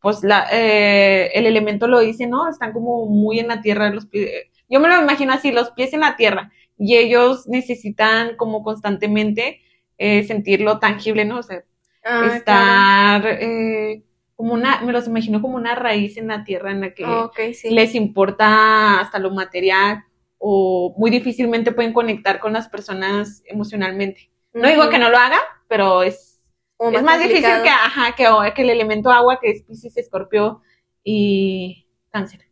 pues 0.00 0.22
la, 0.22 0.46
eh, 0.50 1.30
el 1.34 1.46
elemento 1.46 1.86
lo 1.86 2.00
dice, 2.00 2.26
¿no? 2.26 2.48
Están 2.48 2.72
como 2.72 3.06
muy 3.06 3.38
en 3.38 3.48
la 3.48 3.60
tierra, 3.60 3.90
los 3.90 4.06
pies. 4.06 4.30
Yo 4.68 4.80
me 4.80 4.88
lo 4.88 5.00
imagino 5.00 5.32
así, 5.32 5.52
los 5.52 5.70
pies 5.72 5.92
en 5.92 6.00
la 6.00 6.16
tierra, 6.16 6.52
y 6.78 6.96
ellos 6.96 7.46
necesitan 7.48 8.36
como 8.36 8.62
constantemente 8.62 9.60
eh, 9.98 10.24
sentirlo 10.24 10.78
tangible, 10.78 11.24
¿no? 11.24 11.38
O 11.38 11.42
sea, 11.42 11.64
Ah, 12.08 12.36
estar 12.36 13.26
eh, 13.26 14.04
como 14.36 14.54
una, 14.54 14.80
me 14.82 14.92
los 14.92 15.08
imagino 15.08 15.42
como 15.42 15.56
una 15.56 15.74
raíz 15.74 16.16
en 16.16 16.28
la 16.28 16.44
tierra 16.44 16.70
en 16.70 16.80
la 16.80 16.94
que 16.94 17.52
sí. 17.52 17.70
les 17.70 17.96
importa 17.96 19.00
hasta 19.00 19.18
lo 19.18 19.32
material 19.32 20.04
o 20.38 20.94
muy 20.96 21.10
difícilmente 21.10 21.72
pueden 21.72 21.92
conectar 21.92 22.38
con 22.38 22.52
las 22.52 22.68
personas 22.68 23.42
emocionalmente. 23.46 24.30
No 24.52 24.68
digo 24.68 24.88
que 24.88 25.00
no 25.00 25.10
lo 25.10 25.18
hagan, 25.18 25.40
pero 25.66 26.04
es, 26.04 26.40
Como 26.76 26.96
es 26.96 27.02
más 27.02 27.18
difícil 27.18 27.62
que, 27.64 27.68
ajá, 27.68 28.14
que, 28.14 28.62
el 28.62 28.70
elemento 28.70 29.10
agua, 29.10 29.40
que 29.40 29.50
es 29.50 29.64
Piscis, 29.64 29.96
Escorpio 29.96 30.62
y 31.02 31.88
Cáncer. 32.10 32.46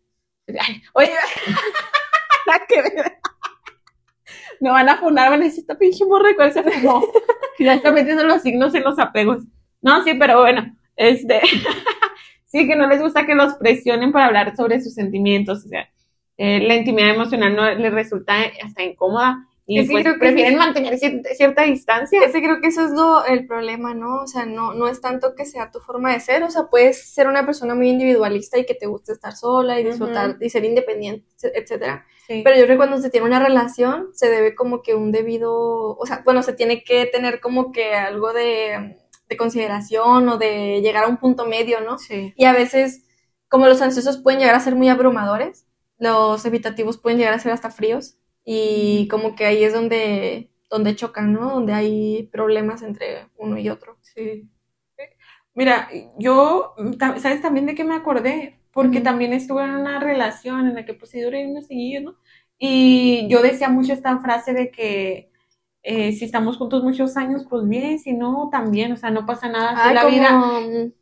Ay, 0.48 0.82
oye, 0.94 1.12
que 2.68 2.82
ver. 2.82 3.18
Me 4.60 4.70
van 4.70 4.88
a 4.88 4.98
funar, 4.98 5.30
van 5.30 5.42
a 5.42 5.44
decir, 5.44 5.60
esta 5.60 5.76
pinche 5.76 6.04
morra, 6.04 6.30
¿cuál 6.36 6.52
se 6.52 6.62
fumó? 6.62 7.04
Ya 7.58 7.74
está 7.74 7.92
metiendo 7.92 8.24
los 8.24 8.42
signos 8.42 8.74
en 8.74 8.82
los 8.82 8.98
apegos. 8.98 9.44
No, 9.80 10.02
sí, 10.02 10.14
pero 10.14 10.40
bueno, 10.40 10.76
este, 10.96 11.40
sí, 12.46 12.66
que 12.66 12.74
no 12.74 12.88
les 12.88 13.00
gusta 13.00 13.26
que 13.26 13.34
los 13.36 13.54
presionen 13.54 14.10
para 14.10 14.26
hablar 14.26 14.56
sobre 14.56 14.80
sus 14.80 14.94
sentimientos, 14.94 15.64
o 15.64 15.68
sea, 15.68 15.88
eh, 16.36 16.58
la 16.66 16.74
intimidad 16.74 17.14
emocional 17.14 17.54
no 17.54 17.70
les 17.74 17.92
resulta 17.92 18.34
hasta 18.64 18.82
incómoda 18.82 19.46
y 19.66 19.78
Es 19.78 19.86
que 19.86 19.92
pues 19.92 20.02
creo 20.02 20.14
que 20.14 20.18
prefieren 20.20 20.58
mantener 20.58 20.94
cier- 20.98 21.24
cierta 21.36 21.62
distancia. 21.62 22.20
Ese 22.24 22.42
creo 22.42 22.60
que 22.60 22.66
eso 22.68 22.84
es 22.84 22.90
lo, 22.90 23.24
el 23.24 23.46
problema, 23.46 23.94
¿no? 23.94 24.22
O 24.22 24.26
sea, 24.26 24.44
no, 24.46 24.74
no 24.74 24.88
es 24.88 25.00
tanto 25.00 25.34
que 25.36 25.46
sea 25.46 25.70
tu 25.70 25.78
forma 25.78 26.12
de 26.12 26.18
ser, 26.20 26.42
o 26.42 26.50
sea, 26.50 26.64
puedes 26.64 27.14
ser 27.14 27.28
una 27.28 27.46
persona 27.46 27.74
muy 27.76 27.88
individualista 27.88 28.58
y 28.58 28.66
que 28.66 28.74
te 28.74 28.86
guste 28.86 29.12
estar 29.12 29.34
sola 29.36 29.78
y 29.80 29.84
disfrutar 29.84 30.36
y 30.40 30.50
ser 30.50 30.64
independiente, 30.64 31.24
etcétera. 31.54 32.04
Sí. 32.26 32.42
Pero 32.42 32.56
yo 32.56 32.64
creo 32.64 32.74
que 32.74 32.86
cuando 32.86 32.98
se 32.98 33.10
tiene 33.10 33.26
una 33.26 33.44
relación, 33.44 34.08
se 34.14 34.30
debe 34.30 34.54
como 34.54 34.82
que 34.82 34.94
un 34.94 35.12
debido, 35.12 35.96
o 35.96 36.06
sea, 36.06 36.22
bueno, 36.24 36.42
se 36.42 36.52
tiene 36.52 36.82
que 36.82 37.06
tener 37.06 37.40
como 37.40 37.72
que 37.72 37.94
algo 37.94 38.32
de, 38.32 38.96
de 39.28 39.36
consideración 39.36 40.28
o 40.28 40.38
de 40.38 40.80
llegar 40.80 41.04
a 41.04 41.08
un 41.08 41.18
punto 41.18 41.46
medio, 41.46 41.80
¿no? 41.80 41.98
Sí. 41.98 42.32
Y 42.36 42.44
a 42.44 42.52
veces, 42.52 43.04
como 43.48 43.66
los 43.66 43.82
ansiosos 43.82 44.18
pueden 44.18 44.40
llegar 44.40 44.54
a 44.54 44.60
ser 44.60 44.74
muy 44.74 44.88
abrumadores, 44.88 45.66
los 45.98 46.44
evitativos 46.44 46.98
pueden 46.98 47.18
llegar 47.18 47.34
a 47.34 47.38
ser 47.38 47.52
hasta 47.52 47.70
fríos. 47.70 48.16
Y 48.44 49.08
como 49.08 49.34
que 49.34 49.46
ahí 49.46 49.64
es 49.64 49.72
donde, 49.72 50.50
donde 50.70 50.96
chocan, 50.96 51.32
¿no? 51.32 51.50
Donde 51.50 51.72
hay 51.72 52.24
problemas 52.32 52.82
entre 52.82 53.28
uno 53.36 53.58
y 53.58 53.68
otro. 53.68 53.98
Sí. 54.02 54.48
Mira, 55.54 55.88
yo, 56.18 56.74
¿sabes 56.98 57.40
también 57.40 57.66
de 57.66 57.74
qué 57.74 57.84
me 57.84 57.94
acordé? 57.94 58.58
Porque 58.74 59.00
también 59.00 59.32
estuve 59.32 59.64
en 59.64 59.70
una 59.70 60.00
relación 60.00 60.68
en 60.68 60.74
la 60.74 60.84
que 60.84 60.94
pues 60.94 61.10
sí 61.12 61.20
duré 61.20 61.46
unos 61.46 61.66
seguidos, 61.66 62.04
¿no? 62.04 62.16
Y 62.58 63.26
yo 63.28 63.42
decía 63.42 63.68
mucho 63.68 63.92
esta 63.92 64.18
frase 64.18 64.52
de 64.52 64.70
que 64.70 65.30
eh, 65.82 66.12
si 66.12 66.24
estamos 66.24 66.56
juntos 66.56 66.82
muchos 66.82 67.16
años, 67.16 67.44
pues 67.48 67.68
bien, 67.68 67.98
si 67.98 68.12
no, 68.12 68.48
también, 68.50 68.92
o 68.92 68.96
sea, 68.96 69.10
no 69.10 69.26
pasa 69.26 69.48
nada, 69.48 69.72
así 69.72 69.88
Ay, 69.88 69.94
la 69.94 70.02
como 70.02 70.14
vida. 70.14 70.92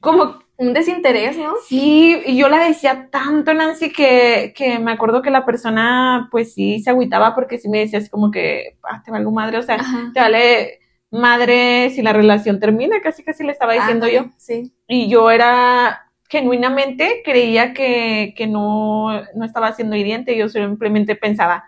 Como, 0.00 0.42
un 0.56 0.72
desinterés, 0.74 1.36
¿no? 1.36 1.54
sí, 1.66 2.16
y 2.24 2.36
yo 2.36 2.48
la 2.48 2.64
decía 2.64 3.08
tanto, 3.10 3.52
Nancy, 3.52 3.92
que, 3.92 4.52
que 4.56 4.78
me 4.78 4.92
acuerdo 4.92 5.22
que 5.22 5.30
la 5.30 5.44
persona, 5.44 6.28
pues 6.30 6.54
sí, 6.54 6.80
se 6.80 6.90
agüitaba 6.90 7.34
porque 7.34 7.58
sí 7.58 7.68
me 7.68 7.80
decía 7.80 7.98
así 7.98 8.08
como 8.08 8.30
que, 8.30 8.78
ah, 8.84 9.02
te 9.04 9.10
valgo 9.10 9.30
madre, 9.32 9.58
o 9.58 9.62
sea, 9.62 9.76
Ajá. 9.76 10.10
te 10.14 10.20
vale 10.20 10.78
madre 11.10 11.90
si 11.90 12.02
la 12.02 12.12
relación 12.12 12.58
termina, 12.58 13.00
casi 13.00 13.22
casi 13.22 13.44
le 13.44 13.52
estaba 13.52 13.74
diciendo 13.74 14.08
yo. 14.08 14.26
Sí. 14.38 14.72
Y 14.88 15.08
yo 15.08 15.30
era, 15.30 16.11
genuinamente, 16.32 17.20
creía 17.22 17.74
que, 17.74 18.32
que 18.34 18.46
no, 18.46 19.10
no 19.34 19.44
estaba 19.44 19.70
siendo 19.74 19.96
hiriente, 19.96 20.34
yo 20.34 20.48
simplemente 20.48 21.14
pensaba, 21.14 21.64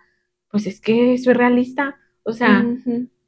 pues 0.50 0.66
es 0.66 0.80
que 0.80 1.18
soy 1.18 1.34
realista, 1.34 1.98
o 2.22 2.32
sea, 2.32 2.64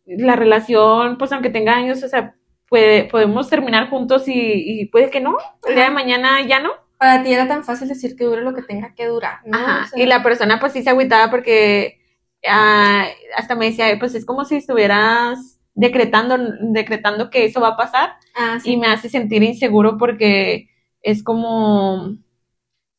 la 0.06 0.34
relación, 0.34 1.18
pues 1.18 1.32
aunque 1.32 1.50
tenga 1.50 1.74
años, 1.74 2.02
o 2.02 2.08
sea, 2.08 2.34
puede, 2.70 3.04
podemos 3.04 3.50
terminar 3.50 3.90
juntos 3.90 4.28
y, 4.28 4.32
y 4.34 4.86
puede 4.86 5.10
que 5.10 5.20
no, 5.20 5.36
el 5.68 5.74
día 5.74 5.84
de 5.84 5.90
mañana 5.90 6.40
ya 6.40 6.58
no. 6.58 6.70
Para 6.96 7.22
ti 7.22 7.34
era 7.34 7.46
tan 7.46 7.64
fácil 7.64 7.88
decir 7.88 8.16
que 8.16 8.24
dure 8.24 8.40
lo 8.40 8.54
que 8.54 8.62
tenga 8.62 8.94
que 8.94 9.04
durar, 9.04 9.40
¿no? 9.44 9.58
Ajá. 9.58 9.84
O 9.84 9.88
sea, 9.88 10.02
Y 10.02 10.06
la 10.06 10.22
persona 10.22 10.58
pues 10.58 10.72
sí 10.72 10.82
se 10.82 10.88
agüitaba 10.88 11.30
porque 11.30 12.00
ah, 12.48 13.04
hasta 13.36 13.56
me 13.56 13.66
decía, 13.66 13.94
pues 13.98 14.14
es 14.14 14.24
como 14.24 14.46
si 14.46 14.56
estuvieras 14.56 15.60
decretando, 15.74 16.38
decretando 16.62 17.28
que 17.28 17.44
eso 17.44 17.60
va 17.60 17.68
a 17.68 17.76
pasar 17.76 18.14
ah, 18.34 18.58
sí. 18.58 18.72
y 18.72 18.76
me 18.78 18.86
hace 18.86 19.10
sentir 19.10 19.42
inseguro 19.42 19.98
porque 19.98 20.70
es 21.06 21.22
como, 21.22 22.16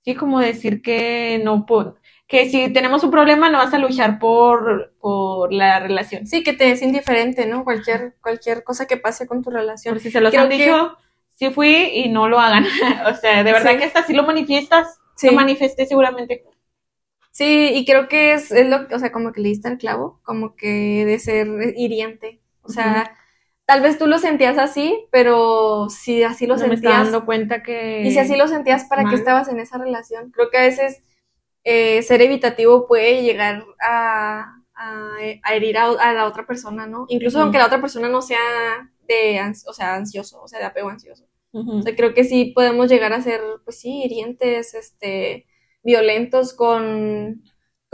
sí, 0.05 0.15
como 0.15 0.39
decir 0.39 0.81
que 0.81 1.41
no, 1.43 1.65
que 2.25 2.49
si 2.49 2.71
tenemos 2.71 3.03
un 3.03 3.11
problema 3.11 3.49
no 3.49 3.57
vas 3.57 3.73
a 3.73 3.79
luchar 3.79 4.17
por, 4.17 4.93
por 5.01 5.51
la 5.51 5.79
relación. 5.81 6.25
Sí, 6.25 6.41
que 6.43 6.53
te 6.53 6.71
es 6.71 6.81
indiferente, 6.81 7.45
¿no? 7.47 7.65
Cualquier, 7.65 8.15
cualquier 8.21 8.63
cosa 8.63 8.85
que 8.85 8.95
pase 8.95 9.27
con 9.27 9.43
tu 9.43 9.49
relación. 9.49 9.95
Por 9.95 10.01
si 10.01 10.09
se 10.09 10.21
los 10.21 10.31
Creo 10.31 10.43
han 10.43 10.49
que- 10.49 10.57
dicho, 10.57 10.97
sí 11.35 11.49
fui 11.49 11.75
y 11.93 12.09
no 12.09 12.29
lo 12.29 12.39
hagan. 12.39 12.63
o 13.11 13.15
sea, 13.15 13.43
de 13.43 13.51
verdad 13.51 13.71
Sí. 13.73 13.77
que 13.77 13.83
hasta 13.83 14.03
si 14.03 14.13
lo 14.13 14.23
manifiestas, 14.23 14.99
Sí. 15.17 15.27
lo 15.27 15.33
manifesté 15.33 15.85
seguramente. 15.85 16.45
Sí, 17.31 17.71
y 17.75 17.85
creo 17.85 18.07
que 18.07 18.33
es, 18.33 18.51
es 18.51 18.67
lo, 18.69 18.87
o 18.89 18.99
sea, 18.99 19.11
como 19.11 19.31
que 19.33 19.41
le 19.41 19.49
diste 19.49 19.67
el 19.67 19.77
clavo, 19.77 20.21
como 20.23 20.55
que 20.55 21.03
de 21.05 21.19
ser 21.19 21.47
hiriente. 21.75 22.39
O 22.63 22.69
sea, 22.69 23.15
tal 23.67 23.81
vez 23.81 23.97
tú 23.97 24.07
lo 24.07 24.17
sentías 24.17 24.57
así, 24.57 25.05
pero 25.11 25.89
si 25.89 26.23
así 26.23 26.47
lo 26.47 26.55
no 26.55 26.67
me 26.67 26.75
estaba 26.75 26.95
sentías, 26.95 27.11
dando 27.11 27.25
cuenta 27.25 27.61
que... 27.61 28.01
y 28.01 28.11
si 28.11 28.17
así 28.17 28.37
lo 28.37 28.47
sentías, 28.47 28.85
¿para 28.85 29.03
mal. 29.03 29.11
qué 29.11 29.19
estabas 29.19 29.49
en 29.49 29.59
esa 29.59 29.77
relación? 29.77 30.31
Creo 30.31 30.49
que 30.49 30.57
a 30.57 30.61
veces 30.61 31.03
eh, 31.65 32.01
ser 32.01 32.21
evitativo 32.21 32.87
puede 32.87 33.23
llegar 33.23 33.65
a, 33.81 34.61
a, 34.73 35.09
a 35.43 35.53
herir 35.53 35.77
a, 35.77 35.87
a 35.87 36.13
la 36.13 36.27
otra 36.27 36.47
persona, 36.47 36.87
¿no? 36.87 37.07
Incluso 37.09 37.41
aunque 37.41 37.57
la 37.57 37.65
otra 37.65 37.81
persona 37.81 38.07
no 38.07 38.21
sea 38.21 38.39
de, 39.05 39.41
o 39.67 39.73
sea, 39.73 39.95
ansioso, 39.95 40.41
o 40.41 40.47
sea, 40.47 40.59
de 40.59 40.65
apego 40.65 40.89
ansioso. 40.89 41.25
O 41.51 41.81
sea, 41.81 41.95
creo 41.95 42.13
que 42.13 42.23
sí 42.23 42.53
podemos 42.55 42.87
llegar 42.87 43.11
a 43.13 43.21
ser, 43.21 43.41
pues 43.65 43.79
sí, 43.79 44.03
hirientes, 44.03 44.75
este, 44.75 45.45
violentos 45.83 46.53
con, 46.53 47.41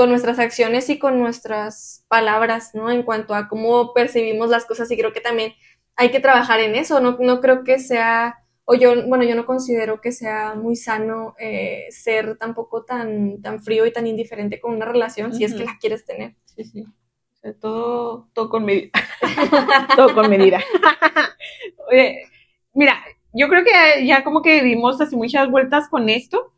con 0.03 0.09
nuestras 0.09 0.37
acciones 0.37 0.89
y 0.89 0.99
con 0.99 1.17
nuestras 1.17 2.03
palabras, 2.09 2.71
¿no? 2.75 2.91
En 2.91 3.03
cuanto 3.03 3.33
a 3.33 3.47
cómo 3.47 3.93
percibimos 3.93 4.49
las 4.49 4.65
cosas 4.65 4.91
y 4.91 4.97
creo 4.97 5.13
que 5.13 5.21
también 5.21 5.53
hay 5.95 6.11
que 6.11 6.19
trabajar 6.19 6.59
en 6.59 6.75
eso, 6.75 6.99
no, 6.99 7.15
no 7.21 7.39
creo 7.39 7.63
que 7.63 7.79
sea, 7.79 8.35
o 8.65 8.75
yo, 8.75 9.07
bueno, 9.07 9.23
yo 9.23 9.33
no 9.35 9.45
considero 9.45 10.01
que 10.01 10.11
sea 10.11 10.55
muy 10.55 10.75
sano 10.75 11.35
eh, 11.39 11.85
ser 11.89 12.37
tampoco 12.37 12.83
tan, 12.83 13.41
tan 13.41 13.63
frío 13.63 13.85
y 13.85 13.93
tan 13.93 14.05
indiferente 14.05 14.59
con 14.59 14.75
una 14.75 14.83
relación 14.83 15.33
si 15.33 15.45
es 15.45 15.53
que 15.53 15.63
la 15.63 15.77
quieres 15.79 16.03
tener. 16.03 16.35
Sí, 16.53 16.65
sí. 16.65 16.81
O 16.81 17.35
sea, 17.37 17.53
todo, 17.53 18.27
todo 18.33 18.49
con 18.49 18.65
medida. 18.65 18.89
todo 19.95 20.13
con 20.13 20.29
medida. 20.29 20.59
Oye, 21.89 22.25
mira, 22.73 23.01
yo 23.31 23.47
creo 23.47 23.63
que 23.63 24.05
ya 24.05 24.25
como 24.25 24.41
que 24.41 24.61
dimos 24.63 24.99
así 24.99 25.15
muchas 25.15 25.49
vueltas 25.49 25.87
con 25.87 26.09
esto. 26.09 26.52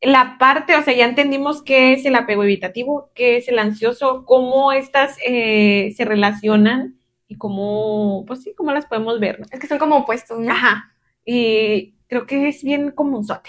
La 0.00 0.36
parte, 0.38 0.76
o 0.76 0.82
sea, 0.82 0.94
ya 0.94 1.06
entendimos 1.06 1.62
qué 1.62 1.94
es 1.94 2.04
el 2.04 2.14
apego 2.14 2.44
evitativo, 2.44 3.10
qué 3.14 3.38
es 3.38 3.48
el 3.48 3.58
ansioso, 3.58 4.24
cómo 4.26 4.70
estas 4.72 5.16
eh, 5.26 5.94
se 5.96 6.04
relacionan 6.04 6.98
y 7.26 7.36
cómo, 7.36 8.24
pues 8.26 8.42
sí, 8.42 8.52
cómo 8.54 8.72
las 8.72 8.84
podemos 8.86 9.18
ver, 9.18 9.40
¿no? 9.40 9.46
Es 9.50 9.58
que 9.58 9.66
son 9.66 9.78
como 9.78 9.96
opuestos, 9.96 10.38
¿no? 10.40 10.52
Ajá. 10.52 10.92
Y 11.24 11.94
creo 12.06 12.26
que 12.26 12.48
es 12.48 12.62
bien 12.62 12.90
comúnzote. 12.90 13.48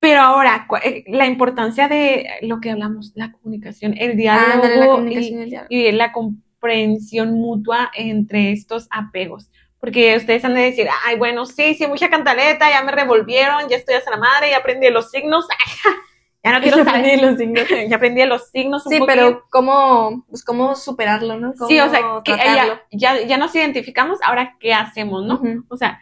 Pero 0.00 0.20
ahora, 0.22 0.66
eh, 0.84 1.04
la 1.08 1.26
importancia 1.26 1.88
de 1.88 2.24
lo 2.42 2.60
que 2.60 2.70
hablamos, 2.70 3.12
la 3.16 3.32
comunicación, 3.32 3.94
el 3.98 4.16
diálogo 4.16 4.52
Ándale, 4.64 4.76
la 4.76 4.86
y- 4.86 4.88
comunicación 4.88 5.38
y 5.40 5.42
el 5.42 5.50
diálogo. 5.50 5.68
y 5.74 5.92
la 5.92 6.12
comprensión 6.12 7.34
mutua 7.34 7.90
entre 7.94 8.52
estos 8.52 8.86
apegos. 8.90 9.50
Porque 9.80 10.16
ustedes 10.16 10.44
han 10.44 10.54
de 10.54 10.62
decir, 10.62 10.88
ay, 11.06 11.16
bueno, 11.16 11.46
sí, 11.46 11.74
sí, 11.74 11.86
mucha 11.86 12.10
cantaleta, 12.10 12.68
ya 12.70 12.82
me 12.82 12.92
revolvieron, 12.92 13.68
ya 13.68 13.76
estoy 13.76 13.94
hasta 13.94 14.10
la 14.10 14.16
madre, 14.16 14.50
ya 14.50 14.58
aprendí 14.58 14.90
los 14.90 15.10
signos, 15.10 15.46
ya 16.44 16.52
no 16.52 16.60
quiero 16.60 16.78
Ya 16.78 16.84
saber 16.84 17.00
aprendí 17.00 17.16
los 17.20 17.36
signos. 17.38 17.68
ya 17.88 17.96
aprendí 17.96 18.24
los 18.26 18.50
signos 18.50 18.86
un 18.86 18.92
Sí, 18.92 18.98
poquito. 18.98 19.14
pero 19.14 19.46
cómo, 19.50 20.24
pues 20.28 20.44
cómo 20.44 20.74
superarlo, 20.74 21.38
¿no? 21.38 21.52
Cómo 21.54 21.68
Sí, 21.68 21.78
o 21.80 21.88
sea, 21.90 22.00
que 22.24 22.32
ya, 22.36 22.82
ya, 22.90 23.20
ya 23.22 23.36
nos 23.38 23.54
identificamos, 23.54 24.18
ahora, 24.22 24.56
¿qué 24.60 24.72
hacemos, 24.74 25.24
no? 25.24 25.40
O 25.68 25.76
sea, 25.76 26.00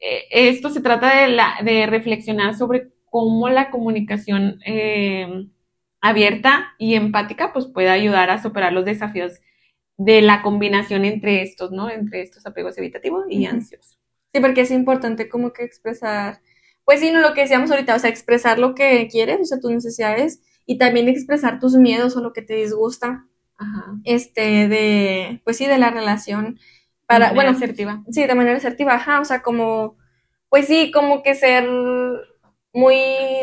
eh, 0.00 0.24
esto 0.30 0.70
se 0.70 0.80
trata 0.80 1.14
de, 1.22 1.28
la, 1.28 1.56
de 1.64 1.86
reflexionar 1.86 2.54
sobre 2.56 2.88
cómo 3.10 3.48
la 3.48 3.70
comunicación 3.70 4.60
eh, 4.66 5.46
abierta 6.00 6.74
y 6.78 6.94
empática 6.94 7.52
pues 7.52 7.66
puede 7.66 7.90
ayudar 7.90 8.30
a 8.30 8.42
superar 8.42 8.72
los 8.72 8.84
desafíos 8.84 9.32
de 9.98 10.22
la 10.22 10.42
combinación 10.42 11.04
entre 11.04 11.42
estos, 11.42 11.72
¿no? 11.72 11.90
Entre 11.90 12.22
estos 12.22 12.46
apegos 12.46 12.78
evitativos 12.78 13.26
y 13.28 13.46
Ujú. 13.46 13.56
ansiosos. 13.56 13.98
Sí, 14.32 14.40
porque 14.40 14.62
es 14.62 14.70
importante 14.70 15.28
como 15.28 15.52
que 15.52 15.64
expresar, 15.64 16.40
pues 16.84 17.00
sí, 17.00 17.10
no 17.10 17.20
lo 17.20 17.34
que 17.34 17.42
decíamos 17.42 17.70
ahorita, 17.70 17.94
o 17.96 17.98
sea, 17.98 18.08
expresar 18.08 18.58
lo 18.58 18.74
que 18.74 19.08
quieres, 19.10 19.40
o 19.40 19.44
sea, 19.44 19.58
tus 19.60 19.72
necesidades, 19.72 20.40
y 20.66 20.78
también 20.78 21.08
expresar 21.08 21.58
tus 21.60 21.74
miedos 21.76 22.16
o 22.16 22.20
lo 22.22 22.32
que 22.32 22.42
te 22.42 22.54
disgusta, 22.54 23.26
Ajá. 23.56 23.96
este, 24.04 24.68
de, 24.68 25.40
pues 25.44 25.56
sí, 25.56 25.66
de 25.66 25.78
la 25.78 25.90
relación, 25.90 26.58
para, 27.06 27.30
De 27.30 27.34
manera 27.34 27.50
bueno, 27.52 27.56
asertiva. 27.64 28.04
sí, 28.10 28.26
de 28.26 28.34
manera 28.34 28.56
asertiva, 28.58 28.94
ajá, 28.94 29.20
o 29.20 29.24
sea, 29.24 29.42
como, 29.42 29.96
pues 30.50 30.66
sí, 30.66 30.90
como 30.92 31.22
que 31.22 31.34
ser 31.34 31.66
muy 32.72 32.96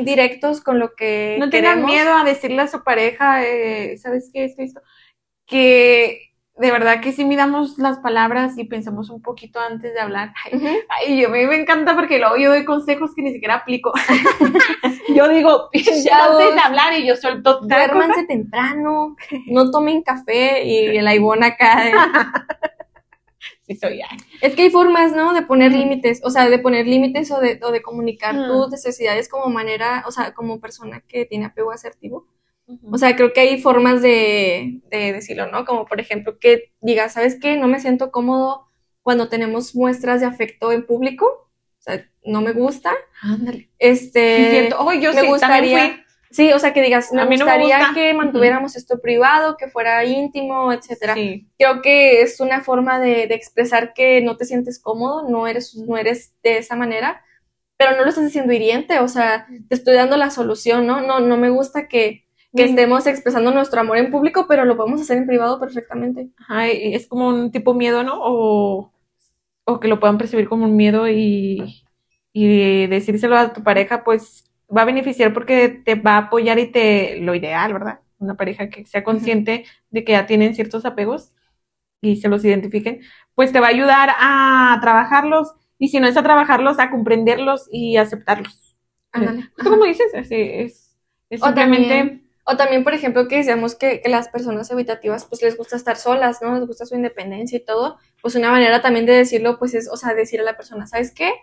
directos 0.04 0.62
con 0.62 0.80
lo 0.80 0.94
que 0.96 1.38
No 1.40 1.50
tengan 1.50 1.84
miedo 1.84 2.14
a 2.16 2.24
decirle 2.24 2.62
a 2.62 2.68
su 2.68 2.84
pareja, 2.84 3.44
eh, 3.46 3.98
¿sabes 3.98 4.30
qué? 4.32 4.46
Esto, 4.46 4.62
esto. 4.62 4.82
Que 5.48 6.25
de 6.58 6.72
verdad 6.72 7.02
que 7.02 7.12
sí 7.12 7.26
midamos 7.26 7.78
las 7.78 8.00
palabras 8.00 8.58
y 8.58 8.64
pensamos 8.64 9.10
un 9.10 9.22
poquito 9.22 9.60
antes 9.60 9.94
de 9.94 10.00
hablar. 10.00 10.34
Ay. 10.46 10.80
Ay, 10.90 11.22
yo 11.22 11.28
a 11.28 11.32
mí 11.32 11.46
me 11.46 11.56
encanta 11.56 11.96
porque 11.96 12.20
luego 12.20 12.38
yo 12.38 12.50
doy 12.50 12.64
consejos 12.64 13.14
que 13.14 13.22
ni 13.22 13.34
siquiera 13.34 13.56
aplico. 13.56 13.92
yo 15.16 15.28
digo, 15.28 15.70
Chavos, 16.04 16.42
antes 16.42 16.56
de 16.56 16.62
hablar 16.62 16.94
y 16.94 17.08
yo 17.08 17.16
suelto. 17.16 17.60
Duérmanse 17.62 18.26
temprano, 18.26 19.16
no 19.48 19.72
tomen 19.72 20.02
café 20.02 20.64
y 20.66 20.98
el 20.98 21.08
aibón 21.08 21.44
acá. 21.44 21.92
Sí, 23.68 23.76
soy 23.76 24.00
ay. 24.02 24.18
Es 24.42 24.56
que 24.56 24.64
hay 24.64 24.70
formas, 24.70 25.12
¿no? 25.14 25.34
De 25.34 25.42
poner 25.42 25.72
límites, 25.72 26.22
o 26.24 26.30
sea, 26.30 26.48
de 26.48 26.60
poner 26.60 26.86
límites 26.86 27.32
o 27.32 27.40
de, 27.40 27.60
o 27.64 27.72
de 27.72 27.82
comunicar 27.82 28.36
tus 28.48 28.70
necesidades 28.70 29.28
como 29.28 29.48
manera, 29.48 30.04
o 30.08 30.12
sea, 30.12 30.34
como 30.34 30.60
persona 30.60 31.02
que 31.08 31.26
tiene 31.26 31.46
apego 31.46 31.72
asertivo. 31.72 32.28
O 32.92 32.98
sea, 32.98 33.16
creo 33.16 33.32
que 33.34 33.42
hay 33.42 33.62
formas 33.62 34.02
de, 34.02 34.82
de 34.90 35.14
decirlo, 35.14 35.48
¿no? 35.52 35.66
Como 35.66 35.86
por 35.86 36.00
ejemplo 36.00 36.40
que 36.40 36.74
digas, 36.82 37.14
¿sabes 37.14 37.38
qué? 37.40 37.58
No 37.58 37.68
me 37.68 37.80
siento 37.80 38.12
cómodo 38.12 38.68
cuando 39.02 39.30
tenemos 39.30 39.76
muestras 39.76 40.22
de 40.22 40.28
afecto 40.28 40.72
en 40.72 40.86
público. 40.86 41.26
O 41.26 41.82
sea, 41.82 42.04
no 42.24 42.42
me 42.42 42.54
gusta. 42.54 42.92
Ándale. 43.22 43.70
Este. 43.78 44.70
Oh, 44.78 44.92
yo 44.94 45.14
me 45.14 45.22
sí, 45.22 45.28
gustaría, 45.28 46.04
sí, 46.32 46.52
o 46.52 46.58
sea, 46.58 46.74
que 46.74 46.82
digas, 46.82 47.14
me 47.14 47.22
A 47.22 47.26
mí 47.26 47.38
no 47.38 47.46
me 47.46 47.60
gustaría 47.60 47.92
que 47.94 48.14
mantuviéramos 48.16 48.76
esto 48.76 49.00
privado, 49.00 49.58
que 49.58 49.68
fuera 49.68 50.04
íntimo, 50.04 50.74
etcétera. 50.74 51.14
Sí. 51.14 51.48
Creo 51.60 51.84
que 51.84 52.22
es 52.22 52.40
una 52.40 52.62
forma 52.62 53.00
de, 53.00 53.28
de 53.28 53.36
expresar 53.36 53.94
que 53.94 54.22
no 54.22 54.38
te 54.38 54.46
sientes 54.46 54.80
cómodo, 54.80 55.30
no 55.30 55.46
eres, 55.46 55.76
no 55.76 55.98
eres 55.98 56.34
de 56.42 56.58
esa 56.58 56.76
manera, 56.76 57.22
pero 57.78 57.92
no 57.92 58.04
lo 58.04 58.10
estás 58.10 58.26
haciendo 58.26 58.54
hiriente, 58.54 59.00
o 59.00 59.08
sea, 59.08 59.48
te 59.68 59.76
estoy 59.76 59.96
dando 59.96 60.18
la 60.18 60.32
solución, 60.32 60.88
¿no? 60.88 61.02
No, 61.02 61.20
no 61.20 61.38
me 61.38 61.50
gusta 61.50 61.88
que, 61.88 62.25
que 62.56 62.66
Mm. 62.66 62.70
estemos 62.70 63.08
expresando 63.08 63.52
nuestro 63.52 63.82
amor 63.82 63.98
en 63.98 64.12
público, 64.12 64.46
pero 64.48 64.66
lo 64.66 64.78
podemos 64.78 65.02
hacer 65.02 65.18
en 65.18 65.28
privado 65.28 65.60
perfectamente. 65.60 66.30
Ajá, 66.38 66.68
es 66.68 67.08
como 67.08 67.28
un 67.28 67.52
tipo 67.52 67.74
miedo, 67.74 68.04
¿no? 68.04 68.16
O, 68.20 68.94
o 69.66 69.80
que 69.80 69.88
lo 69.88 70.00
puedan 70.00 70.18
percibir 70.18 70.48
como 70.48 70.66
un 70.66 70.76
miedo 70.76 71.08
y, 71.10 71.84
y 72.34 72.88
decírselo 72.88 73.38
a 73.38 73.54
tu 73.54 73.64
pareja, 73.64 74.04
pues 74.04 74.52
va 74.76 74.82
a 74.84 74.86
beneficiar 74.86 75.34
porque 75.34 75.70
te 75.70 75.96
va 75.96 76.14
a 76.14 76.18
apoyar 76.20 76.60
y 76.60 76.72
te, 76.72 77.20
lo 77.20 77.36
ideal, 77.36 77.74
¿verdad? 77.74 78.00
Una 78.20 78.36
pareja 78.36 78.70
que 78.70 78.86
sea 78.86 79.04
consciente 79.04 79.66
de 79.90 80.04
que 80.04 80.14
ya 80.14 80.26
tienen 80.26 80.56
ciertos 80.56 80.86
apegos 80.86 81.34
y 82.02 82.18
se 82.18 82.30
los 82.30 82.44
identifiquen, 82.46 83.02
pues 83.36 83.52
te 83.52 83.60
va 83.60 83.68
a 83.68 83.72
ayudar 83.72 84.10
a 84.20 84.78
trabajarlos 84.82 85.54
y 85.78 85.90
si 85.90 86.00
no 86.00 86.08
es 86.08 86.18
a 86.18 86.24
trabajarlos, 86.24 86.80
a 86.80 86.90
comprenderlos 86.92 87.68
y 87.72 87.98
aceptarlos. 87.98 88.76
Ándale. 89.12 89.50
Justo 89.56 89.70
como 89.70 89.86
dices, 89.86 90.14
así 90.16 90.36
es, 90.36 90.98
es 91.30 91.42
simplemente... 91.42 92.22
o 92.48 92.58
también, 92.58 92.84
por 92.84 92.94
ejemplo, 92.94 93.28
que 93.28 93.38
decíamos 93.38 93.74
que, 93.74 94.02
que 94.02 94.10
las 94.10 94.30
personas 94.30 94.70
evitativas, 94.70 95.26
pues 95.26 95.42
les 95.42 95.58
gusta 95.58 95.76
estar 95.76 95.98
solas, 95.98 96.44
¿no? 96.44 96.56
Les 96.56 96.68
gusta 96.68 96.86
su 96.86 96.96
independencia 96.96 97.58
y 97.58 97.66
todo. 97.66 97.98
Pues 98.22 98.36
una 98.36 98.52
manera 98.52 98.84
también 98.84 99.08
de 99.08 99.14
decirlo, 99.14 99.58
pues 99.58 99.74
es, 99.74 99.90
o 99.92 99.98
sea, 99.98 100.14
decir 100.14 100.40
a 100.42 100.44
la 100.44 100.56
persona, 100.56 100.86
¿sabes 100.86 101.12
qué? 101.12 101.34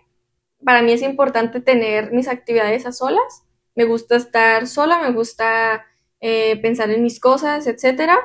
Para 0.63 0.81
mí 0.81 0.93
es 0.93 1.01
importante 1.01 1.59
tener 1.59 2.13
mis 2.13 2.29
actividades 2.29 2.85
a 2.85 2.93
solas. 2.93 3.43
Me 3.75 3.83
gusta 3.83 4.15
estar 4.15 4.65
sola, 4.65 5.01
me 5.01 5.11
gusta 5.11 5.85
eh, 6.21 6.57
pensar 6.61 6.89
en 6.89 7.03
mis 7.03 7.19
cosas, 7.19 7.67
etcétera. 7.67 8.17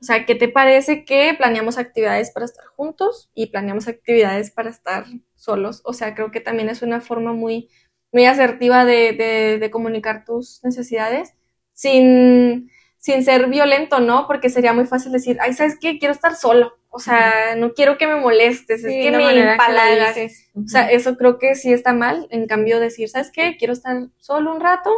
O 0.00 0.04
sea, 0.04 0.26
¿qué 0.26 0.34
te 0.34 0.48
parece 0.48 1.04
que 1.04 1.32
planeamos 1.38 1.78
actividades 1.78 2.32
para 2.32 2.46
estar 2.46 2.66
juntos 2.66 3.30
y 3.34 3.46
planeamos 3.46 3.86
actividades 3.86 4.50
para 4.50 4.70
estar 4.70 5.04
solos? 5.36 5.80
O 5.84 5.92
sea, 5.92 6.16
creo 6.16 6.32
que 6.32 6.40
también 6.40 6.70
es 6.70 6.82
una 6.82 7.00
forma 7.00 7.32
muy, 7.32 7.70
muy 8.10 8.26
asertiva 8.26 8.84
de, 8.84 9.12
de 9.60 9.70
comunicar 9.70 10.24
tus 10.24 10.60
necesidades 10.64 11.34
sin, 11.76 12.70
sin 12.96 13.22
ser 13.22 13.48
violento, 13.48 14.00
¿no? 14.00 14.26
Porque 14.26 14.48
sería 14.48 14.72
muy 14.72 14.86
fácil 14.86 15.12
decir, 15.12 15.36
ay, 15.40 15.52
¿sabes 15.52 15.76
qué? 15.78 15.98
Quiero 15.98 16.12
estar 16.12 16.34
solo. 16.34 16.72
O 16.88 16.98
sea, 16.98 17.54
no 17.56 17.74
quiero 17.74 17.98
que 17.98 18.06
me 18.06 18.16
molestes, 18.16 18.82
es 18.82 18.90
que 18.90 19.10
me 19.10 19.18
que 19.18 19.50
empalagas. 19.52 20.16
O 20.54 20.66
sea, 20.66 20.90
eso 20.90 21.16
creo 21.18 21.38
que 21.38 21.54
sí 21.54 21.70
está 21.70 21.92
mal. 21.92 22.26
En 22.30 22.46
cambio, 22.46 22.80
decir, 22.80 23.10
¿sabes 23.10 23.30
qué? 23.30 23.58
Quiero 23.58 23.74
estar 23.74 24.08
solo 24.18 24.54
un 24.54 24.60
rato. 24.60 24.90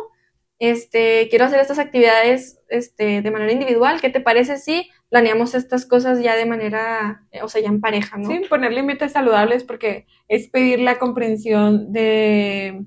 Este, 0.61 1.29
quiero 1.29 1.47
hacer 1.47 1.59
estas 1.59 1.81
actividades 1.81 2.61
este, 2.68 3.20
de 3.20 3.31
manera 3.33 3.53
individual. 3.53 4.01
¿Qué 4.01 4.11
te 4.11 4.20
parece 4.20 4.59
si 4.59 4.89
planeamos 5.09 5.55
estas 5.57 5.85
cosas 5.87 6.22
ya 6.22 6.37
de 6.37 6.47
manera, 6.47 7.26
eh, 7.33 7.43
o 7.43 7.49
sea, 7.49 7.61
ya 7.61 7.68
en 7.68 7.81
pareja, 7.81 8.16
¿no? 8.16 8.29
Sí, 8.29 8.43
poner 8.49 8.72
límites 8.72 9.12
saludables 9.12 9.64
porque 9.64 10.07
es 10.29 10.49
pedir 10.49 10.79
la 10.79 10.99
comprensión 11.01 11.93
de, 11.93 12.85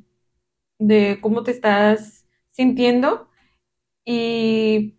de 0.79 1.19
cómo 1.19 1.43
te 1.43 1.51
estás 1.51 2.25
sintiendo 2.51 3.27
y 4.05 4.95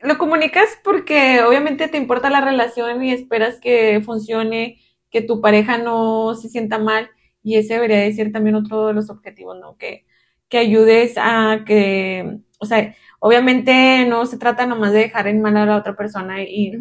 lo 0.00 0.18
comunicas 0.18 0.78
porque 0.84 1.42
obviamente 1.42 1.88
te 1.88 1.98
importa 1.98 2.30
la 2.30 2.40
relación 2.40 3.02
y 3.02 3.12
esperas 3.12 3.60
que 3.60 4.00
funcione, 4.04 4.80
que 5.10 5.22
tu 5.22 5.40
pareja 5.40 5.78
no 5.78 6.34
se 6.34 6.48
sienta 6.48 6.78
mal 6.78 7.10
y 7.42 7.56
ese 7.56 7.74
debería 7.74 7.98
de 8.00 8.12
ser 8.12 8.32
también 8.32 8.56
otro 8.56 8.88
de 8.88 8.94
los 8.94 9.10
objetivos, 9.10 9.58
¿no? 9.58 9.76
Que, 9.76 10.06
que 10.48 10.58
ayudes 10.58 11.14
a 11.16 11.64
que, 11.66 12.38
o 12.58 12.66
sea, 12.66 12.94
obviamente 13.20 14.06
no 14.06 14.26
se 14.26 14.38
trata 14.38 14.66
nomás 14.66 14.92
de 14.92 15.00
dejar 15.00 15.26
en 15.28 15.42
mal 15.42 15.56
a 15.56 15.66
la 15.66 15.76
otra 15.76 15.96
persona 15.96 16.42
y, 16.42 16.72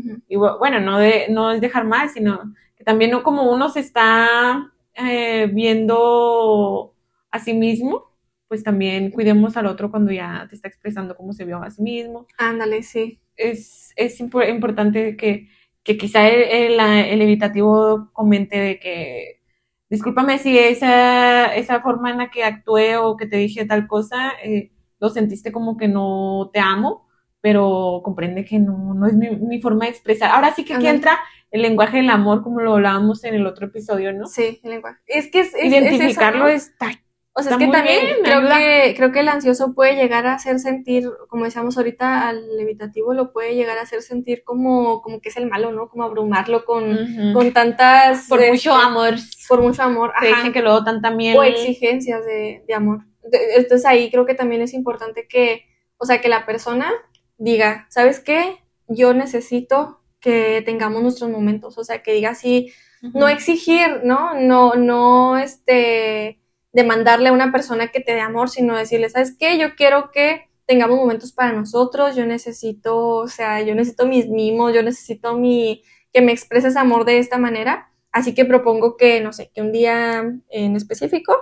bueno, 0.59 0.79
no, 0.79 0.99
de, 0.99 1.27
no 1.29 1.51
es 1.51 1.61
dejar 1.61 1.85
mal, 1.85 2.09
sino 2.09 2.53
que 2.77 2.83
también 2.83 3.11
no 3.11 3.23
como 3.23 3.51
uno 3.51 3.69
se 3.69 3.79
está 3.81 4.71
eh, 4.93 5.49
viendo 5.53 6.93
a 7.31 7.39
sí 7.39 7.53
mismo, 7.53 8.11
pues 8.47 8.63
también 8.63 9.11
cuidemos 9.11 9.57
al 9.57 9.65
otro 9.67 9.91
cuando 9.91 10.11
ya 10.11 10.45
te 10.49 10.55
está 10.55 10.67
expresando 10.67 11.15
cómo 11.15 11.33
se 11.33 11.45
vio 11.45 11.61
a 11.61 11.69
sí 11.69 11.81
mismo. 11.81 12.27
Ándale, 12.37 12.83
sí. 12.83 13.19
Es, 13.35 13.93
es 13.95 14.19
impo- 14.21 14.47
importante 14.49 15.15
que, 15.17 15.49
que 15.83 15.97
quizá 15.97 16.27
el, 16.27 16.41
el- 16.43 16.79
el 16.79 17.21
evitativo 17.21 18.09
comente 18.13 18.57
de 18.59 18.79
que, 18.79 19.41
discúlpame 19.89 20.37
si 20.39 20.57
esa, 20.57 21.55
esa 21.55 21.81
forma 21.81 22.11
en 22.11 22.17
la 22.17 22.29
que 22.29 22.43
actué 22.43 22.97
o 22.97 23.15
que 23.17 23.25
te 23.27 23.37
dije 23.37 23.65
tal 23.65 23.87
cosa, 23.87 24.31
eh, 24.43 24.71
lo 24.99 25.09
sentiste 25.09 25.51
como 25.51 25.77
que 25.77 25.87
no 25.87 26.49
te 26.53 26.59
amo, 26.59 27.07
pero 27.41 28.01
comprende 28.03 28.43
que 28.43 28.59
no, 28.59 28.93
no 28.93 29.07
es 29.07 29.13
mi, 29.13 29.29
mi 29.35 29.61
forma 29.61 29.85
de 29.85 29.91
expresar. 29.91 30.31
Ahora 30.31 30.53
sí 30.53 30.65
que 30.65 30.73
aquí 30.73 30.87
entra 30.87 31.17
el 31.51 31.61
lenguaje 31.61 31.97
del 31.97 32.09
amor, 32.09 32.43
como 32.43 32.59
lo 32.61 32.73
hablábamos 32.75 33.23
en 33.23 33.35
el 33.35 33.45
otro 33.45 33.67
episodio, 33.67 34.11
¿no? 34.11 34.25
Sí, 34.25 34.59
el 34.63 34.69
lenguaje. 34.71 34.99
Es 35.05 35.29
que 35.31 35.41
es, 35.41 35.53
es- 35.53 35.55
es 35.63 35.71
Identificarlo 35.71 36.47
eso, 36.47 36.57
¿no? 36.57 36.73
está. 36.73 36.91
O 37.39 37.43
sea, 37.43 37.51
Está 37.51 37.63
es 37.63 37.69
que 37.69 37.77
también 37.77 38.01
bien, 38.01 38.17
creo 38.23 38.39
ayuda. 38.39 38.57
que, 38.57 38.93
creo 38.97 39.11
que 39.11 39.19
el 39.19 39.27
ansioso 39.29 39.75
puede 39.75 39.95
llegar 39.95 40.25
a 40.25 40.33
hacer 40.33 40.57
sentir, 40.57 41.07
como 41.29 41.45
decíamos 41.45 41.77
ahorita, 41.77 42.27
al 42.27 42.59
evitativo 42.59 43.13
lo 43.13 43.31
puede 43.31 43.53
llegar 43.53 43.77
a 43.77 43.83
hacer 43.83 44.01
sentir 44.01 44.43
como, 44.43 45.03
como 45.03 45.21
que 45.21 45.29
es 45.29 45.37
el 45.37 45.47
malo, 45.47 45.71
¿no? 45.71 45.87
Como 45.87 46.03
abrumarlo 46.03 46.65
con, 46.65 46.97
con 47.33 47.53
tantas... 47.53 48.27
Por 48.27 48.39
este, 48.39 48.51
mucho 48.53 48.73
amor. 48.73 49.13
Por 49.47 49.61
mucho 49.61 49.83
amor. 49.83 50.13
Te 50.19 50.29
ajá. 50.29 50.37
dicen 50.37 50.51
que 50.51 50.63
luego 50.63 50.83
tan 50.83 50.99
también. 50.99 51.37
o 51.37 51.43
exigencias 51.43 52.25
de, 52.25 52.63
de 52.67 52.73
amor. 52.73 53.01
Entonces 53.31 53.85
ahí 53.85 54.09
creo 54.09 54.25
que 54.25 54.33
también 54.33 54.63
es 54.63 54.73
importante 54.73 55.27
que, 55.27 55.65
o 55.97 56.05
sea, 56.07 56.19
que 56.19 56.29
la 56.29 56.43
persona 56.47 56.91
diga, 57.37 57.85
¿sabes 57.89 58.19
qué? 58.19 58.57
Yo 58.87 59.13
necesito 59.13 60.01
que 60.19 60.63
tengamos 60.65 61.03
nuestros 61.03 61.29
momentos, 61.29 61.77
o 61.77 61.83
sea, 61.83 62.01
que 62.01 62.13
diga 62.13 62.31
así, 62.31 62.73
no 63.13 63.27
exigir, 63.27 64.01
¿no? 64.03 64.33
No, 64.33 64.73
no, 64.73 65.37
este, 65.37 66.39
demandarle 66.71 67.29
a 67.29 67.33
una 67.33 67.51
persona 67.51 67.87
que 67.87 67.99
te 67.99 68.13
dé 68.13 68.21
amor, 68.21 68.49
sino 68.49 68.77
decirle, 68.77 69.09
¿sabes 69.09 69.35
qué? 69.37 69.57
Yo 69.57 69.75
quiero 69.75 70.11
que 70.11 70.47
tengamos 70.67 70.97
momentos 70.97 71.31
para 71.31 71.53
nosotros, 71.53 72.15
yo 72.15 72.25
necesito, 72.25 72.97
o 72.97 73.27
sea, 73.27 73.61
yo 73.61 73.73
necesito 73.73 74.05
mis 74.05 74.27
mimos, 74.27 74.73
yo 74.73 74.83
necesito 74.83 75.35
mi, 75.37 75.81
que 76.11 76.21
me 76.21 76.33
expreses 76.33 76.75
amor 76.75 77.05
de 77.05 77.19
esta 77.19 77.37
manera, 77.37 77.91
así 78.11 78.35
que 78.35 78.45
propongo 78.45 78.97
que, 78.97 79.21
no 79.21 79.31
sé, 79.31 79.49
que 79.53 79.61
un 79.61 79.71
día 79.71 80.23
en 80.49 80.75
específico, 80.75 81.35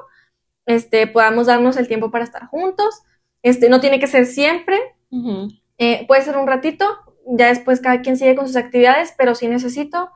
este, 0.68 1.08
podamos 1.08 1.48
darnos 1.48 1.76
el 1.78 1.88
tiempo 1.88 2.12
para 2.12 2.24
estar 2.24 2.46
juntos, 2.46 3.02
este, 3.42 3.68
no 3.68 3.82
tiene 3.82 4.00
que 4.00 4.08
ser 4.08 4.28
siempre, 4.28 4.80
eh, 5.78 6.06
puede 6.08 6.22
ser 6.22 6.38
un 6.38 6.48
ratito, 6.48 6.86
ya 7.26 7.48
después 7.48 7.82
cada 7.82 8.02
quien 8.02 8.18
sigue 8.18 8.36
con 8.36 8.46
sus 8.46 8.56
actividades, 8.56 9.14
pero 9.18 9.34
sí 9.34 9.48
necesito, 9.48 10.12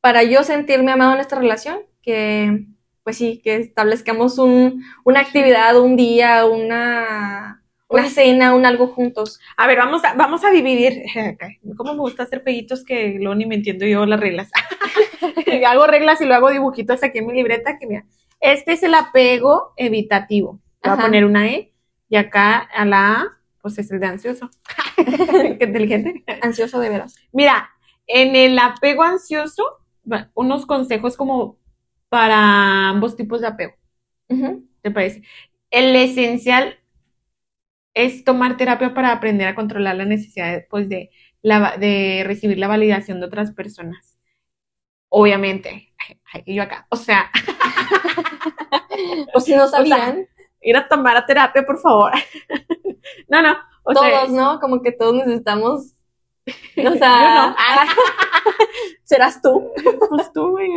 para 0.00 0.24
yo 0.24 0.42
sentirme 0.42 0.90
amado 0.90 1.14
en 1.14 1.20
esta 1.20 1.38
relación, 1.38 1.78
que 2.02 2.66
pues 3.08 3.16
sí, 3.16 3.40
que 3.42 3.56
establezcamos 3.56 4.36
un, 4.36 4.84
una 5.02 5.20
actividad, 5.20 5.80
un 5.80 5.96
día, 5.96 6.44
una, 6.44 7.64
una 7.88 8.10
cena, 8.10 8.54
un 8.54 8.66
algo 8.66 8.88
juntos. 8.88 9.40
A 9.56 9.66
ver, 9.66 9.78
vamos 9.78 10.04
a, 10.04 10.12
vamos 10.12 10.44
a 10.44 10.50
dividir. 10.50 11.04
¿Cómo 11.78 11.94
me 11.94 12.00
gusta 12.00 12.24
hacer 12.24 12.44
pellitos 12.44 12.84
que 12.84 13.16
luego 13.18 13.34
ni 13.34 13.46
me 13.46 13.54
entiendo 13.54 13.86
yo 13.86 14.04
las 14.04 14.20
reglas? 14.20 14.50
hago 15.66 15.86
reglas 15.86 16.20
y 16.20 16.26
luego 16.26 16.48
hago 16.48 16.50
dibujitos 16.50 17.02
aquí 17.02 17.20
en 17.20 17.28
mi 17.28 17.32
libreta 17.32 17.78
que 17.78 17.86
mira. 17.86 18.04
Este 18.40 18.72
es 18.72 18.82
el 18.82 18.92
apego 18.92 19.72
evitativo. 19.78 20.60
Voy 20.84 20.92
a 20.92 20.96
poner 20.98 21.24
una 21.24 21.46
E 21.48 21.72
y 22.10 22.16
acá 22.16 22.58
a 22.58 22.84
la 22.84 23.12
A, 23.12 23.26
pues 23.62 23.78
es 23.78 23.90
el 23.90 24.00
de 24.00 24.06
ansioso. 24.06 24.50
Qué 24.96 25.64
inteligente. 25.64 26.24
Ansioso 26.42 26.78
de 26.78 26.90
veras. 26.90 27.16
Mira, 27.32 27.70
en 28.06 28.36
el 28.36 28.58
apego 28.58 29.02
ansioso, 29.02 29.78
unos 30.34 30.66
consejos 30.66 31.16
como 31.16 31.56
para 32.08 32.88
ambos 32.88 33.16
tipos 33.16 33.40
de 33.40 33.46
apego. 33.48 33.74
¿Te 34.82 34.90
parece? 34.90 35.22
El 35.70 35.94
esencial 35.96 36.78
es 37.94 38.24
tomar 38.24 38.56
terapia 38.56 38.94
para 38.94 39.12
aprender 39.12 39.48
a 39.48 39.54
controlar 39.54 39.96
la 39.96 40.04
necesidad 40.04 40.64
pues, 40.70 40.88
de, 40.88 41.10
la, 41.42 41.76
de 41.76 42.22
recibir 42.26 42.58
la 42.58 42.68
validación 42.68 43.20
de 43.20 43.26
otras 43.26 43.52
personas. 43.52 44.18
Obviamente, 45.08 45.94
ay, 45.98 46.20
ay, 46.32 46.54
yo 46.54 46.62
acá, 46.62 46.86
o 46.90 46.96
sea, 46.96 47.30
O 49.34 49.40
si 49.40 49.54
no 49.54 49.66
sea, 49.68 49.78
sabían, 49.78 50.28
ir 50.60 50.76
a 50.76 50.88
tomar 50.88 51.16
a 51.16 51.26
terapia, 51.26 51.64
por 51.64 51.78
favor. 51.78 52.12
no, 53.28 53.42
no, 53.42 53.56
o 53.84 53.94
sea, 53.94 54.20
todos, 54.22 54.30
¿no? 54.30 54.60
Como 54.60 54.82
que 54.82 54.92
todos 54.92 55.14
necesitamos, 55.14 55.94
o 56.86 56.94
sea, 56.96 57.48
no. 57.48 57.56
serás 59.04 59.40
tú. 59.42 59.72
pues 60.10 60.32
tú, 60.32 60.50
güey, 60.50 60.68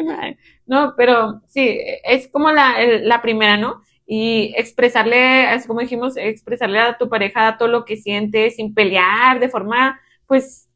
no, 0.65 0.93
pero 0.97 1.41
sí, 1.47 1.79
es 2.03 2.27
como 2.29 2.51
la, 2.51 2.81
el- 2.81 3.07
la 3.07 3.21
primera, 3.21 3.57
¿no? 3.57 3.81
y 4.13 4.53
expresarle, 4.57 5.47
así 5.47 5.67
como 5.69 5.79
dijimos, 5.79 6.17
expresarle 6.17 6.79
a 6.79 6.97
tu 6.97 7.07
pareja 7.07 7.55
todo 7.57 7.69
lo 7.69 7.85
que 7.85 7.95
sientes 7.95 8.57
sin 8.57 8.73
pelear, 8.73 9.39
de 9.39 9.47
forma, 9.47 10.01
pues, 10.27 10.69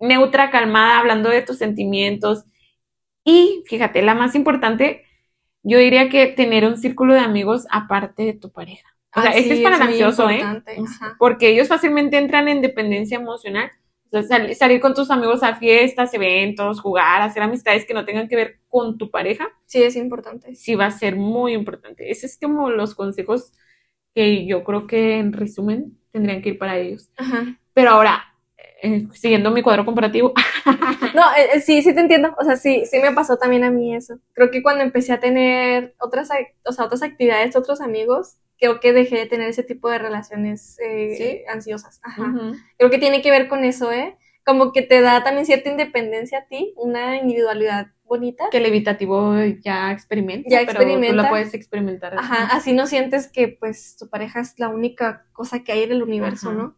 neutra, 0.00 0.50
calmada, 0.50 0.98
hablando 1.00 1.30
de 1.30 1.42
tus 1.42 1.58
sentimientos. 1.58 2.44
Y 3.24 3.64
fíjate, 3.66 4.02
la 4.02 4.14
más 4.14 4.34
importante, 4.34 5.04
yo 5.62 5.78
diría 5.78 6.08
que 6.08 6.26
tener 6.28 6.66
un 6.66 6.76
círculo 6.76 7.14
de 7.14 7.20
amigos 7.20 7.66
aparte 7.70 8.24
de 8.24 8.34
tu 8.34 8.52
pareja. 8.52 8.88
O 9.14 9.22
sea, 9.22 9.30
Ah, 9.30 9.34
ese 9.34 9.48
sí, 9.48 9.54
es 9.54 9.60
para 9.60 9.76
el 9.76 9.82
muy 9.82 9.92
ansioso, 9.92 10.28
¿eh? 10.28 10.42
ajá. 10.42 11.16
Porque 11.18 11.48
ellos 11.48 11.68
fácilmente 11.68 12.18
entran 12.18 12.48
en 12.48 12.60
dependencia 12.60 13.16
emocional. 13.16 13.70
O 14.06 14.10
sea, 14.10 14.22
sal- 14.22 14.54
salir 14.54 14.80
con 14.80 14.94
tus 14.94 15.10
amigos 15.10 15.42
a 15.42 15.56
fiestas, 15.56 16.14
eventos, 16.14 16.80
jugar, 16.80 17.22
hacer 17.22 17.42
amistades 17.42 17.84
que 17.86 17.94
no 17.94 18.04
tengan 18.04 18.28
que 18.28 18.36
ver 18.36 18.60
con 18.68 18.98
tu 18.98 19.10
pareja, 19.10 19.48
Sí, 19.66 19.82
es 19.82 19.96
importante. 19.96 20.54
sí 20.54 20.74
va 20.74 20.86
a 20.86 20.90
ser 20.90 21.16
muy 21.16 21.52
importante. 21.54 22.10
Ese 22.10 22.26
es 22.26 22.38
como 22.40 22.70
los 22.70 22.94
consejos 22.94 23.52
que 24.14 24.46
yo 24.46 24.64
creo 24.64 24.86
que 24.86 25.18
en 25.18 25.32
resumen 25.32 25.98
tendrían 26.12 26.40
que 26.42 26.50
ir 26.50 26.58
para 26.58 26.78
ellos. 26.78 27.10
Ajá. 27.16 27.58
Pero 27.74 27.90
ahora, 27.90 28.24
eh, 28.82 29.06
siguiendo 29.12 29.50
mi 29.50 29.62
cuadro 29.62 29.84
comparativo, 29.84 30.32
No, 31.14 31.22
eh, 31.36 31.48
eh, 31.54 31.60
sí, 31.60 31.82
sí 31.82 31.94
te 31.94 32.00
entiendo. 32.00 32.34
O 32.38 32.44
sea, 32.44 32.56
sí, 32.56 32.84
sí 32.86 32.98
me 33.00 33.12
pasó 33.12 33.36
también 33.38 33.64
a 33.64 33.70
mí 33.70 33.94
eso. 33.94 34.18
Creo 34.32 34.50
que 34.50 34.62
cuando 34.62 34.82
empecé 34.84 35.12
a 35.12 35.20
tener 35.20 35.94
otras, 35.98 36.30
o 36.64 36.72
sea, 36.72 36.84
otras 36.86 37.02
actividades, 37.02 37.56
otros 37.56 37.80
amigos, 37.80 38.36
creo 38.58 38.80
que 38.80 38.92
dejé 38.92 39.16
de 39.16 39.26
tener 39.26 39.48
ese 39.48 39.62
tipo 39.62 39.88
de 39.90 39.98
relaciones 39.98 40.78
eh, 40.80 41.14
¿Sí? 41.16 41.42
ansiosas. 41.52 42.00
Ajá. 42.02 42.32
Creo 42.78 42.90
que 42.90 42.98
tiene 42.98 43.22
que 43.22 43.30
ver 43.30 43.48
con 43.48 43.64
eso, 43.64 43.92
¿eh? 43.92 44.16
Como 44.44 44.72
que 44.72 44.82
te 44.82 45.00
da 45.00 45.24
también 45.24 45.44
cierta 45.46 45.70
independencia 45.70 46.38
a 46.38 46.46
ti, 46.46 46.72
una 46.76 47.16
individualidad 47.16 47.88
bonita. 48.04 48.44
que 48.52 48.58
el 48.58 48.66
evitativo 48.66 49.34
ya 49.64 49.90
experimenta, 49.90 50.48
Ya 50.48 50.58
pero 50.60 50.74
tú 50.74 50.82
experimenta. 50.82 51.22
la 51.24 51.28
puedes 51.28 51.52
experimentar. 51.54 52.14
Ajá, 52.16 52.44
así 52.56 52.72
no 52.72 52.86
sientes 52.86 53.26
que 53.26 53.48
pues 53.48 53.96
tu 53.98 54.08
pareja 54.08 54.40
es 54.40 54.56
la 54.58 54.68
única 54.68 55.26
cosa 55.32 55.64
que 55.64 55.72
hay 55.72 55.82
en 55.82 55.90
el 55.92 56.02
universo, 56.04 56.50
Ajá. 56.50 56.58
¿no? 56.58 56.76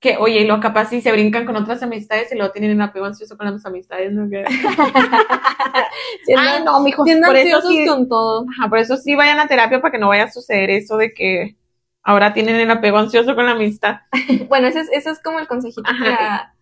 Que, 0.00 0.16
oye, 0.16 0.40
y 0.42 0.46
lo 0.46 0.60
capaz 0.60 0.90
si 0.90 1.00
se 1.00 1.10
brincan 1.10 1.44
con 1.44 1.56
otras 1.56 1.82
amistades 1.82 2.30
y 2.30 2.36
luego 2.36 2.52
tienen 2.52 2.70
el 2.70 2.80
apego 2.80 3.06
ansioso 3.06 3.36
con 3.36 3.52
las 3.52 3.66
amistades, 3.66 4.12
¿no? 4.12 4.28
Que- 4.30 4.44
Ay, 6.36 6.62
no, 6.64 6.80
mijo, 6.80 7.04
Siendo 7.04 7.26
por 7.26 7.36
eso 7.36 7.60
sí- 7.62 7.84
con 7.86 8.08
todo. 8.08 8.44
Ajá, 8.50 8.68
por 8.68 8.78
eso 8.78 8.96
sí 8.96 9.14
vayan 9.16 9.38
a 9.40 9.48
terapia 9.48 9.80
para 9.80 9.92
que 9.92 9.98
no 9.98 10.08
vaya 10.08 10.24
a 10.24 10.30
suceder 10.30 10.70
eso 10.70 10.96
de 10.96 11.12
que 11.12 11.56
ahora 12.02 12.32
tienen 12.32 12.56
el 12.56 12.70
apego 12.70 12.98
ansioso 12.98 13.34
con 13.34 13.46
la 13.46 13.52
amistad. 13.52 13.96
Bueno, 14.48 14.68
ese 14.68 14.80
es, 14.80 14.88
ese 14.92 15.10
es 15.10 15.20
como 15.22 15.38
el 15.40 15.46
consejito 15.48 15.82
para, 15.82 16.54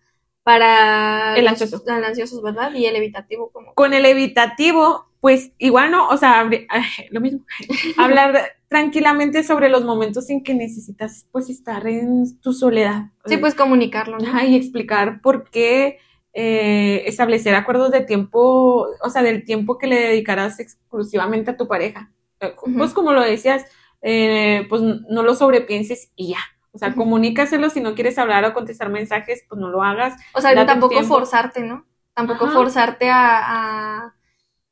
para 0.47 1.35
El 1.35 1.43
los- 1.43 1.61
ansioso. 1.61 1.83
los 1.85 2.05
ansiosos, 2.07 2.41
¿verdad? 2.41 2.73
Y 2.73 2.85
el 2.85 2.95
evitativo 2.95 3.51
como... 3.51 3.73
Con 3.73 3.93
el 3.93 4.05
evitativo, 4.05 5.09
pues 5.19 5.51
igual 5.57 5.91
no, 5.91 6.07
o 6.07 6.15
sea, 6.15 6.41
abri- 6.41 6.65
ay, 6.69 6.85
lo 7.11 7.19
mismo. 7.19 7.41
Hablar 7.97 8.53
tranquilamente 8.69 9.43
sobre 9.43 9.67
los 9.67 9.83
momentos 9.83 10.29
en 10.29 10.43
que 10.45 10.53
necesitas 10.53 11.25
pues 11.33 11.49
estar 11.49 11.85
en 11.85 12.39
tu 12.39 12.53
soledad. 12.53 13.07
Sí, 13.25 13.35
pues 13.35 13.55
comunicarlo, 13.55 14.19
¿no? 14.19 14.25
Ajá, 14.29 14.45
y 14.45 14.55
explicar 14.55 15.19
por 15.21 15.49
qué 15.49 15.99
eh, 16.31 17.03
establecer 17.07 17.53
acuerdos 17.53 17.91
de 17.91 18.01
tiempo, 18.05 18.87
o 19.03 19.09
sea, 19.09 19.23
del 19.23 19.43
tiempo 19.43 19.77
que 19.77 19.87
le 19.87 19.99
dedicarás 19.99 20.61
exclusivamente 20.61 21.51
a 21.51 21.57
tu 21.57 21.67
pareja. 21.67 22.13
Eh. 22.39 22.55
Pues 22.77 22.93
como 22.93 23.11
lo 23.11 23.21
decías, 23.21 23.65
eh, 24.01 24.65
pues 24.69 24.81
no 24.81 25.23
lo 25.23 25.35
sobrepienses 25.35 26.13
y 26.15 26.29
ya. 26.29 26.39
O 26.77 26.79
sea, 26.79 26.93
comunícaselo 26.93 27.71
si 27.71 27.81
no 27.81 27.95
quieres 27.95 28.19
hablar 28.19 28.45
o 28.45 28.53
contestar 28.53 28.89
mensajes, 28.89 29.43
pues 29.49 29.59
no 29.59 29.69
lo 29.69 29.81
hagas. 29.81 30.13
O 30.35 30.41
sea, 30.41 30.53
tampoco 30.67 30.93
tiempo. 30.93 31.15
forzarte, 31.15 31.61
¿no? 31.61 31.87
Tampoco 32.13 32.45
Ajá. 32.45 32.53
forzarte 32.53 33.09
a, 33.09 33.39
a, 33.39 34.15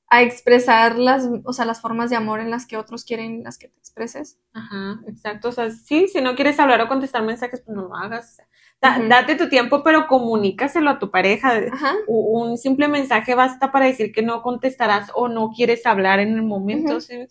a 0.08 0.22
expresar 0.22 1.00
las, 1.00 1.28
o 1.44 1.52
sea, 1.52 1.66
las 1.66 1.82
formas 1.82 2.12
de 2.12 2.16
amor 2.16 2.42
en 2.42 2.52
las 2.52 2.68
que 2.68 2.78
otros 2.78 3.06
quieren 3.06 3.44
las 3.44 3.58
que 3.58 3.70
te 3.70 3.80
expreses. 3.80 4.38
Ajá, 4.54 5.00
exacto. 5.08 5.50
O 5.50 5.52
sea, 5.52 5.72
sí, 5.72 6.08
si 6.08 6.22
no 6.22 6.36
quieres 6.36 6.60
hablar 6.60 6.80
o 6.82 6.88
contestar 6.88 7.24
mensajes, 7.24 7.62
pues 7.66 7.76
no 7.76 7.88
lo 7.88 7.96
hagas. 7.96 8.38
Da-. 8.82 9.00
Date 9.00 9.36
tu 9.36 9.50
tiempo, 9.50 9.82
pero 9.84 10.06
comunícaselo 10.06 10.92
a 10.92 11.00
tu 11.00 11.10
pareja. 11.10 11.54
Ajá. 11.72 11.96
Un 12.08 12.58
simple 12.60 12.88
mensaje 12.88 13.34
basta 13.34 13.72
para 13.72 13.88
decir 13.88 14.12
que 14.12 14.22
no 14.22 14.44
contestarás 14.44 15.12
o 15.16 15.28
no 15.28 15.50
quieres 15.56 15.86
hablar 15.88 16.20
en 16.20 16.34
el 16.34 16.44
momento. 16.44 17.02
¿sí 17.02 17.26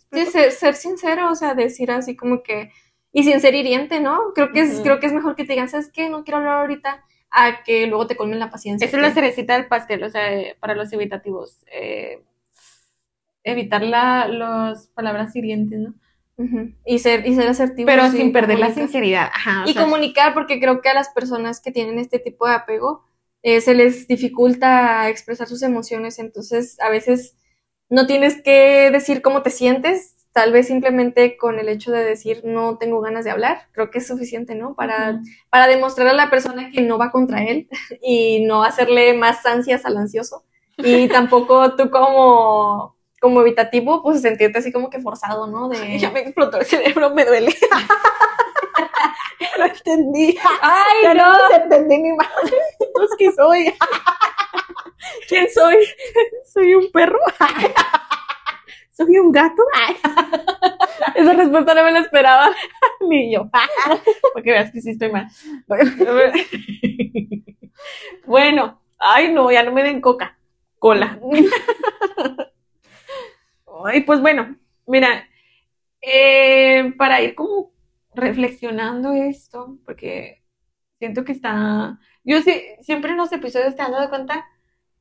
ser 0.51 0.73
sincero, 0.73 1.31
o 1.31 1.35
sea, 1.35 1.53
decir 1.53 1.91
así 1.91 2.17
como 2.17 2.43
que, 2.43 2.71
y 3.15 3.23
sin 3.23 3.39
ser 3.39 3.55
hiriente, 3.55 4.01
¿no? 4.01 4.33
Creo 4.35 4.51
que 4.51 4.59
es, 4.59 4.81
creo 4.81 4.99
que 4.99 5.07
es 5.07 5.13
mejor 5.13 5.37
que 5.37 5.45
te 5.45 5.53
digan, 5.53 5.69
¿sabes 5.69 5.89
qué? 5.89 6.09
No 6.09 6.25
quiero 6.25 6.39
hablar 6.39 6.57
ahorita, 6.57 7.01
a 7.31 7.63
que 7.63 7.87
luego 7.87 8.07
te 8.07 8.17
colmen 8.17 8.39
la 8.39 8.49
paciencia. 8.49 8.85
Esa 8.85 8.97
es 8.97 9.03
la 9.03 9.11
cerecita 9.11 9.53
del 9.53 9.67
pastel, 9.67 10.03
o 10.03 10.09
sea, 10.09 10.21
para 10.59 10.75
los 10.75 10.91
evitativos. 10.91 11.63
eh, 11.71 12.21
evitar 13.45 13.83
la, 13.83 14.27
las 14.27 14.87
palabras 14.87 15.33
hirientes, 15.35 15.79
¿no? 15.79 15.93
Y 16.83 16.99
ser, 16.99 17.25
y 17.25 17.35
ser 17.35 17.47
asertivo. 17.47 17.85
Pero 17.85 18.11
sin 18.11 18.33
perder 18.33 18.59
la 18.59 18.73
sinceridad. 18.73 19.29
Ajá, 19.33 19.63
Y 19.65 19.71
sea, 19.73 19.83
comunicar, 19.83 20.33
porque 20.33 20.59
creo 20.59 20.81
que 20.81 20.89
a 20.89 20.93
las 20.93 21.07
personas 21.09 21.61
que 21.61 21.71
tienen 21.71 21.99
este 21.99 22.19
tipo 22.19 22.45
de 22.47 22.55
apego 22.55 23.05
eh, 23.43 23.61
se 23.61 23.75
les 23.75 24.09
dificulta 24.09 25.07
expresar 25.07 25.47
sus 25.47 25.61
emociones, 25.61 26.19
entonces 26.19 26.77
a 26.81 26.89
veces 26.89 27.37
no 27.89 28.07
tienes 28.07 28.41
que 28.41 28.89
decir 28.91 29.21
cómo 29.21 29.41
te 29.43 29.51
sientes, 29.51 30.14
tal 30.35 30.51
vez 30.51 30.67
simplemente 30.67 31.37
con 31.37 31.59
el 31.59 31.69
hecho 31.69 31.93
de 31.93 32.03
decir 32.03 32.41
no 32.43 32.77
tengo 32.77 32.99
ganas 32.99 33.23
de 33.23 33.31
hablar, 33.31 33.69
creo 33.71 33.89
que 33.89 33.99
es 33.99 34.07
suficiente, 34.07 34.53
¿no? 34.53 34.75
Para, 34.75 35.11
ujú. 35.11 35.23
para 35.49 35.67
demostrar 35.67 36.09
a 36.09 36.13
la 36.13 36.29
persona 36.29 36.71
que 36.71 36.81
no 36.81 36.97
va 36.97 37.09
contra 37.09 37.45
él 37.45 37.69
y 38.03 38.43
no 38.43 38.61
hacerle 38.63 39.13
más 39.13 39.45
ansias 39.45 39.85
al 39.85 39.95
ansioso. 39.95 40.43
Y 40.77 41.07
tampoco 41.07 41.75
tú 41.77 41.89
como, 41.89 42.97
como 43.21 43.39
evitativo, 43.39 44.03
pues 44.03 44.21
sentirte 44.21 44.59
así 44.59 44.73
como 44.73 44.89
que 44.89 44.99
forzado, 44.99 45.47
¿no? 45.47 45.69
De, 45.69 45.97
Ya 45.99 46.11
me 46.11 46.19
explotó 46.19 46.57
el 46.57 46.65
cerebro, 46.65 47.11
me 47.11 47.23
duele. 47.23 47.55
Lo 49.57 49.63
entendí. 49.63 50.37
¡Ay, 50.61 51.03
Ya 51.03 51.13
no! 51.13 51.31
no 51.31 51.55
entendí 51.55 51.97
mi 51.97 52.11
madre. 52.11 52.57
Pues, 52.93 53.09
¿qué 53.17 53.31
soy? 53.31 53.73
¿Quién 55.29 55.47
soy? 55.49 55.77
¿Soy 56.53 56.75
un 56.75 56.91
perro? 56.91 57.19
¿Soy 58.95 59.17
un 59.17 59.31
gato? 59.31 59.61
Esa 61.15 61.33
respuesta 61.33 61.73
no 61.73 61.83
me 61.83 61.91
la 61.91 61.99
esperaba. 61.99 62.49
Ni 63.09 63.33
yo. 63.33 63.49
Para 63.51 64.43
que 64.43 64.51
veas 64.51 64.71
que 64.71 64.79
sí 64.79 64.91
estoy 64.91 65.11
mal. 65.11 65.27
Bueno, 68.25 68.81
ay 68.97 69.33
no, 69.33 69.51
ya 69.51 69.63
no 69.63 69.73
me 69.73 69.83
den 69.83 69.99
coca. 69.99 70.37
Cola. 70.79 71.19
Ay, 73.85 74.01
pues 74.01 74.21
bueno, 74.21 74.57
mira, 74.87 75.27
eh, 76.01 76.93
para 76.97 77.21
ir 77.21 77.35
como 77.35 77.73
reflexionando 78.13 79.11
esto, 79.13 79.77
porque 79.85 80.41
siento 80.99 81.25
que 81.25 81.33
está, 81.33 81.99
yo 82.23 82.41
sí, 82.41 82.63
siempre 82.81 83.11
en 83.11 83.17
los 83.17 83.31
episodios 83.33 83.75
te 83.75 83.81
has 83.81 83.91
dado 83.91 84.09
cuenta 84.09 84.45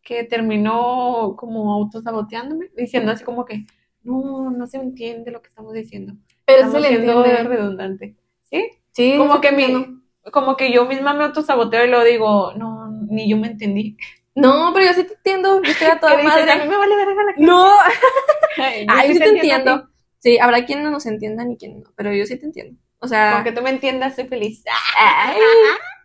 que 0.03 0.24
terminó 0.24 1.34
como 1.36 1.72
autosaboteándome, 1.72 2.70
diciendo 2.76 3.12
así 3.12 3.24
como 3.24 3.45
que, 3.45 3.64
no, 4.05 4.50
no 4.50 4.66
se 4.66 4.76
entiende 4.78 5.30
lo 5.30 5.42
que 5.42 5.48
estamos 5.48 5.72
diciendo. 5.72 6.14
Pero 6.46 6.59
Estamos 6.66 6.74
se 6.74 6.80
le 6.92 6.96
entiende. 6.98 7.42
redundante. 7.44 8.16
¿Sí? 8.44 8.70
Sí, 8.92 9.14
Como 9.18 9.40
que 9.40 9.50
mi, 9.52 10.00
como 10.30 10.57
que 10.57 10.72
yo 10.72 10.84
misma 10.86 11.14
me 11.14 11.24
autosaboteo 11.24 11.84
y 11.84 11.90
lo 11.90 12.05
digo, 12.05 12.52
no, 12.55 12.88
ni 13.09 13.28
yo 13.28 13.36
me 13.36 13.48
entendí. 13.48 13.96
No, 14.36 14.70
pero 14.74 14.86
yo 14.86 14.92
sí 14.94 15.05
te 15.05 15.14
entiendo. 15.14 15.62
Yo 15.62 15.70
estoy 15.70 15.86
a 15.88 15.94
¿Qué 15.94 16.00
toda 16.00 16.16
dices? 16.16 16.32
A 16.32 16.36
mí 16.38 16.46
madre. 16.46 16.68
me 16.68 16.76
vale 16.76 16.96
verga 16.96 17.22
la 17.24 17.32
gente. 17.32 17.46
No, 17.46 17.70
Ay, 18.59 18.86
ay, 18.88 19.09
yo 19.09 19.14
sí 19.14 19.20
te 19.20 19.28
entiendo. 19.30 19.88
Sí, 20.18 20.38
habrá 20.38 20.64
quien 20.64 20.82
no 20.82 20.90
nos 20.90 21.07
entienda 21.07 21.44
ni 21.44 21.57
quien 21.57 21.82
no, 21.82 21.90
pero 21.96 22.12
yo 22.14 22.24
sí 22.26 22.36
te 22.38 22.46
entiendo. 22.46 22.80
O 22.98 23.07
sea, 23.09 23.34
Con 23.34 23.44
que 23.44 23.52
tú 23.52 23.61
me 23.62 23.70
entiendas, 23.70 24.14
soy 24.16 24.26
feliz. 24.26 24.64
ay. 24.98 25.36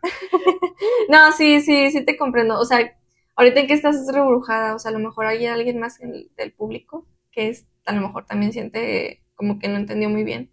no, 1.09 1.31
sí, 1.31 1.61
sí, 1.61 1.91
sí 1.91 2.03
te 2.05 2.17
comprendo. 2.17 2.59
O 2.59 2.65
sea, 2.65 2.93
ahorita 3.35 3.59
en 3.61 3.67
que 3.67 3.73
estás 3.73 4.05
reburujada, 4.11 4.75
o 4.75 4.79
sea, 4.79 4.89
a 4.89 4.93
lo 4.93 4.99
mejor 4.99 5.25
hay 5.25 5.45
alguien 5.45 5.79
más 5.79 5.99
en 6.01 6.13
el- 6.13 6.31
del 6.37 6.51
público 6.53 7.05
que 7.31 7.49
es, 7.49 7.65
a 7.89 7.93
lo 7.93 8.01
mejor 8.01 8.25
también 8.25 8.53
siente 8.53 9.23
como 9.35 9.59
que 9.59 9.67
no 9.67 9.77
entendió 9.77 10.09
muy 10.09 10.23
bien. 10.23 10.51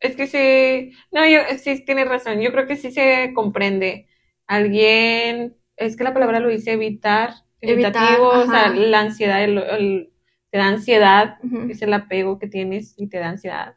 Es 0.00 0.14
que 0.14 0.26
sí, 0.28 0.92
no, 1.10 1.26
yo 1.26 1.40
sí 1.58 1.84
tienes 1.84 2.08
razón. 2.08 2.40
Yo 2.40 2.52
creo 2.52 2.66
que 2.66 2.76
sí 2.76 2.92
se 2.92 3.32
comprende. 3.34 4.06
Alguien, 4.46 5.56
es 5.76 5.96
que 5.96 6.04
la 6.04 6.14
palabra 6.14 6.40
lo 6.40 6.48
dice 6.48 6.72
evitar, 6.72 7.30
Evitar, 7.60 7.92
evitativo, 7.94 8.28
o 8.28 8.46
sea, 8.46 8.68
la 8.70 9.00
ansiedad, 9.00 9.42
el- 9.42 9.58
el- 9.58 10.10
te 10.50 10.58
da 10.58 10.68
ansiedad, 10.68 11.36
Ujú, 11.42 11.70
es 11.70 11.82
el 11.82 11.92
apego 11.92 12.38
que 12.38 12.46
tienes 12.46 12.94
y 12.96 13.08
te 13.08 13.18
da 13.18 13.28
ansiedad. 13.30 13.74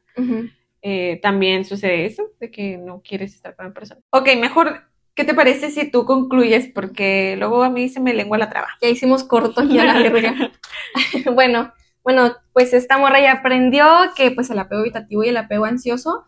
eh, 0.84 1.20
también 1.22 1.64
sucede 1.66 2.06
eso, 2.06 2.24
de 2.40 2.50
que 2.50 2.78
no 2.78 3.02
quieres 3.04 3.36
estar 3.36 3.56
con 3.56 3.68
la 3.68 3.74
persona. 3.74 4.02
Ok, 4.12 4.30
mejor, 4.40 4.82
¿qué 5.14 5.24
te 5.24 5.34
parece 5.36 5.70
si 5.70 5.92
tú 5.92 6.06
concluyes? 6.06 6.68
Porque 6.74 7.36
luego 7.38 7.64
a 7.64 7.70
mí 7.70 7.88
se 7.90 8.00
me 8.00 8.14
lengua 8.14 8.38
la 8.40 8.50
traba. 8.50 8.68
Ya 8.82 8.90
hicimos 8.90 9.24
corto 9.24 9.64
ya 9.64 9.86
la 9.86 9.94
verga. 10.00 10.36
bueno, 11.36 11.72
bueno, 12.04 12.36
pues 12.54 12.74
esta 12.74 12.98
morra 12.98 13.22
ya 13.22 13.34
aprendió 13.34 13.86
que 14.16 14.32
pues 14.32 14.50
el 14.50 14.60
apego 14.60 14.82
evitativo 14.82 15.24
y 15.24 15.30
el 15.30 15.38
apego 15.38 15.66
ansioso, 15.66 16.26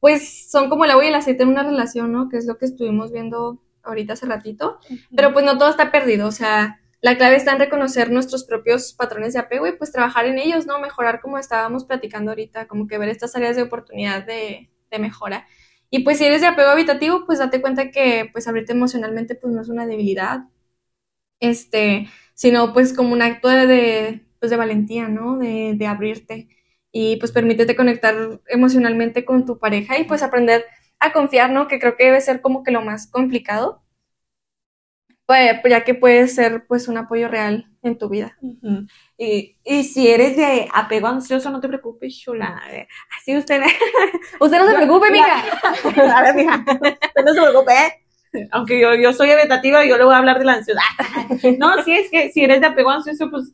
pues 0.00 0.50
son 0.50 0.68
como 0.68 0.84
el 0.84 0.90
agua 0.90 1.04
y 1.04 1.08
el 1.08 1.14
aceite 1.14 1.44
en 1.44 1.50
una 1.50 1.62
relación, 1.62 2.12
¿no? 2.12 2.28
Que 2.28 2.36
es 2.36 2.46
lo 2.46 2.58
que 2.58 2.66
estuvimos 2.66 3.12
viendo 3.12 3.62
ahorita 3.82 4.14
hace 4.14 4.26
ratito. 4.26 4.78
Pero 5.14 5.32
pues 5.32 5.44
no 5.44 5.58
todo 5.58 5.70
está 5.70 5.92
perdido, 5.92 6.26
o 6.28 6.32
sea, 6.32 6.80
la 7.00 7.16
clave 7.16 7.36
está 7.36 7.52
en 7.52 7.58
reconocer 7.58 8.10
nuestros 8.10 8.44
propios 8.44 8.92
patrones 8.92 9.32
de 9.32 9.40
apego 9.40 9.66
y 9.66 9.72
pues 9.72 9.92
trabajar 9.92 10.26
en 10.26 10.38
ellos, 10.38 10.66
¿no? 10.66 10.78
Mejorar 10.78 11.20
como 11.20 11.38
estábamos 11.38 11.84
platicando 11.84 12.30
ahorita, 12.30 12.66
como 12.68 12.86
que 12.86 12.98
ver 12.98 13.08
estas 13.08 13.34
áreas 13.34 13.56
de 13.56 13.62
oportunidad 13.62 14.24
de, 14.24 14.70
de 14.90 14.98
mejora. 14.98 15.46
Y 15.90 16.00
pues 16.00 16.18
si 16.18 16.24
eres 16.24 16.40
de 16.40 16.46
apego 16.46 16.70
habitativo, 16.70 17.26
pues 17.26 17.38
date 17.38 17.60
cuenta 17.60 17.90
que 17.90 18.30
pues 18.32 18.48
abrirte 18.48 18.72
emocionalmente 18.72 19.34
pues 19.34 19.52
no 19.52 19.60
es 19.60 19.68
una 19.68 19.84
debilidad, 19.84 20.44
este, 21.40 22.08
sino 22.34 22.72
pues 22.72 22.94
como 22.94 23.12
un 23.12 23.20
acto 23.20 23.48
de, 23.48 24.24
pues, 24.42 24.50
de 24.50 24.56
valentía, 24.56 25.06
¿no? 25.06 25.38
De, 25.38 25.74
de 25.76 25.86
abrirte 25.86 26.48
y 26.90 27.14
pues 27.18 27.30
permítete 27.30 27.76
conectar 27.76 28.40
emocionalmente 28.48 29.24
con 29.24 29.46
tu 29.46 29.60
pareja 29.60 30.00
y 30.00 30.04
pues 30.04 30.20
aprender 30.20 30.64
a 30.98 31.12
confiar, 31.12 31.52
¿no? 31.52 31.68
Que 31.68 31.78
creo 31.78 31.96
que 31.96 32.06
debe 32.06 32.20
ser 32.20 32.40
como 32.40 32.64
que 32.64 32.72
lo 32.72 32.82
más 32.82 33.06
complicado, 33.08 33.84
pues, 35.26 35.62
ya 35.70 35.84
que 35.84 35.94
puede 35.94 36.26
ser 36.26 36.66
pues 36.66 36.88
un 36.88 36.98
apoyo 36.98 37.28
real 37.28 37.70
en 37.84 37.96
tu 37.96 38.08
vida. 38.08 38.36
Ujú. 38.42 38.86
y, 39.16 39.58
y 39.62 39.84
si 39.84 40.08
eres 40.08 40.36
de 40.36 40.68
apego 40.74 41.06
ansioso, 41.06 41.48
no 41.50 41.60
te 41.60 41.68
preocupes, 41.68 42.18
chula. 42.18 42.60
Así 43.16 43.36
usted. 43.36 43.62
Usted 44.40 44.58
no 44.58 44.66
se 44.66 44.74
preocupe, 44.74 45.12
mija. 45.12 45.40
A 46.16 46.22
ver, 46.22 46.34
mija, 46.34 46.64
usted 46.66 47.24
no 47.24 47.32
se 47.32 47.40
preocupe. 47.40 47.72
¿eh? 47.72 48.48
Aunque 48.50 48.80
yo, 48.80 48.92
yo 48.96 49.12
soy 49.12 49.30
evitativa, 49.30 49.84
yo 49.84 49.96
le 49.96 50.04
voy 50.04 50.14
a 50.14 50.18
hablar 50.18 50.40
de 50.40 50.46
la 50.46 50.54
ansiedad. 50.54 50.82
No, 51.60 51.80
sí, 51.84 51.92
es 51.92 52.10
que 52.10 52.30
si 52.32 52.42
eres 52.42 52.60
de 52.60 52.66
apego 52.66 52.90
ansioso, 52.90 53.30
pues 53.30 53.52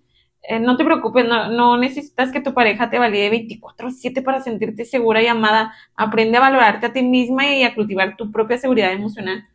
eh, 0.49 0.61
no 0.61 0.77
te 0.77 0.85
preocupes, 0.85 1.27
no, 1.27 1.51
no 1.53 1.79
necesitas 1.79 2.33
que 2.33 2.41
tu 2.41 2.55
pareja 2.55 2.91
te 2.91 2.99
valide 2.99 3.31
24/7 3.31 4.23
para 4.23 4.41
sentirte 4.43 4.85
segura 4.87 5.23
y 5.23 5.27
amada. 5.29 5.75
Aprende 5.97 6.39
a 6.39 6.41
valorarte 6.41 6.87
a 6.87 6.93
ti 6.95 7.03
misma 7.03 7.47
y 7.55 7.65
a 7.65 7.75
cultivar 7.75 8.17
tu 8.17 8.33
propia 8.33 8.59
seguridad 8.59 8.93
emocional. 8.93 9.47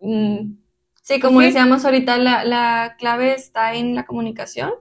Mm, 0.00 0.56
Sí, 1.02 1.20
como 1.20 1.40
Sí. 1.40 1.46
decíamos 1.46 1.84
ahorita, 1.84 2.16
la, 2.18 2.44
la 2.44 2.96
clave 2.98 3.34
está 3.34 3.74
en 3.74 3.94
la 3.94 4.06
comunicación. 4.06 4.72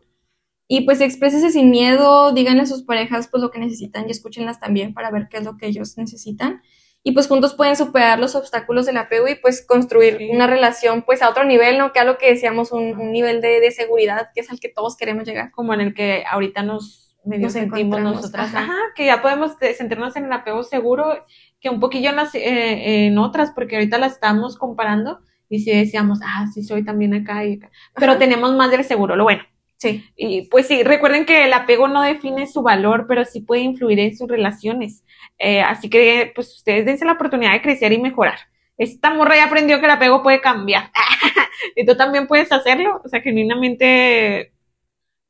Y 0.68 0.82
pues 0.82 1.01
exprésese 1.01 1.51
sin 1.51 1.70
miedo, 1.72 2.34
díganle 2.34 2.64
a 2.64 2.66
sus 2.66 2.84
parejas 2.84 3.28
pues 3.30 3.41
lo 3.43 3.51
que 3.51 3.59
necesitan 3.59 4.07
y 4.07 4.11
escúchenlas 4.11 4.59
también 4.59 4.93
para 4.93 5.11
ver 5.11 5.28
qué 5.30 5.38
es 5.38 5.43
lo 5.45 5.57
que 5.57 5.68
ellos 5.68 5.97
necesitan. 5.97 6.61
Y 7.05 7.11
pues 7.11 7.27
juntos 7.27 7.53
pueden 7.53 7.75
superar 7.75 8.17
los 8.17 8.33
obstáculos 8.35 8.85
del 8.85 8.95
apego 8.97 9.27
y 9.27 9.35
pues 9.35 9.65
construir 9.65 10.17
Sí. 10.17 10.29
una 10.31 10.47
relación 10.47 11.01
pues 11.01 11.21
a 11.21 11.29
otro 11.29 11.43
nivel, 11.43 11.77
¿no? 11.77 11.91
Que 11.91 11.99
a 11.99 12.05
lo 12.05 12.17
que 12.17 12.29
decíamos, 12.29 12.71
un, 12.71 12.97
un 12.97 13.11
nivel 13.11 13.41
de, 13.41 13.59
de 13.59 13.71
seguridad 13.71 14.29
que 14.33 14.39
es 14.41 14.49
al 14.49 14.59
que 14.61 14.69
todos 14.69 14.95
queremos 14.95 15.25
llegar. 15.25 15.51
como 15.51 15.73
en 15.73 15.81
el 15.81 15.93
que 15.93 16.23
ahorita 16.29 16.63
nos 16.63 17.17
medio 17.25 17.43
Nos 17.43 17.53
sentimos 17.53 18.01
nosotras, 18.01 18.47
ajá. 18.53 18.63
ajá, 18.65 18.77
que 18.95 19.05
ya 19.05 19.21
podemos 19.21 19.51
eh, 19.61 19.73
sentirnos 19.73 20.15
en 20.17 20.25
el 20.25 20.33
apego 20.33 20.61
seguro, 20.63 21.25
que 21.61 21.69
un 21.69 21.79
poquillo 21.79 22.09
en, 22.09 22.17
las, 22.17 22.35
eh, 22.35 23.05
en 23.07 23.17
otras, 23.17 23.51
porque 23.55 23.75
ahorita 23.77 23.97
las 23.97 24.13
estamos 24.13 24.57
comparando 24.57 25.19
y 25.49 25.59
si 25.59 25.71
decíamos, 25.71 26.19
ah, 26.21 26.47
sí 26.53 26.63
soy 26.63 26.83
también 26.83 27.13
acá 27.13 27.45
y 27.45 27.53
acá, 27.55 27.69
pero 27.95 28.13
Ajá. 28.13 28.19
tenemos 28.19 28.53
más 28.55 28.71
del 28.71 28.83
seguro, 28.83 29.15
lo 29.15 29.23
bueno. 29.23 29.43
Sí. 29.84 30.09
Y 30.15 30.43
pues 30.43 30.67
sí, 30.67 30.81
recuerden 30.81 31.25
que 31.25 31.43
el 31.43 31.51
apego 31.51 31.89
no 31.89 32.01
define 32.01 32.47
su 32.47 32.61
valor, 32.61 33.05
pero 33.05 33.25
sí 33.25 33.41
puede 33.41 33.63
influir 33.63 33.99
en 33.99 34.15
sus 34.15 34.29
relaciones. 34.29 35.03
Eh, 35.38 35.61
así 35.61 35.89
que 35.89 36.31
pues 36.34 36.55
ustedes 36.55 36.86
dense 36.86 37.03
la 37.03 37.11
oportunidad 37.11 37.51
de 37.51 37.61
crecer 37.61 37.91
y 37.91 37.99
mejorar. 37.99 38.39
Esta 38.77 39.13
morra 39.13 39.36
ya 39.36 39.43
aprendió 39.43 39.79
que 39.79 39.86
el 39.86 39.91
apego 39.91 40.23
puede 40.23 40.39
cambiar. 40.39 40.89
y 41.75 41.86
tú 41.86 41.97
también 41.97 42.27
puedes 42.27 42.49
hacerlo. 42.53 43.01
O 43.03 43.09
sea, 43.09 43.19
genuinamente 43.19 44.53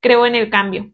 creo 0.02 0.28
en 0.28 0.36
el 0.36 0.52
cambio. 0.52 0.92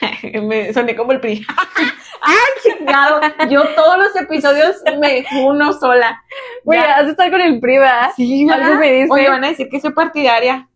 me 0.42 0.72
soné 0.72 0.96
como 0.96 1.12
el 1.12 1.20
PRI. 1.20 1.46
¡Ay, 2.20 2.34
chingado! 2.64 3.20
Yo 3.48 3.62
todos 3.76 3.96
los 3.96 4.16
episodios 4.16 4.82
me 4.98 5.24
uno 5.40 5.72
sola. 5.72 6.20
Ya. 6.64 6.96
has 6.96 7.04
de 7.04 7.12
estar 7.12 7.30
con 7.30 7.40
el 7.40 7.60
PRI, 7.60 7.78
¿verdad? 7.78 8.10
Sí, 8.16 8.48
Algo 8.50 8.80
me 8.80 8.92
dice. 8.92 9.12
Oye, 9.12 9.28
van 9.28 9.44
a 9.44 9.48
decir 9.50 9.68
que 9.68 9.80
soy 9.80 9.92
partidaria. 9.92 10.68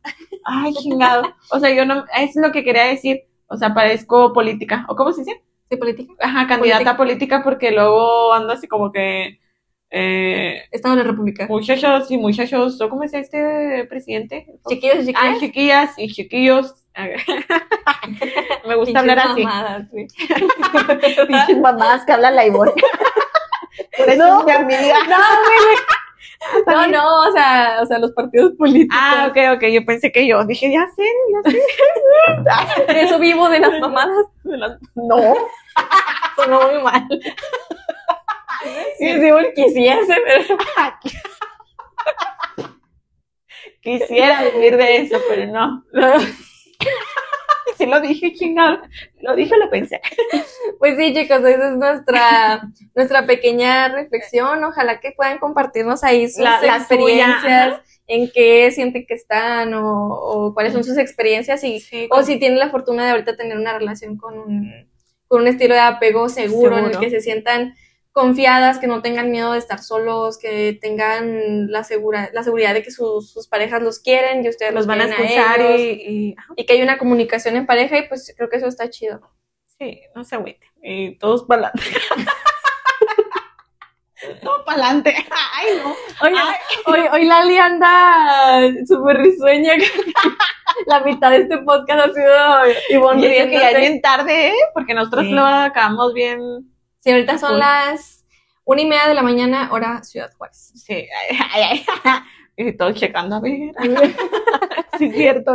Ay, 0.44 0.72
chingado. 0.74 1.34
O 1.50 1.58
sea, 1.58 1.70
yo 1.74 1.84
no, 1.84 2.04
es 2.16 2.36
lo 2.36 2.52
que 2.52 2.64
quería 2.64 2.84
decir. 2.84 3.22
O 3.46 3.56
sea, 3.56 3.74
parezco 3.74 4.32
política. 4.32 4.86
¿O 4.88 4.96
cómo 4.96 5.12
se 5.12 5.22
dice? 5.22 5.42
Sí, 5.68 5.76
política. 5.76 6.12
Ajá, 6.20 6.46
candidata 6.46 6.96
política 6.96 7.42
porque 7.42 7.70
luego 7.70 8.32
ando 8.32 8.52
así 8.52 8.66
como 8.68 8.92
que, 8.92 9.40
eh, 9.90 10.62
Estado 10.70 10.96
de 10.96 11.02
la 11.02 11.10
República. 11.10 11.46
muchachos 11.48 12.10
y 12.10 12.16
muchachos, 12.16 12.80
¿o 12.80 12.88
cómo 12.88 13.02
es 13.02 13.12
este 13.12 13.86
presidente? 13.88 14.46
Chiquillos, 14.68 14.98
chiquillas. 14.98 15.22
Ay, 15.22 15.40
chiquillas 15.40 15.98
y 15.98 16.12
chiquillos. 16.12 16.74
Me 18.66 18.76
gusta 18.76 19.00
hablar 19.00 19.18
así. 19.18 19.44
Mamadas, 19.44 19.90
güey. 19.90 20.06
Pinches 21.28 21.58
mamás 21.60 22.04
que 22.04 22.12
hablan 22.12 22.36
la 22.36 22.46
Ivonne. 22.46 22.72
Por 23.96 24.08
eso 24.08 24.40
es 24.40 24.44
mi 24.44 24.52
amiga. 24.52 24.96
No, 25.08 25.16
no, 26.90 27.28
o 27.28 27.32
sea, 27.32 27.78
o 27.82 27.86
sea, 27.86 27.98
los 27.98 28.12
partidos 28.12 28.52
políticos. 28.56 28.96
Ah, 28.98 29.26
ok, 29.28 29.56
ok, 29.56 29.64
yo 29.70 29.84
pensé 29.84 30.10
que 30.10 30.26
yo. 30.26 30.44
Dije, 30.44 30.72
ya 30.72 30.86
sé, 30.96 31.04
ya 31.32 31.50
sé. 31.50 32.92
De 32.92 33.02
eso 33.02 33.18
vivo 33.18 33.48
de 33.48 33.60
las 33.60 33.78
mamadas. 33.80 34.26
No. 34.94 35.34
Sonó 36.36 36.70
muy 36.70 36.82
mal. 36.82 37.06
Sí, 38.98 39.14
porque 39.30 39.52
quisiese, 39.54 40.16
pero. 40.24 40.58
Quisiera 43.82 44.42
vivir 44.44 44.76
de 44.76 44.96
eso, 44.98 45.18
pero 45.28 45.46
no. 45.46 45.84
Sí 47.78 47.86
lo 47.86 48.00
dije, 48.00 48.32
chingado. 48.34 48.78
Lo 49.20 49.34
dije, 49.36 49.56
lo 49.56 49.70
pensé. 49.70 50.00
Pues 50.78 50.96
sí, 50.96 51.12
chicos, 51.14 51.38
esa 51.40 51.70
es 51.70 51.76
nuestra, 51.76 52.62
nuestra 52.94 53.26
pequeña 53.26 53.88
reflexión. 53.88 54.62
Ojalá 54.64 55.00
que 55.00 55.12
puedan 55.12 55.38
compartirnos 55.38 56.02
ahí 56.04 56.28
sus 56.28 56.42
La- 56.44 56.58
experiencias, 56.76 57.40
suya, 57.74 57.82
en 58.06 58.30
qué 58.32 58.70
sienten 58.70 59.04
que 59.06 59.14
están 59.14 59.74
o, 59.74 60.08
o 60.08 60.54
cuáles 60.54 60.72
son 60.72 60.82
sus 60.84 60.96
experiencias 60.98 61.62
y 61.64 61.80
Sí, 61.80 62.08
o 62.10 62.22
si 62.22 62.38
tienen 62.38 62.58
la 62.58 62.70
fortuna 62.70 63.04
de 63.04 63.10
ahorita 63.12 63.36
tener 63.36 63.56
una 63.58 63.76
relación 63.78 64.16
con 64.16 64.38
un, 64.38 64.88
con 65.28 65.42
un 65.42 65.48
estilo 65.48 65.74
de 65.74 65.80
apego 65.80 66.28
seguro, 66.28 66.78
en 66.78 66.86
el 66.86 66.98
que 66.98 67.10
se 67.10 67.20
sientan 67.20 67.74
confiadas, 68.12 68.78
que 68.78 68.86
no 68.88 69.02
tengan 69.02 69.30
miedo 69.30 69.52
de 69.52 69.58
estar 69.58 69.78
solos, 69.82 70.38
que 70.38 70.76
tengan 70.80 71.70
la, 71.70 71.84
segura, 71.84 72.30
la 72.32 72.42
seguridad 72.42 72.74
de 72.74 72.82
que 72.82 72.90
sus, 72.90 73.30
sus 73.32 73.46
parejas 73.48 73.82
los 73.82 74.00
quieren 74.00 74.44
y 74.44 74.48
ustedes 74.48 74.74
los 74.74 74.86
van 74.86 75.00
a 75.00 75.04
escuchar 75.04 75.60
ellos, 75.60 75.80
y, 75.80 75.84
y- 76.30 76.34
ajá, 76.36 76.52
y 76.56 76.66
que 76.66 76.72
hay 76.72 76.82
una 76.82 76.98
comunicación 76.98 77.56
en 77.56 77.66
pareja 77.66 77.98
y 77.98 78.08
pues 78.08 78.34
creo 78.36 78.48
que 78.48 78.56
eso 78.56 78.66
está 78.66 78.90
chido. 78.90 79.20
sí, 79.78 80.00
no 80.14 80.24
se 80.24 80.34
agüite. 80.34 80.66
Y 80.82 81.16
todos 81.18 81.44
para 81.44 81.68
adelante. 81.68 82.00
Todo 84.42 84.64
para 84.66 84.82
adelante. 84.84 85.14
Ay, 85.30 85.68
no. 85.82 85.90
Hoy, 86.22 86.34
Ay. 86.36 86.54
hoy, 86.86 87.00
hoy 87.10 87.24
Lali 87.24 87.56
anda 87.56 88.60
súper 88.86 89.16
risueña. 89.16 89.72
La 90.86 91.00
mitad 91.00 91.30
de 91.30 91.38
este 91.38 91.58
podcast 91.58 92.00
ha 92.10 92.12
sido 92.12 92.80
Ivonne 92.90 93.22
Y 93.26 93.36
eso 93.36 93.48
que 93.50 93.58
ya 93.58 93.70
es 93.70 93.78
bien 93.78 94.00
tarde, 94.02 94.48
¿eh? 94.48 94.54
Porque 94.74 94.92
nosotros 94.94 95.24
Sí. 95.24 95.30
lo 95.32 95.42
acabamos 95.44 96.12
bien. 96.12 96.40
Sí, 97.00 97.10
ahorita 97.10 97.38
son 97.38 97.58
las 97.58 98.24
una 98.64 98.82
y 98.82 98.86
media 98.86 99.08
de 99.08 99.14
la 99.14 99.22
mañana, 99.22 99.68
hora 99.72 100.02
Ciudad 100.04 100.32
Juárez. 100.36 100.72
Sí, 100.76 100.94
ay, 100.94 101.38
ay, 101.52 101.84
ay. 102.04 102.20
Y 102.56 102.76
todos 102.76 102.94
checando 102.94 103.36
a 103.36 103.40
ver. 103.40 103.72
sí, 104.98 105.06
es 105.06 105.14
cierto. 105.16 105.54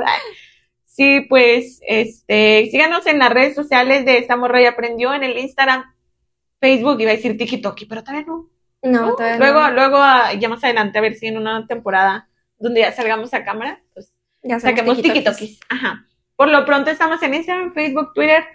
Sí, 0.85 1.21
pues, 1.29 1.79
este, 1.87 2.67
síganos 2.71 3.05
en 3.05 3.19
las 3.19 3.31
redes 3.31 3.53
sociales 3.53 4.05
de 4.05 4.17
Esta 4.17 4.35
Morra 4.35 4.61
y 4.61 4.65
Aprendió, 4.65 5.13
en 5.13 5.23
el 5.23 5.37
Instagram, 5.37 5.93
Facebook, 6.59 6.99
iba 6.99 7.11
a 7.11 7.15
decir 7.15 7.37
TikTok, 7.37 7.79
pero 7.87 8.03
todavía 8.03 8.25
no. 8.25 8.49
No, 8.81 9.15
todavía 9.15 9.37
Luego, 9.37 9.61
no. 9.61 9.71
luego, 9.71 9.97
ah, 9.97 10.33
ya 10.33 10.49
más 10.49 10.63
adelante, 10.63 10.97
a 10.97 11.01
ver 11.01 11.15
si 11.15 11.27
en 11.27 11.37
una 11.37 11.67
temporada 11.67 12.27
donde 12.57 12.81
ya 12.81 12.91
salgamos 12.91 13.33
a 13.33 13.43
cámara, 13.43 13.83
pues 13.93 14.11
ya 14.41 14.59
saquemos. 14.59 15.01
TikTokis. 15.01 15.59
Ajá. 15.69 16.05
Por 16.35 16.49
lo 16.49 16.65
pronto 16.65 16.89
estamos 16.89 17.21
en 17.23 17.35
Instagram, 17.35 17.73
Facebook, 17.73 18.13
Twitter, 18.13 18.45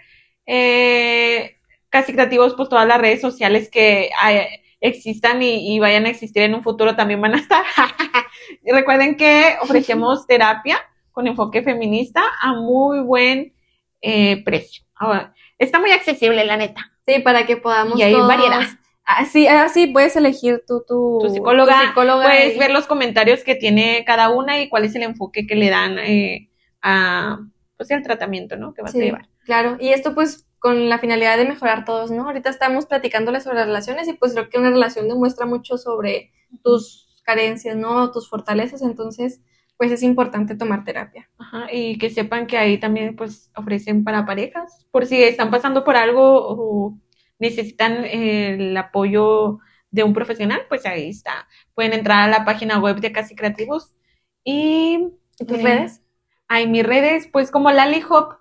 eh, 0.45 1.57
casi 1.91 2.13
creativos, 2.13 2.55
pues 2.55 2.67
todas 2.69 2.87
las 2.87 2.99
redes 2.99 3.21
sociales 3.21 3.69
que 3.69 4.09
hay- 4.19 4.47
existan 4.79 5.43
y, 5.43 5.75
y 5.75 5.79
vayan 5.79 6.07
a 6.07 6.09
existir 6.09 6.41
en 6.41 6.55
un 6.55 6.63
futuro 6.63 6.95
también 6.95 7.21
van 7.21 7.35
a 7.35 7.37
estar. 7.37 7.63
Y 8.63 8.71
recuerden 8.71 9.15
que 9.15 9.55
ofrecemos 9.61 10.25
terapia 10.27 10.79
con 11.11 11.27
enfoque 11.27 11.61
feminista 11.61 12.23
a 12.41 12.53
muy 12.53 12.99
buen 13.01 13.53
eh, 14.01 14.43
precio. 14.43 14.83
Ahora, 14.95 15.33
está 15.59 15.79
muy 15.79 15.91
accesible, 15.91 16.43
la 16.45 16.57
neta. 16.57 16.91
Sí, 17.05 17.19
para 17.19 17.45
que 17.45 17.57
podamos 17.57 17.99
Y 17.99 18.03
hay 18.03 18.13
todos- 18.13 18.27
variedad. 18.27 18.61
Así, 19.03 19.47
así 19.47 19.87
puedes 19.87 20.15
elegir 20.15 20.63
tú 20.67 20.83
tu, 20.87 21.19
Tu 21.21 21.29
psicóloga, 21.29 21.79
tu 21.81 21.87
psicóloga 21.87 22.23
Puedes 22.25 22.55
y- 22.55 22.59
ver 22.59 22.71
los 22.71 22.87
comentarios 22.87 23.43
que 23.43 23.55
tiene 23.55 24.03
cada 24.05 24.29
una 24.29 24.59
y 24.61 24.69
cuál 24.69 24.85
es 24.85 24.95
el 24.95 25.03
enfoque 25.03 25.45
que 25.47 25.55
le 25.55 25.69
dan 25.69 25.97
eh, 25.99 26.49
a, 26.81 27.39
pues, 27.77 27.91
al 27.91 28.03
tratamiento, 28.03 28.55
¿no? 28.57 28.73
Que 28.73 28.81
vas 28.83 28.91
Sí, 28.91 29.01
a 29.01 29.03
llevar. 29.05 29.27
Claro, 29.43 29.77
y 29.79 29.89
esto 29.89 30.13
pues 30.15 30.47
con 30.61 30.89
la 30.89 30.99
finalidad 30.99 31.37
de 31.37 31.45
mejorar 31.49 31.85
todos, 31.85 32.11
¿no? 32.11 32.27
Ahorita 32.27 32.51
estamos 32.51 32.85
platicándoles 32.85 33.43
sobre 33.43 33.65
relaciones 33.65 34.07
y 34.07 34.13
pues 34.13 34.33
creo 34.33 34.47
que 34.47 34.59
una 34.59 34.69
relación 34.69 35.09
demuestra 35.09 35.47
mucho 35.47 35.77
sobre 35.79 36.31
tus 36.63 37.19
carencias, 37.25 37.75
¿no? 37.75 38.11
Tus 38.11 38.29
fortalezas, 38.29 38.83
entonces 38.83 39.41
pues 39.75 39.91
es 39.91 40.03
importante 40.03 40.55
tomar 40.55 40.83
terapia. 40.85 41.27
Ajá, 41.39 41.67
y 41.73 41.97
que 41.97 42.11
sepan 42.11 42.45
que 42.45 42.57
ahí 42.59 42.79
también 42.79 43.15
pues 43.15 43.51
ofrecen 43.55 44.03
para 44.03 44.25
parejas, 44.27 44.85
por 44.91 45.07
si 45.07 45.23
están 45.23 45.49
pasando 45.49 45.83
por 45.83 45.95
algo 45.97 46.21
o 46.47 46.97
necesitan 47.39 48.05
eh, 48.05 48.53
el 48.53 48.77
apoyo 48.77 49.57
de 49.89 50.03
un 50.03 50.13
profesional, 50.13 50.61
pues 50.69 50.85
ahí 50.85 51.09
está. 51.09 51.47
Pueden 51.73 51.93
entrar 51.93 52.21
a 52.21 52.27
la 52.31 52.45
página 52.45 52.77
web 52.79 52.99
de 53.01 53.11
Casi 53.11 53.35
Creativos 53.35 53.95
y 54.43 55.07
¿Y 55.39 55.45
tus 55.45 55.57
Eh, 55.57 55.63
redes? 55.63 56.03
Ay, 56.47 56.67
mis 56.67 56.85
redes, 56.85 57.27
pues 57.31 57.49
como 57.49 57.71
Lali 57.71 58.03
Hop 58.09 58.35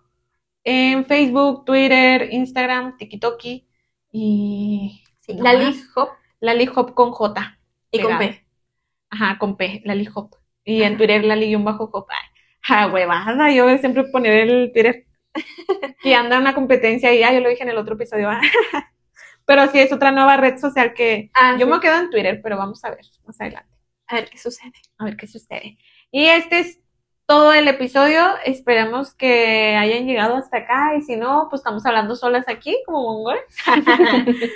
en 0.65 1.05
Facebook, 1.05 1.65
Twitter, 1.65 2.29
Instagram, 2.33 2.97
TikTok 2.97 3.41
y 4.13 5.03
Sí, 5.21 5.35
No 5.35 5.45
Lali. 5.45 5.81
Hop 5.97 6.09
Lali 6.41 6.69
Hop 6.75 6.95
con 6.95 7.11
J. 7.13 7.59
y 7.91 8.01
con. 8.01 8.19
P. 8.19 8.45
Ajá, 9.11 9.39
con 9.39 9.57
P, 9.57 9.83
Lali 9.85 10.09
Hop. 10.15 10.35
Y 10.65 10.83
en 10.83 10.97
Twitter, 10.97 11.25
Lali-Hop. 11.25 12.07
Ay, 12.11 12.29
ja, 12.61 12.87
huevada, 12.87 13.51
yo 13.51 13.77
siempre 13.79 14.05
poner 14.05 14.49
el 14.49 14.71
Twitter 14.73 15.07
que 16.03 16.15
anda 16.15 16.39
una 16.39 16.55
competencia 16.55 17.13
y 17.13 17.21
ya, 17.21 17.33
yo 17.33 17.41
lo 17.41 17.49
dije 17.49 17.63
en 17.63 17.71
el 17.71 17.79
otro 17.79 17.95
episodio. 17.95 18.31
ah. 18.31 18.41
Pero 19.47 19.67
sí, 19.69 19.81
es 19.81 19.93
otra 19.93 20.13
nueva 20.13 20.37
red 20.37 20.59
social 20.59 20.93
que 20.95 21.31
Ah, 21.35 21.57
yo 21.59 21.67
sí. 21.67 21.73
me 21.73 21.81
quedo 21.81 21.99
en 21.99 22.11
Twitter, 22.11 22.41
pero 22.41 22.57
vamos 22.57 22.85
a 22.85 22.91
ver 22.91 23.01
más 23.25 23.41
adelante. 23.41 23.75
A 24.07 24.15
ver 24.17 24.31
qué 24.31 24.39
sucede. 24.39 24.73
A 24.99 25.05
ver 25.05 25.17
qué 25.17 25.27
sucede. 25.27 25.77
Y 26.13 26.27
este 26.27 26.61
es 26.61 26.79
todo 27.31 27.53
el 27.53 27.69
episodio. 27.69 28.27
Esperamos 28.45 29.15
que 29.15 29.77
hayan 29.77 30.05
llegado 30.05 30.35
hasta 30.35 30.57
acá. 30.57 30.97
Y 30.99 31.03
si 31.03 31.15
no, 31.15 31.47
pues 31.49 31.61
estamos 31.61 31.87
hablando 31.87 32.17
solas 32.17 32.49
aquí, 32.49 32.77
como 32.85 33.03
mongoles. 33.03 33.45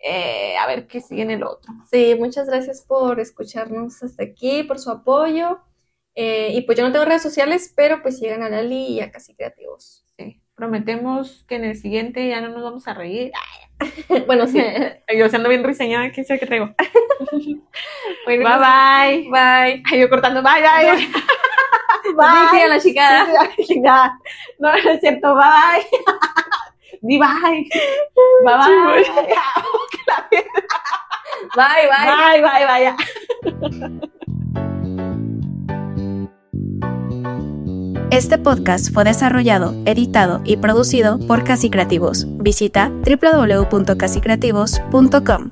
Eh, 0.00 0.56
a 0.56 0.68
ver 0.68 0.86
qué 0.86 1.00
sigue 1.00 1.22
en 1.22 1.32
el 1.32 1.42
otro. 1.42 1.74
Sí, 1.90 2.14
muchas 2.16 2.46
gracias 2.46 2.84
por 2.86 3.18
escucharnos 3.18 4.00
hasta 4.00 4.22
aquí, 4.22 4.62
por 4.62 4.78
su 4.78 4.92
apoyo. 4.92 5.58
Eh, 6.14 6.52
y 6.54 6.60
pues 6.60 6.78
yo 6.78 6.86
no 6.86 6.92
tengo 6.92 7.04
redes 7.04 7.20
sociales, 7.20 7.74
pero 7.76 8.00
pues 8.00 8.16
sigan 8.20 8.44
a 8.44 8.48
Lali 8.48 8.86
y 8.92 9.00
a 9.00 9.10
Casi 9.10 9.34
Creativos. 9.34 10.06
Sí. 10.16 10.40
Prometemos 10.54 11.44
que 11.48 11.56
en 11.56 11.64
el 11.64 11.74
siguiente 11.76 12.28
ya 12.28 12.40
no 12.40 12.50
nos 12.50 12.62
vamos 12.62 12.86
a 12.86 12.94
reír. 12.94 13.32
bueno, 14.28 14.46
sí. 14.46 14.62
Yo 15.18 15.28
siendo 15.28 15.48
bien 15.48 15.64
riseñada, 15.64 16.12
¿qué 16.12 16.22
sé 16.22 16.38
que 16.38 16.46
traigo? 16.46 16.72
Bueno, 18.24 18.48
Bye 18.48 18.58
bye. 18.58 19.30
Bye. 19.30 19.82
Ay, 19.90 20.00
yo 20.00 20.08
cortando, 20.08 20.44
bye 20.44 20.62
bye. 20.62 20.96
Sí, 20.96 21.12
sí, 22.02 22.60
a 22.60 22.68
la 22.68 22.80
chingada. 22.80 23.26
Sí, 23.26 23.30
sí, 23.30 23.36
a 23.36 23.42
la 23.42 23.50
chingada. 23.66 24.18
No, 24.58 24.72
no 24.72 24.78
es 24.90 25.00
cierto, 25.00 25.34
bye 25.34 25.44
bye. 25.80 25.86
Di 27.02 27.18
bye. 27.18 27.68
Bye 28.44 28.44
bye. 28.44 29.04
Bye, 31.54 31.88
bye. 31.88 32.40
Bye, 32.40 32.42
bye, 32.42 32.66
bye. 32.66 32.94
Este 38.10 38.38
podcast 38.38 38.90
fue 38.92 39.04
desarrollado, 39.04 39.74
editado 39.84 40.40
y 40.44 40.56
producido 40.56 41.18
por 41.26 41.44
Casi 41.44 41.68
Creativos. 41.70 42.26
Visita 42.38 42.90
www.casicreativos.com. 43.04 45.50